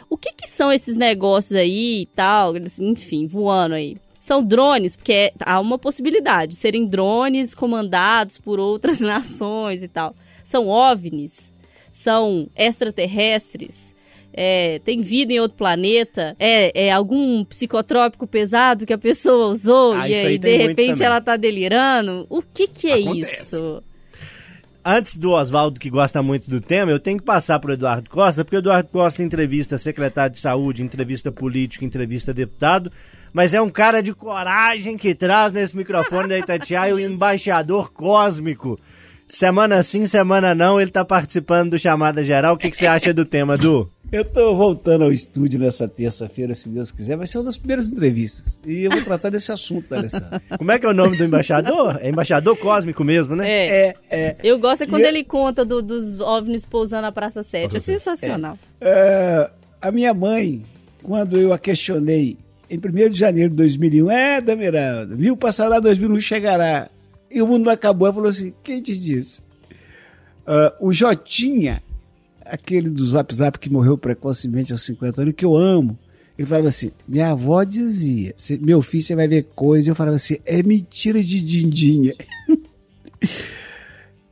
o 0.08 0.16
que, 0.16 0.32
que 0.32 0.48
são 0.48 0.72
esses 0.72 0.96
negócios 0.96 1.54
aí 1.58 2.02
e 2.02 2.06
tal, 2.06 2.54
enfim, 2.80 3.26
voando 3.26 3.74
aí? 3.74 3.96
São 4.18 4.42
drones, 4.42 4.96
porque 4.96 5.12
é- 5.12 5.32
há 5.40 5.60
uma 5.60 5.78
possibilidade 5.78 6.52
de 6.52 6.56
serem 6.56 6.86
drones 6.86 7.54
comandados 7.54 8.38
por 8.38 8.58
outras 8.58 9.00
nações 9.00 9.82
e 9.82 9.88
tal. 9.88 10.14
São 10.42 10.68
OVNIs? 10.68 11.52
São 11.90 12.48
extraterrestres? 12.56 13.94
É, 14.36 14.80
tem 14.84 15.00
vida 15.00 15.32
em 15.32 15.38
outro 15.38 15.56
planeta? 15.56 16.34
É, 16.40 16.86
é 16.86 16.90
algum 16.92 17.44
psicotrópico 17.44 18.26
pesado 18.26 18.84
que 18.84 18.92
a 18.92 18.98
pessoa 18.98 19.46
usou 19.46 19.92
Ah, 19.92 20.08
e 20.08 20.14
aí 20.14 20.38
de 20.38 20.56
repente 20.56 21.04
ela 21.04 21.20
tá 21.20 21.36
delirando? 21.36 22.26
O 22.28 22.42
que 22.42 22.66
que 22.66 22.90
é 22.90 22.94
Acontece. 22.94 23.54
isso? 23.54 23.82
Antes 24.86 25.16
do 25.16 25.30
Oswaldo, 25.30 25.80
que 25.80 25.88
gosta 25.88 26.22
muito 26.22 26.50
do 26.50 26.60
tema, 26.60 26.90
eu 26.90 27.00
tenho 27.00 27.16
que 27.16 27.24
passar 27.24 27.58
pro 27.58 27.72
Eduardo 27.72 28.10
Costa, 28.10 28.44
porque 28.44 28.56
o 28.56 28.58
Eduardo 28.58 28.90
Costa 28.90 29.22
entrevista 29.22 29.78
secretário 29.78 30.34
de 30.34 30.40
saúde, 30.40 30.82
entrevista 30.82 31.32
político, 31.32 31.86
entrevista 31.86 32.34
deputado, 32.34 32.92
mas 33.32 33.54
é 33.54 33.62
um 33.62 33.70
cara 33.70 34.02
de 34.02 34.12
coragem 34.12 34.98
que 34.98 35.14
traz 35.14 35.52
nesse 35.52 35.74
microfone 35.74 36.28
da 36.28 36.38
Itatiaia 36.38 36.94
o 36.94 37.00
embaixador 37.00 37.94
cósmico. 37.94 38.78
Semana 39.26 39.82
sim, 39.82 40.06
semana 40.06 40.54
não, 40.54 40.80
ele 40.80 40.90
tá 40.90 41.04
participando 41.04 41.70
do 41.70 41.78
Chamada 41.78 42.22
Geral. 42.22 42.54
O 42.54 42.58
que, 42.58 42.70
que 42.70 42.76
você 42.76 42.86
acha 42.86 43.12
do 43.12 43.24
tema, 43.24 43.56
Du? 43.56 43.90
Eu 44.12 44.24
tô 44.24 44.54
voltando 44.54 45.02
ao 45.02 45.10
estúdio 45.10 45.58
nessa 45.58 45.88
terça-feira, 45.88 46.54
se 46.54 46.68
Deus 46.68 46.90
quiser. 46.92 47.16
Vai 47.16 47.26
ser 47.26 47.38
uma 47.38 47.44
das 47.44 47.56
primeiras 47.56 47.88
entrevistas. 47.88 48.60
E 48.64 48.84
eu 48.84 48.90
vou 48.90 49.02
tratar 49.02 49.30
desse 49.30 49.50
assunto, 49.50 49.92
Alessandro. 49.92 50.40
Como 50.56 50.70
é 50.70 50.78
que 50.78 50.86
é 50.86 50.88
o 50.88 50.92
nome 50.94 51.16
do 51.16 51.24
embaixador? 51.24 51.98
É 52.00 52.10
embaixador 52.10 52.56
cósmico 52.56 53.02
mesmo, 53.02 53.34
né? 53.34 53.50
É. 53.50 53.66
É, 53.66 53.96
é. 54.10 54.36
Eu 54.44 54.58
gosto 54.58 54.82
é 54.82 54.86
quando 54.86 55.00
E 55.00 55.04
eu- 55.04 55.08
ele 55.08 55.24
conta 55.24 55.64
do- 55.64 55.82
dos 55.82 56.20
OVNIs 56.20 56.64
pousando 56.64 57.02
na 57.02 57.10
Praça 57.12 57.42
7. 57.42 57.76
É 57.76 57.80
sensacional. 57.80 58.56
É, 58.80 59.50
a 59.82 59.90
minha 59.90 60.14
mãe, 60.14 60.62
quando 61.02 61.36
eu 61.36 61.52
a 61.52 61.58
questionei 61.58 62.36
em 62.70 62.78
1 62.78 63.08
de 63.10 63.18
janeiro 63.18 63.50
de 63.50 63.56
2001, 63.56 64.10
é, 64.10 64.40
Damirão, 64.40 65.08
viu 65.16 65.36
passar 65.36 65.66
lá 65.66 65.80
2001 65.80 66.20
chegará. 66.20 66.88
E 67.34 67.42
o 67.42 67.46
mundo 67.46 67.68
acabou. 67.68 68.06
Ela 68.06 68.14
falou 68.14 68.30
assim: 68.30 68.52
quem 68.62 68.80
te 68.80 68.96
disse? 68.98 69.42
Ah, 70.46 70.72
o 70.80 70.92
Jotinha, 70.92 71.82
aquele 72.44 72.88
do 72.88 73.04
Zap 73.04 73.34
Zap 73.34 73.58
que 73.58 73.70
morreu 73.70 73.98
precocemente 73.98 74.72
aos 74.72 74.82
50 74.82 75.22
anos, 75.22 75.34
que 75.34 75.44
eu 75.44 75.56
amo. 75.56 75.98
Ele 76.38 76.46
falava 76.46 76.68
assim: 76.68 76.90
minha 77.06 77.30
avó 77.30 77.62
dizia, 77.62 78.34
"Cê- 78.36 78.58
meu 78.58 78.82
filho, 78.82 79.02
você 79.02 79.14
vai 79.14 79.28
ver 79.28 79.44
coisa. 79.54 79.90
Eu 79.90 79.94
falava 79.94 80.16
assim: 80.16 80.38
é 80.44 80.62
mentira 80.62 81.22
de 81.22 81.40
dindinha. 81.40 82.14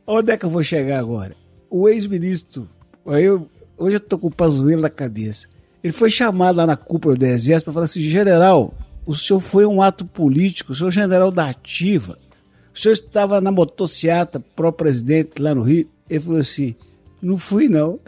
Onde 0.06 0.32
é 0.32 0.36
que 0.36 0.44
eu 0.44 0.50
vou 0.50 0.62
chegar 0.62 0.98
agora? 0.98 1.34
O 1.70 1.88
ex-ministro, 1.88 2.68
eu, 3.06 3.46
hoje 3.78 3.96
eu 3.96 4.00
tô 4.00 4.18
com 4.18 4.26
o 4.26 4.34
pazuelo 4.34 4.82
na 4.82 4.90
cabeça. 4.90 5.48
Ele 5.82 5.92
foi 5.92 6.10
chamado 6.10 6.56
lá 6.56 6.66
na 6.66 6.76
cúpula 6.76 7.16
do 7.16 7.24
Exército 7.24 7.64
para 7.66 7.72
falar 7.74 7.84
assim: 7.86 8.00
general, 8.00 8.74
o 9.06 9.14
senhor 9.14 9.40
foi 9.40 9.64
um 9.64 9.80
ato 9.80 10.04
político, 10.04 10.72
o 10.72 10.74
senhor 10.74 10.88
é 10.88 10.92
general 10.92 11.30
da 11.30 11.48
Ativa, 11.48 12.18
o 12.74 12.78
senhor 12.78 12.94
estava 12.94 13.40
na 13.40 13.50
motociata 13.50 14.42
pró-presidente 14.54 15.40
lá 15.40 15.54
no 15.54 15.62
Rio. 15.62 15.88
Ele 16.08 16.20
falou 16.20 16.40
assim: 16.40 16.74
não 17.20 17.38
fui 17.38 17.68
não. 17.68 18.00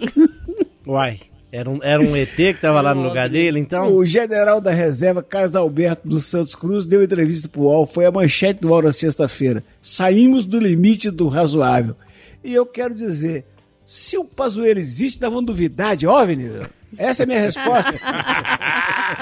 Uai, 0.86 1.20
era 1.50 1.68
um, 1.68 1.78
era 1.82 2.00
um 2.00 2.16
ET 2.16 2.34
que 2.34 2.54
tava 2.54 2.80
lá 2.80 2.94
no 2.94 3.02
lugar 3.02 3.28
dele, 3.28 3.58
então? 3.58 3.94
O 3.94 4.04
general 4.04 4.60
da 4.60 4.70
reserva, 4.70 5.22
Carlos 5.22 5.56
Alberto 5.56 6.06
dos 6.06 6.26
Santos 6.26 6.54
Cruz, 6.54 6.84
deu 6.84 7.02
entrevista 7.02 7.48
pro 7.48 7.62
UOL, 7.62 7.86
foi 7.86 8.06
a 8.06 8.10
manchete 8.10 8.60
do 8.60 8.68
UOL 8.68 8.82
na 8.82 8.92
sexta-feira. 8.92 9.64
Saímos 9.80 10.44
do 10.44 10.58
limite 10.58 11.10
do 11.10 11.28
razoável. 11.28 11.96
E 12.44 12.54
eu 12.54 12.66
quero 12.66 12.94
dizer, 12.94 13.44
se 13.84 14.16
o 14.18 14.24
Pazuello 14.24 14.78
existe, 14.78 15.20
nós 15.20 15.30
vamos 15.30 15.46
duvidar 15.46 15.96
de 15.96 16.06
OVNI? 16.06 16.50
Essa 16.96 17.22
é 17.22 17.24
a 17.24 17.26
minha 17.26 17.40
resposta. 17.40 17.98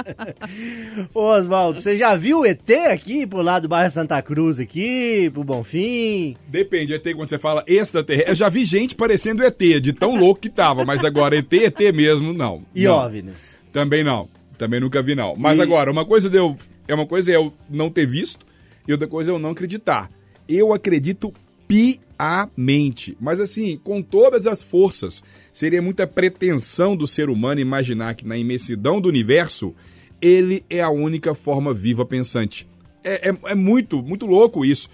Ô 1.12 1.20
Oswaldo, 1.28 1.80
você 1.80 1.96
já 1.96 2.14
viu 2.16 2.40
o 2.40 2.46
ET 2.46 2.70
aqui 2.90 3.26
pro 3.26 3.42
lado 3.42 3.62
do 3.62 3.68
bairro 3.68 3.90
Santa 3.90 4.20
Cruz 4.22 4.58
aqui, 4.60 5.30
pro 5.32 5.42
Bonfim? 5.42 6.36
Depende, 6.46 6.94
ET 6.94 7.02
quando 7.14 7.28
você 7.28 7.38
fala 7.38 7.64
extraterrestre. 7.66 8.30
Eu 8.30 8.36
já 8.36 8.48
vi 8.48 8.64
gente 8.64 8.94
parecendo 8.94 9.42
ET, 9.42 9.58
de 9.80 9.92
tão 9.92 10.16
louco 10.16 10.40
que 10.40 10.50
tava, 10.50 10.84
mas 10.84 11.04
agora 11.04 11.36
ET, 11.36 11.52
ET 11.52 11.80
mesmo, 11.94 12.32
não. 12.32 12.62
E 12.74 12.84
não. 12.84 12.96
OVNIs? 12.96 13.58
Também 13.72 14.04
não. 14.04 14.28
Também 14.56 14.80
nunca 14.80 15.02
vi, 15.02 15.14
não. 15.14 15.34
Mas 15.36 15.58
E- 15.58 15.62
agora, 15.62 15.90
uma 15.90 16.04
coisa 16.04 16.30
de 16.30 16.38
eu. 16.38 16.56
É 16.88 16.94
uma 16.94 17.06
coisa 17.06 17.32
é 17.32 17.36
eu 17.36 17.52
não 17.68 17.90
ter 17.90 18.06
visto 18.06 18.46
e 18.86 18.92
outra 18.92 19.08
coisa 19.08 19.30
é 19.30 19.34
eu 19.34 19.38
não 19.38 19.50
acreditar. 19.50 20.08
Eu 20.48 20.72
acredito 20.72 21.32
piamente. 21.66 23.16
Mas 23.20 23.40
assim, 23.40 23.78
com 23.82 24.02
todas 24.02 24.46
as 24.46 24.62
forças. 24.62 25.22
Seria 25.52 25.80
muita 25.80 26.06
pretensão 26.06 26.94
do 26.94 27.06
ser 27.06 27.30
humano 27.30 27.60
imaginar 27.60 28.14
que 28.14 28.26
na 28.26 28.36
imensidão 28.36 29.00
do 29.00 29.08
universo 29.08 29.74
ele 30.20 30.64
é 30.68 30.80
a 30.80 30.90
única 30.90 31.34
forma 31.34 31.72
viva 31.72 32.04
pensante. 32.04 32.68
É, 33.02 33.30
é, 33.30 33.36
é 33.46 33.54
muito, 33.54 34.02
muito 34.02 34.26
louco 34.26 34.64
isso 34.64 34.88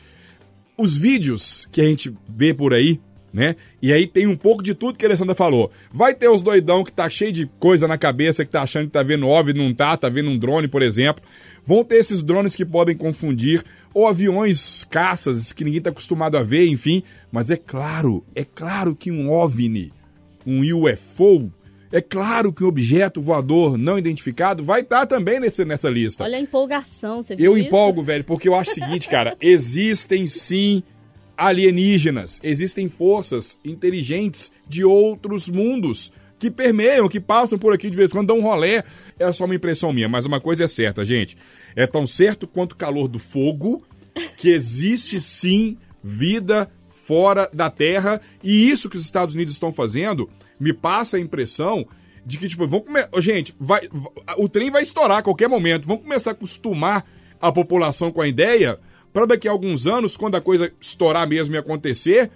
os 0.76 0.96
vídeos 0.96 1.68
que 1.70 1.80
a 1.80 1.84
gente 1.84 2.12
vê 2.28 2.52
por 2.54 2.74
aí, 2.74 3.00
né? 3.32 3.56
E 3.80 3.92
aí 3.92 4.06
tem 4.06 4.26
um 4.26 4.36
pouco 4.36 4.62
de 4.62 4.74
tudo 4.74 4.98
que 4.98 5.04
a 5.04 5.08
Alessandra 5.08 5.34
falou. 5.34 5.70
Vai 5.92 6.14
ter 6.14 6.28
os 6.28 6.40
doidão 6.40 6.84
que 6.84 6.92
tá 6.92 7.08
cheio 7.08 7.32
de 7.32 7.46
coisa 7.58 7.88
na 7.88 7.96
cabeça, 7.96 8.44
que 8.44 8.50
tá 8.50 8.62
achando 8.62 8.86
que 8.86 8.92
tá 8.92 9.02
vendo 9.02 9.26
OVNI, 9.26 9.58
não 9.58 9.72
tá, 9.72 9.96
tá 9.96 10.08
vendo 10.08 10.30
um 10.30 10.38
drone, 10.38 10.68
por 10.68 10.82
exemplo. 10.82 11.24
Vão 11.64 11.82
ter 11.84 11.96
esses 11.96 12.22
drones 12.22 12.54
que 12.54 12.64
podem 12.64 12.96
confundir, 12.96 13.64
ou 13.94 14.06
aviões, 14.06 14.84
caças, 14.84 15.52
que 15.52 15.64
ninguém 15.64 15.80
tá 15.80 15.90
acostumado 15.90 16.36
a 16.36 16.42
ver, 16.42 16.66
enfim. 16.66 17.02
Mas 17.30 17.50
é 17.50 17.56
claro, 17.56 18.24
é 18.34 18.44
claro 18.44 18.94
que 18.94 19.10
um 19.10 19.30
OVNI, 19.30 19.92
um 20.46 20.60
UFO, 20.60 21.50
é 21.92 22.00
claro 22.00 22.52
que 22.52 22.64
um 22.64 22.68
objeto 22.68 23.20
voador 23.20 23.76
não 23.76 23.98
identificado 23.98 24.64
vai 24.64 24.80
estar 24.80 25.06
também 25.06 25.38
nesse, 25.38 25.62
nessa 25.62 25.90
lista. 25.90 26.24
Olha 26.24 26.38
a 26.38 26.40
empolgação, 26.40 27.22
você 27.22 27.36
viu 27.36 27.52
Eu 27.52 27.58
isso? 27.58 27.66
empolgo, 27.66 28.02
velho, 28.02 28.24
porque 28.24 28.48
eu 28.48 28.54
acho 28.54 28.70
o 28.70 28.74
seguinte, 28.74 29.08
cara, 29.08 29.36
existem 29.40 30.26
sim 30.26 30.82
alienígenas, 31.36 32.40
existem 32.42 32.88
forças 32.88 33.56
inteligentes 33.64 34.50
de 34.68 34.84
outros 34.84 35.48
mundos 35.48 36.12
que 36.38 36.50
permeiam, 36.50 37.08
que 37.08 37.20
passam 37.20 37.56
por 37.56 37.72
aqui 37.72 37.88
de 37.88 37.96
vez 37.96 38.10
em 38.10 38.14
quando, 38.14 38.26
dão 38.26 38.38
um 38.38 38.42
rolé. 38.42 38.82
É 39.18 39.32
só 39.32 39.44
uma 39.44 39.54
impressão 39.54 39.92
minha, 39.92 40.08
mas 40.08 40.26
uma 40.26 40.40
coisa 40.40 40.64
é 40.64 40.68
certa, 40.68 41.04
gente. 41.04 41.36
É 41.76 41.86
tão 41.86 42.04
certo 42.06 42.48
quanto 42.48 42.72
o 42.72 42.76
calor 42.76 43.06
do 43.06 43.20
fogo 43.20 43.84
que 44.36 44.48
existe 44.48 45.20
sim 45.20 45.78
vida 46.02 46.68
fora 46.90 47.48
da 47.52 47.70
Terra 47.70 48.20
e 48.42 48.68
isso 48.68 48.90
que 48.90 48.96
os 48.96 49.04
Estados 49.04 49.34
Unidos 49.34 49.54
estão 49.54 49.72
fazendo 49.72 50.28
me 50.58 50.72
passa 50.72 51.16
a 51.16 51.20
impressão 51.20 51.86
de 52.24 52.38
que, 52.38 52.48
tipo, 52.48 52.66
vamos 52.66 52.86
comer. 52.86 53.08
Gente, 53.18 53.54
vai, 53.58 53.88
o 54.36 54.48
trem 54.48 54.70
vai 54.70 54.82
estourar 54.82 55.18
a 55.18 55.22
qualquer 55.22 55.48
momento. 55.48 55.86
Vamos 55.86 56.02
começar 56.02 56.30
a 56.30 56.32
acostumar 56.32 57.04
a 57.40 57.50
população 57.50 58.10
com 58.10 58.20
a 58.20 58.28
ideia 58.28 58.78
para 59.12 59.26
daqui 59.26 59.46
a 59.46 59.50
alguns 59.50 59.86
anos, 59.86 60.16
quando 60.16 60.36
a 60.36 60.40
coisa 60.40 60.72
estourar 60.80 61.26
mesmo 61.28 61.54
e 61.54 61.58
acontecer, 61.58 62.30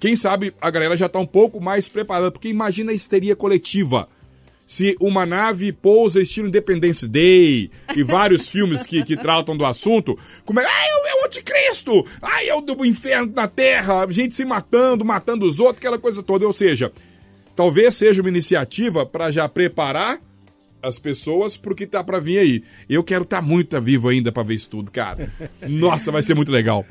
quem 0.00 0.16
sabe 0.16 0.54
a 0.60 0.70
galera 0.70 0.96
já 0.96 1.08
tá 1.08 1.18
um 1.18 1.26
pouco 1.26 1.60
mais 1.60 1.88
preparada. 1.88 2.30
Porque 2.30 2.48
imagina 2.48 2.90
a 2.92 2.94
histeria 2.94 3.36
coletiva. 3.36 4.08
Se 4.66 4.94
uma 5.00 5.24
nave 5.24 5.72
pousa 5.72 6.20
estilo 6.20 6.48
Independence 6.48 7.08
Day 7.08 7.70
e 7.96 8.02
vários 8.02 8.48
filmes 8.50 8.84
que, 8.84 9.02
que 9.02 9.16
tratam 9.16 9.56
do 9.56 9.64
assunto, 9.64 10.18
como 10.44 10.60
é, 10.60 10.64
ah, 10.64 10.68
é, 10.68 10.94
o- 10.94 11.06
é 11.18 11.22
o 11.22 11.26
anticristo, 11.26 12.04
ah, 12.20 12.44
é 12.44 12.54
o 12.54 12.60
do 12.60 12.84
inferno 12.84 13.32
na 13.34 13.48
terra, 13.48 14.06
gente 14.10 14.34
se 14.34 14.44
matando, 14.44 15.04
matando 15.06 15.46
os 15.46 15.58
outros, 15.58 15.78
aquela 15.78 15.98
coisa 15.98 16.22
toda. 16.22 16.46
Ou 16.46 16.52
seja, 16.52 16.92
talvez 17.56 17.96
seja 17.96 18.20
uma 18.20 18.28
iniciativa 18.28 19.06
para 19.06 19.30
já 19.30 19.48
preparar 19.48 20.20
as 20.82 20.98
pessoas 20.98 21.56
pro 21.56 21.74
que 21.74 21.86
tá 21.86 22.02
para 22.02 22.18
vir 22.18 22.38
aí. 22.38 22.62
Eu 22.88 23.02
quero 23.02 23.22
estar 23.22 23.42
muito 23.42 23.80
vivo 23.80 24.08
ainda 24.08 24.30
para 24.32 24.42
ver 24.42 24.54
isso 24.54 24.70
tudo, 24.70 24.90
cara. 24.90 25.28
Nossa, 25.66 26.10
vai 26.12 26.22
ser 26.22 26.34
muito 26.34 26.52
legal. 26.52 26.84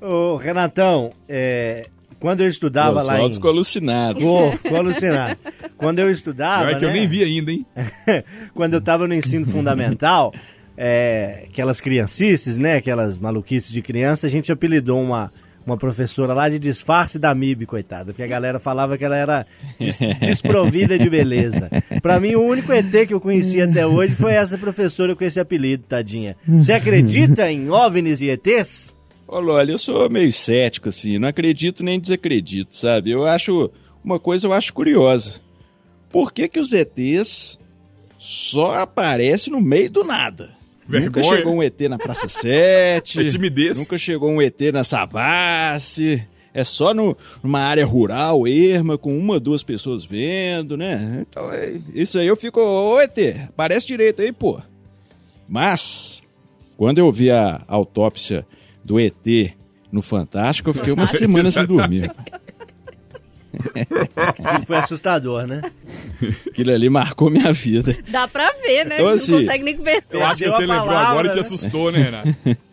Ô, 0.00 0.36
Renatão, 0.36 1.12
é, 1.28 1.82
quando 2.18 2.40
eu 2.40 2.48
estudava 2.48 3.02
lá 3.02 3.20
em... 3.20 3.32
ficou 3.32 3.50
alucinado. 3.50 4.20
Ficou, 4.20 4.52
ficou 4.52 4.76
alucinado. 4.76 5.38
Quando 5.76 5.98
eu 5.98 6.10
estudava, 6.10 6.64
Não 6.64 6.70
é 6.70 6.78
que 6.78 6.84
eu 6.84 6.88
né? 6.88 6.94
nem 6.94 7.08
vi 7.08 7.24
ainda, 7.24 7.50
hein? 7.50 7.66
quando 8.54 8.74
eu 8.74 8.80
tava 8.80 9.08
no 9.08 9.14
ensino 9.14 9.46
fundamental, 9.46 10.32
é, 10.76 11.46
aquelas 11.48 11.80
criancices, 11.80 12.56
né? 12.58 12.76
Aquelas 12.76 13.18
maluquices 13.18 13.72
de 13.72 13.82
criança, 13.82 14.26
a 14.26 14.30
gente 14.30 14.52
apelidou 14.52 15.00
uma, 15.00 15.32
uma 15.66 15.76
professora 15.76 16.34
lá 16.34 16.48
de 16.48 16.58
disfarce 16.58 17.18
da 17.18 17.34
MIB, 17.34 17.66
coitada. 17.66 18.06
Porque 18.12 18.22
a 18.22 18.26
galera 18.26 18.58
falava 18.58 18.96
que 18.98 19.04
ela 19.04 19.16
era 19.16 19.46
des- 19.78 19.98
desprovida 20.20 20.98
de 20.98 21.08
beleza. 21.08 21.70
Pra 22.00 22.18
mim, 22.20 22.34
o 22.34 22.42
único 22.42 22.72
ET 22.72 23.06
que 23.06 23.14
eu 23.14 23.20
conheci 23.20 23.60
até 23.60 23.86
hoje 23.86 24.14
foi 24.14 24.32
essa 24.34 24.56
professora 24.58 25.14
com 25.14 25.24
esse 25.24 25.38
apelido, 25.40 25.84
tadinha. 25.88 26.36
Você 26.46 26.72
acredita 26.72 27.50
em 27.50 27.70
OVNIs 27.70 28.20
e 28.20 28.28
ETs? 28.30 28.94
Loli, 29.28 29.72
eu 29.72 29.78
sou 29.78 30.10
meio 30.10 30.30
cético, 30.32 30.90
assim, 30.90 31.18
não 31.18 31.26
acredito 31.28 31.82
nem 31.82 31.98
desacredito, 31.98 32.74
sabe? 32.74 33.10
Eu 33.10 33.24
acho. 33.26 33.70
Uma 34.04 34.18
coisa 34.18 34.46
eu 34.46 34.52
acho 34.52 34.74
curiosa. 34.74 35.40
Por 36.10 36.32
que, 36.32 36.46
que 36.48 36.60
os 36.60 36.72
ETs 36.72 37.58
só 38.18 38.74
aparecem 38.74 39.52
no 39.52 39.60
meio 39.60 39.90
do 39.90 40.04
nada? 40.04 40.50
Nunca 41.00 41.20
Vergonha. 41.20 41.36
chegou 41.38 41.54
um 41.54 41.62
ET 41.62 41.80
na 41.88 41.98
Praça 41.98 42.28
7. 42.28 43.20
É 43.26 43.28
timidez. 43.28 43.78
Nunca 43.78 43.96
chegou 43.98 44.30
um 44.30 44.40
ET 44.42 44.60
na 44.72 44.84
Savassi. 44.84 46.22
É 46.54 46.64
só 46.64 46.92
no- 46.92 47.16
numa 47.42 47.60
área 47.60 47.84
rural, 47.86 48.46
erma, 48.46 48.98
com 48.98 49.16
uma, 49.18 49.40
duas 49.40 49.62
pessoas 49.62 50.04
vendo, 50.04 50.76
né? 50.76 51.24
Então, 51.28 51.50
é, 51.50 51.78
isso 51.94 52.18
aí 52.18 52.26
eu 52.26 52.36
fico, 52.36 52.60
ô 52.60 53.00
ET, 53.00 53.16
parece 53.56 53.86
direito 53.86 54.20
aí, 54.20 54.32
pô. 54.32 54.60
Mas, 55.48 56.22
quando 56.76 56.98
eu 56.98 57.10
vi 57.10 57.30
a 57.30 57.62
autópsia 57.66 58.46
do 58.84 59.00
ET 59.00 59.54
no 59.90 60.02
Fantástico, 60.02 60.70
eu 60.70 60.74
fiquei 60.74 60.92
uma 60.92 61.06
semana 61.06 61.50
sem 61.50 61.64
dormir. 61.66 62.10
Foi 64.66 64.76
assustador, 64.76 65.46
né? 65.46 65.62
Aquilo 66.46 66.72
ali 66.72 66.88
marcou 66.88 67.30
minha 67.30 67.52
vida. 67.52 67.96
Dá 68.08 68.26
pra 68.26 68.52
ver, 68.52 68.84
né? 68.86 68.96
Então, 68.96 69.08
A 69.08 69.16
gente 69.16 69.30
não 69.30 69.36
assim, 69.38 69.46
consegue 69.46 69.64
nem 69.64 69.76
conversar. 69.76 70.14
Eu 70.14 70.24
acho 70.24 70.42
que 70.42 70.50
você 70.50 70.60
lembrou 70.60 70.86
palavra, 70.86 71.08
agora 71.08 71.26
e 71.28 71.30
te 71.30 71.36
né? 71.36 71.40
assustou, 71.40 71.92
né, 71.92 72.02
Renato? 72.02 72.36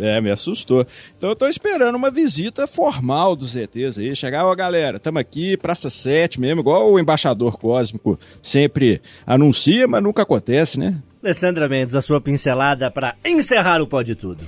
É, 0.00 0.20
me 0.20 0.30
assustou. 0.30 0.86
Então 1.18 1.28
eu 1.28 1.36
tô 1.36 1.46
esperando 1.46 1.96
uma 1.96 2.10
visita 2.10 2.66
formal 2.66 3.34
dos 3.36 3.56
ETs 3.56 3.98
aí. 3.98 4.14
Chegar, 4.14 4.46
ó, 4.46 4.54
galera, 4.54 4.98
tamo 4.98 5.18
aqui, 5.18 5.56
Praça 5.56 5.90
7 5.90 6.40
mesmo, 6.40 6.60
igual 6.60 6.90
o 6.90 6.98
embaixador 6.98 7.58
cósmico 7.58 8.18
sempre 8.40 9.02
anuncia, 9.26 9.86
mas 9.88 10.02
nunca 10.02 10.22
acontece, 10.22 10.78
né? 10.78 10.96
Alessandra 11.22 11.68
Mendes, 11.68 11.94
a 11.94 12.00
sua 12.00 12.20
pincelada 12.20 12.90
pra 12.90 13.16
encerrar 13.24 13.82
o 13.82 13.86
Pode 13.86 14.14
Tudo. 14.14 14.44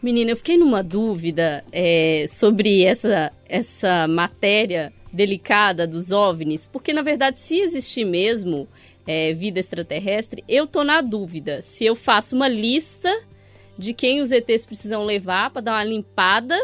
Menina, 0.00 0.30
eu 0.30 0.36
fiquei 0.36 0.56
numa 0.56 0.80
dúvida 0.80 1.64
é, 1.72 2.24
sobre 2.28 2.84
essa, 2.84 3.32
essa 3.48 4.06
matéria 4.06 4.92
delicada 5.12 5.88
dos 5.88 6.12
OVNIs, 6.12 6.68
porque 6.68 6.92
na 6.92 7.02
verdade, 7.02 7.40
se 7.40 7.58
existir 7.58 8.04
mesmo 8.04 8.68
é, 9.04 9.32
vida 9.32 9.58
extraterrestre, 9.58 10.44
eu 10.46 10.68
tô 10.68 10.84
na 10.84 11.00
dúvida 11.00 11.60
se 11.62 11.84
eu 11.84 11.96
faço 11.96 12.36
uma 12.36 12.46
lista 12.46 13.10
de 13.76 13.92
quem 13.92 14.20
os 14.20 14.30
ETs 14.30 14.64
precisam 14.64 15.04
levar 15.04 15.50
para 15.50 15.62
dar 15.62 15.72
uma 15.72 15.84
limpada. 15.84 16.56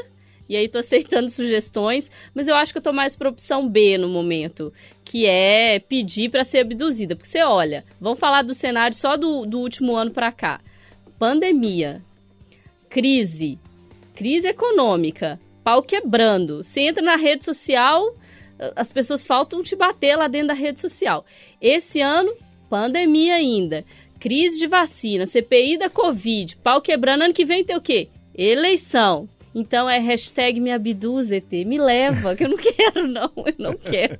E 0.48 0.54
aí 0.54 0.68
tô 0.68 0.78
aceitando 0.78 1.28
sugestões, 1.30 2.12
mas 2.34 2.46
eu 2.46 2.54
acho 2.54 2.70
que 2.70 2.78
eu 2.78 2.82
tô 2.82 2.92
mais 2.92 3.16
pra 3.16 3.30
opção 3.30 3.68
B 3.68 3.98
no 3.98 4.08
momento, 4.08 4.72
que 5.04 5.26
é 5.26 5.80
pedir 5.80 6.28
para 6.28 6.44
ser 6.44 6.58
abduzida. 6.58 7.16
Porque 7.16 7.28
você 7.28 7.42
olha, 7.42 7.84
vamos 8.00 8.20
falar 8.20 8.42
do 8.42 8.54
cenário 8.54 8.96
só 8.96 9.16
do, 9.16 9.44
do 9.44 9.58
último 9.58 9.96
ano 9.96 10.10
pra 10.12 10.30
cá. 10.30 10.60
Pandemia, 11.18 12.02
crise, 12.94 13.58
crise 14.14 14.46
econômica, 14.46 15.40
pau 15.64 15.82
quebrando. 15.82 16.62
Você 16.62 16.82
entra 16.82 17.02
na 17.02 17.16
rede 17.16 17.44
social, 17.44 18.14
as 18.76 18.92
pessoas 18.92 19.26
faltam 19.26 19.64
te 19.64 19.74
bater 19.74 20.14
lá 20.14 20.28
dentro 20.28 20.48
da 20.48 20.54
rede 20.54 20.78
social. 20.78 21.26
Esse 21.60 22.00
ano, 22.00 22.32
pandemia 22.70 23.34
ainda, 23.34 23.84
crise 24.20 24.60
de 24.60 24.68
vacina, 24.68 25.26
CPI 25.26 25.76
da 25.76 25.90
Covid, 25.90 26.54
pau 26.58 26.80
quebrando. 26.80 27.24
Ano 27.24 27.34
que 27.34 27.44
vem 27.44 27.64
tem 27.64 27.74
o 27.74 27.80
quê? 27.80 28.10
Eleição. 28.32 29.28
Então 29.54 29.88
é 29.88 29.98
hashtag 29.98 30.60
me 30.60 30.72
abduz, 30.72 31.30
ET. 31.30 31.50
Me 31.52 31.78
leva, 31.78 32.34
que 32.34 32.44
eu 32.44 32.48
não 32.48 32.56
quero, 32.58 33.06
não. 33.06 33.30
Eu 33.36 33.54
não 33.58 33.74
quero. 33.74 34.18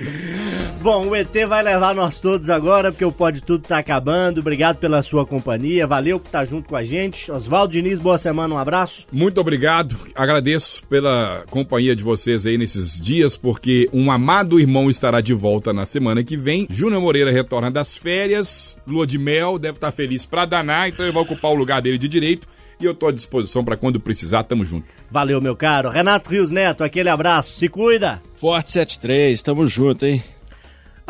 Bom, 0.82 1.08
o 1.08 1.16
ET 1.16 1.32
vai 1.48 1.62
levar 1.62 1.94
nós 1.94 2.20
todos 2.20 2.50
agora, 2.50 2.92
porque 2.92 3.04
o 3.04 3.12
Pode 3.12 3.42
Tudo 3.42 3.66
tá 3.66 3.78
acabando. 3.78 4.40
Obrigado 4.40 4.76
pela 4.76 5.02
sua 5.02 5.24
companhia. 5.24 5.86
Valeu 5.86 6.18
por 6.20 6.26
estar 6.26 6.44
junto 6.44 6.68
com 6.68 6.76
a 6.76 6.84
gente. 6.84 7.30
Oswaldo 7.32 7.72
Diniz, 7.72 7.98
boa 7.98 8.18
semana, 8.18 8.54
um 8.54 8.58
abraço. 8.58 9.06
Muito 9.10 9.40
obrigado. 9.40 9.96
Agradeço 10.14 10.82
pela 10.88 11.44
companhia 11.50 11.96
de 11.96 12.02
vocês 12.02 12.46
aí 12.46 12.58
nesses 12.58 13.00
dias, 13.00 13.36
porque 13.36 13.88
um 13.92 14.10
amado 14.10 14.60
irmão 14.60 14.90
estará 14.90 15.20
de 15.20 15.32
volta 15.32 15.72
na 15.72 15.86
semana 15.86 16.22
que 16.22 16.36
vem. 16.36 16.66
Júnior 16.68 17.00
Moreira 17.00 17.30
retorna 17.30 17.70
das 17.70 17.96
férias, 17.96 18.78
lua 18.86 19.06
de 19.06 19.18
mel, 19.18 19.58
deve 19.58 19.76
estar 19.76 19.90
feliz 19.92 20.26
pra 20.26 20.44
danar, 20.44 20.88
então 20.88 21.06
eu 21.06 21.12
vou 21.12 21.22
ocupar 21.22 21.50
o 21.50 21.54
lugar 21.54 21.80
dele 21.80 21.98
de 21.98 22.08
direito. 22.08 22.46
E 22.80 22.84
eu 22.84 22.94
tô 22.94 23.08
à 23.08 23.12
disposição 23.12 23.62
para 23.62 23.76
quando 23.76 24.00
precisar, 24.00 24.42
tamo 24.44 24.64
junto. 24.64 24.86
Valeu, 25.10 25.40
meu 25.40 25.54
caro. 25.54 25.90
Renato 25.90 26.30
Rios 26.30 26.50
Neto, 26.50 26.82
aquele 26.82 27.10
abraço. 27.10 27.58
Se 27.58 27.68
cuida. 27.68 28.22
Forte 28.34 28.72
73, 28.72 29.42
tamo 29.42 29.66
junto, 29.66 30.06
hein? 30.06 30.22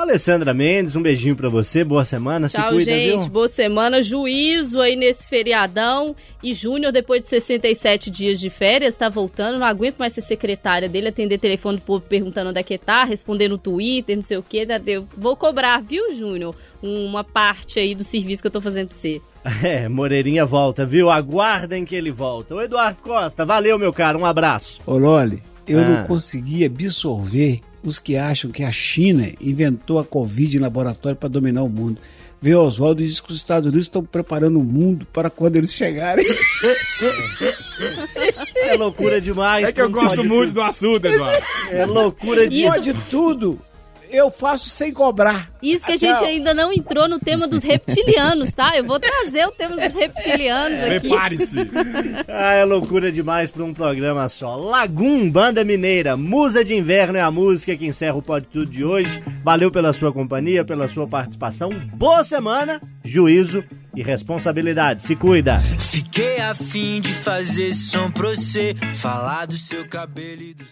Alessandra 0.01 0.55
Mendes, 0.55 0.96
um 0.96 1.03
beijinho 1.03 1.36
pra 1.36 1.48
você. 1.48 1.84
Boa 1.84 2.05
semana. 2.05 2.48
Se 2.48 2.57
Tchau, 2.57 2.70
cuida, 2.70 2.90
gente. 2.90 3.20
viu? 3.20 3.28
Boa 3.28 3.48
semana. 3.48 4.01
Juízo 4.03 4.80
aí 4.80 4.96
nesse 4.96 5.28
feriadão. 5.28 6.16
E 6.42 6.55
Júnior, 6.55 6.90
depois 6.92 7.22
de 7.22 7.28
67 7.28 8.11
dias 8.11 8.40
de 8.40 8.48
férias, 8.48 8.96
tá 8.96 9.09
voltando. 9.09 9.59
Não 9.59 9.66
aguento 9.66 9.98
mais 9.98 10.12
ser 10.14 10.22
secretária 10.22 10.88
dele, 10.88 11.09
atender 11.09 11.38
telefone 11.38 11.76
do 11.78 11.82
povo 11.82 12.05
perguntando 12.09 12.51
onde 12.51 12.59
é 12.59 12.62
que 12.62 12.78
tá, 12.78 13.05
responder 13.05 13.48
no 13.48 13.59
Twitter, 13.59 14.16
não 14.16 14.22
sei 14.22 14.38
o 14.38 14.42
quê. 14.42 14.66
Eu 14.86 15.07
vou 15.16 15.36
cobrar, 15.36 15.82
viu, 15.82 16.14
Júnior? 16.14 16.55
Uma 16.82 17.22
parte 17.22 17.78
aí 17.78 17.94
do 17.94 18.03
serviço 18.05 18.40
que 18.42 18.48
eu 18.48 18.53
tô 18.53 18.61
fazendo 18.61 18.88
pra 18.88 18.96
você. 18.96 19.20
É, 19.64 19.88
Moreirinha 19.88 20.44
volta, 20.44 20.84
viu? 20.84 21.09
Aguardem 21.11 21.84
que 21.84 21.94
ele 21.94 22.11
volta. 22.11 22.55
Ô, 22.55 22.61
Eduardo 22.62 23.01
Costa, 23.03 23.44
valeu, 23.44 23.78
meu 23.78 23.92
caro. 23.92 24.18
Um 24.18 24.24
abraço. 24.26 24.80
Ô, 24.86 24.96
Loli, 24.98 25.42
eu 25.66 25.80
Ah. 25.80 25.84
não 25.84 26.05
consegui 26.05 26.64
absorver 26.64 27.61
os 27.82 27.98
que 27.98 28.16
acham 28.16 28.50
que 28.50 28.62
a 28.62 28.72
China 28.72 29.28
inventou 29.40 29.98
a 29.98 30.04
Covid 30.04 30.56
em 30.56 30.60
laboratório 30.60 31.16
para 31.16 31.28
dominar 31.28 31.62
o 31.62 31.68
mundo. 31.68 31.98
Vê 32.42 32.54
Oswaldo 32.54 33.02
e 33.02 33.06
diz 33.06 33.20
que 33.20 33.30
os 33.30 33.36
Estados 33.36 33.66
Unidos 33.66 33.84
estão 33.84 34.02
preparando 34.02 34.58
o 34.58 34.64
mundo 34.64 35.06
para 35.12 35.28
quando 35.28 35.56
eles 35.56 35.74
chegarem. 35.74 36.24
É 38.56 38.74
loucura 38.76 39.20
demais. 39.20 39.68
É 39.68 39.72
que 39.72 39.80
eu 39.80 39.90
gosto 39.90 40.24
muito 40.24 40.48
tudo. 40.48 40.54
do 40.54 40.62
assunto, 40.62 41.04
Eduardo. 41.06 41.42
É 41.70 41.84
loucura 41.86 42.48
de... 42.48 42.62
Isso- 42.64 42.72
Pode 42.74 42.94
tudo. 43.10 43.58
Eu 44.11 44.30
faço 44.30 44.68
sem 44.68 44.92
cobrar. 44.92 45.48
Isso 45.62 45.86
que 45.86 45.92
a 45.92 45.96
gente 45.96 46.24
ainda 46.24 46.52
não 46.52 46.72
entrou 46.72 47.08
no 47.08 47.20
tema 47.20 47.46
dos 47.46 47.62
reptilianos, 47.62 48.52
tá? 48.52 48.72
Eu 48.76 48.84
vou 48.84 48.98
trazer 48.98 49.46
o 49.46 49.52
tema 49.52 49.76
dos 49.76 49.94
reptilianos 49.94 50.82
aqui. 50.82 51.08
Prepare-se. 51.08 51.61
Ah, 52.28 52.54
é 52.54 52.64
loucura 52.64 53.11
demais 53.12 53.50
pra 53.50 53.64
um 53.64 53.74
programa 53.74 54.28
só. 54.28 54.56
Lagum, 54.56 55.30
Banda 55.30 55.64
Mineira, 55.64 56.16
Musa 56.16 56.64
de 56.64 56.74
Inverno 56.74 57.18
é 57.18 57.20
a 57.20 57.30
música 57.30 57.76
que 57.76 57.86
encerra 57.86 58.16
o 58.16 58.22
Pode 58.22 58.46
Tudo 58.46 58.70
de 58.70 58.84
hoje. 58.84 59.22
Valeu 59.44 59.70
pela 59.70 59.92
sua 59.92 60.12
companhia, 60.12 60.64
pela 60.64 60.88
sua 60.88 61.06
participação. 61.06 61.70
Boa 61.94 62.24
semana, 62.24 62.80
juízo 63.04 63.64
e 63.94 64.02
responsabilidade. 64.02 65.04
Se 65.04 65.16
cuida. 65.16 65.61
Fiquei 65.78 66.40
a 66.40 66.54
fim 66.54 67.00
de 67.00 67.12
fazer 67.12 67.72
som 67.74 68.11
pra 68.11 68.28
você, 68.28 68.74
falar 68.94 69.46
do 69.46 69.56
seu 69.56 69.86
cabelo 69.88 70.42
e 70.42 70.54
do 70.54 70.64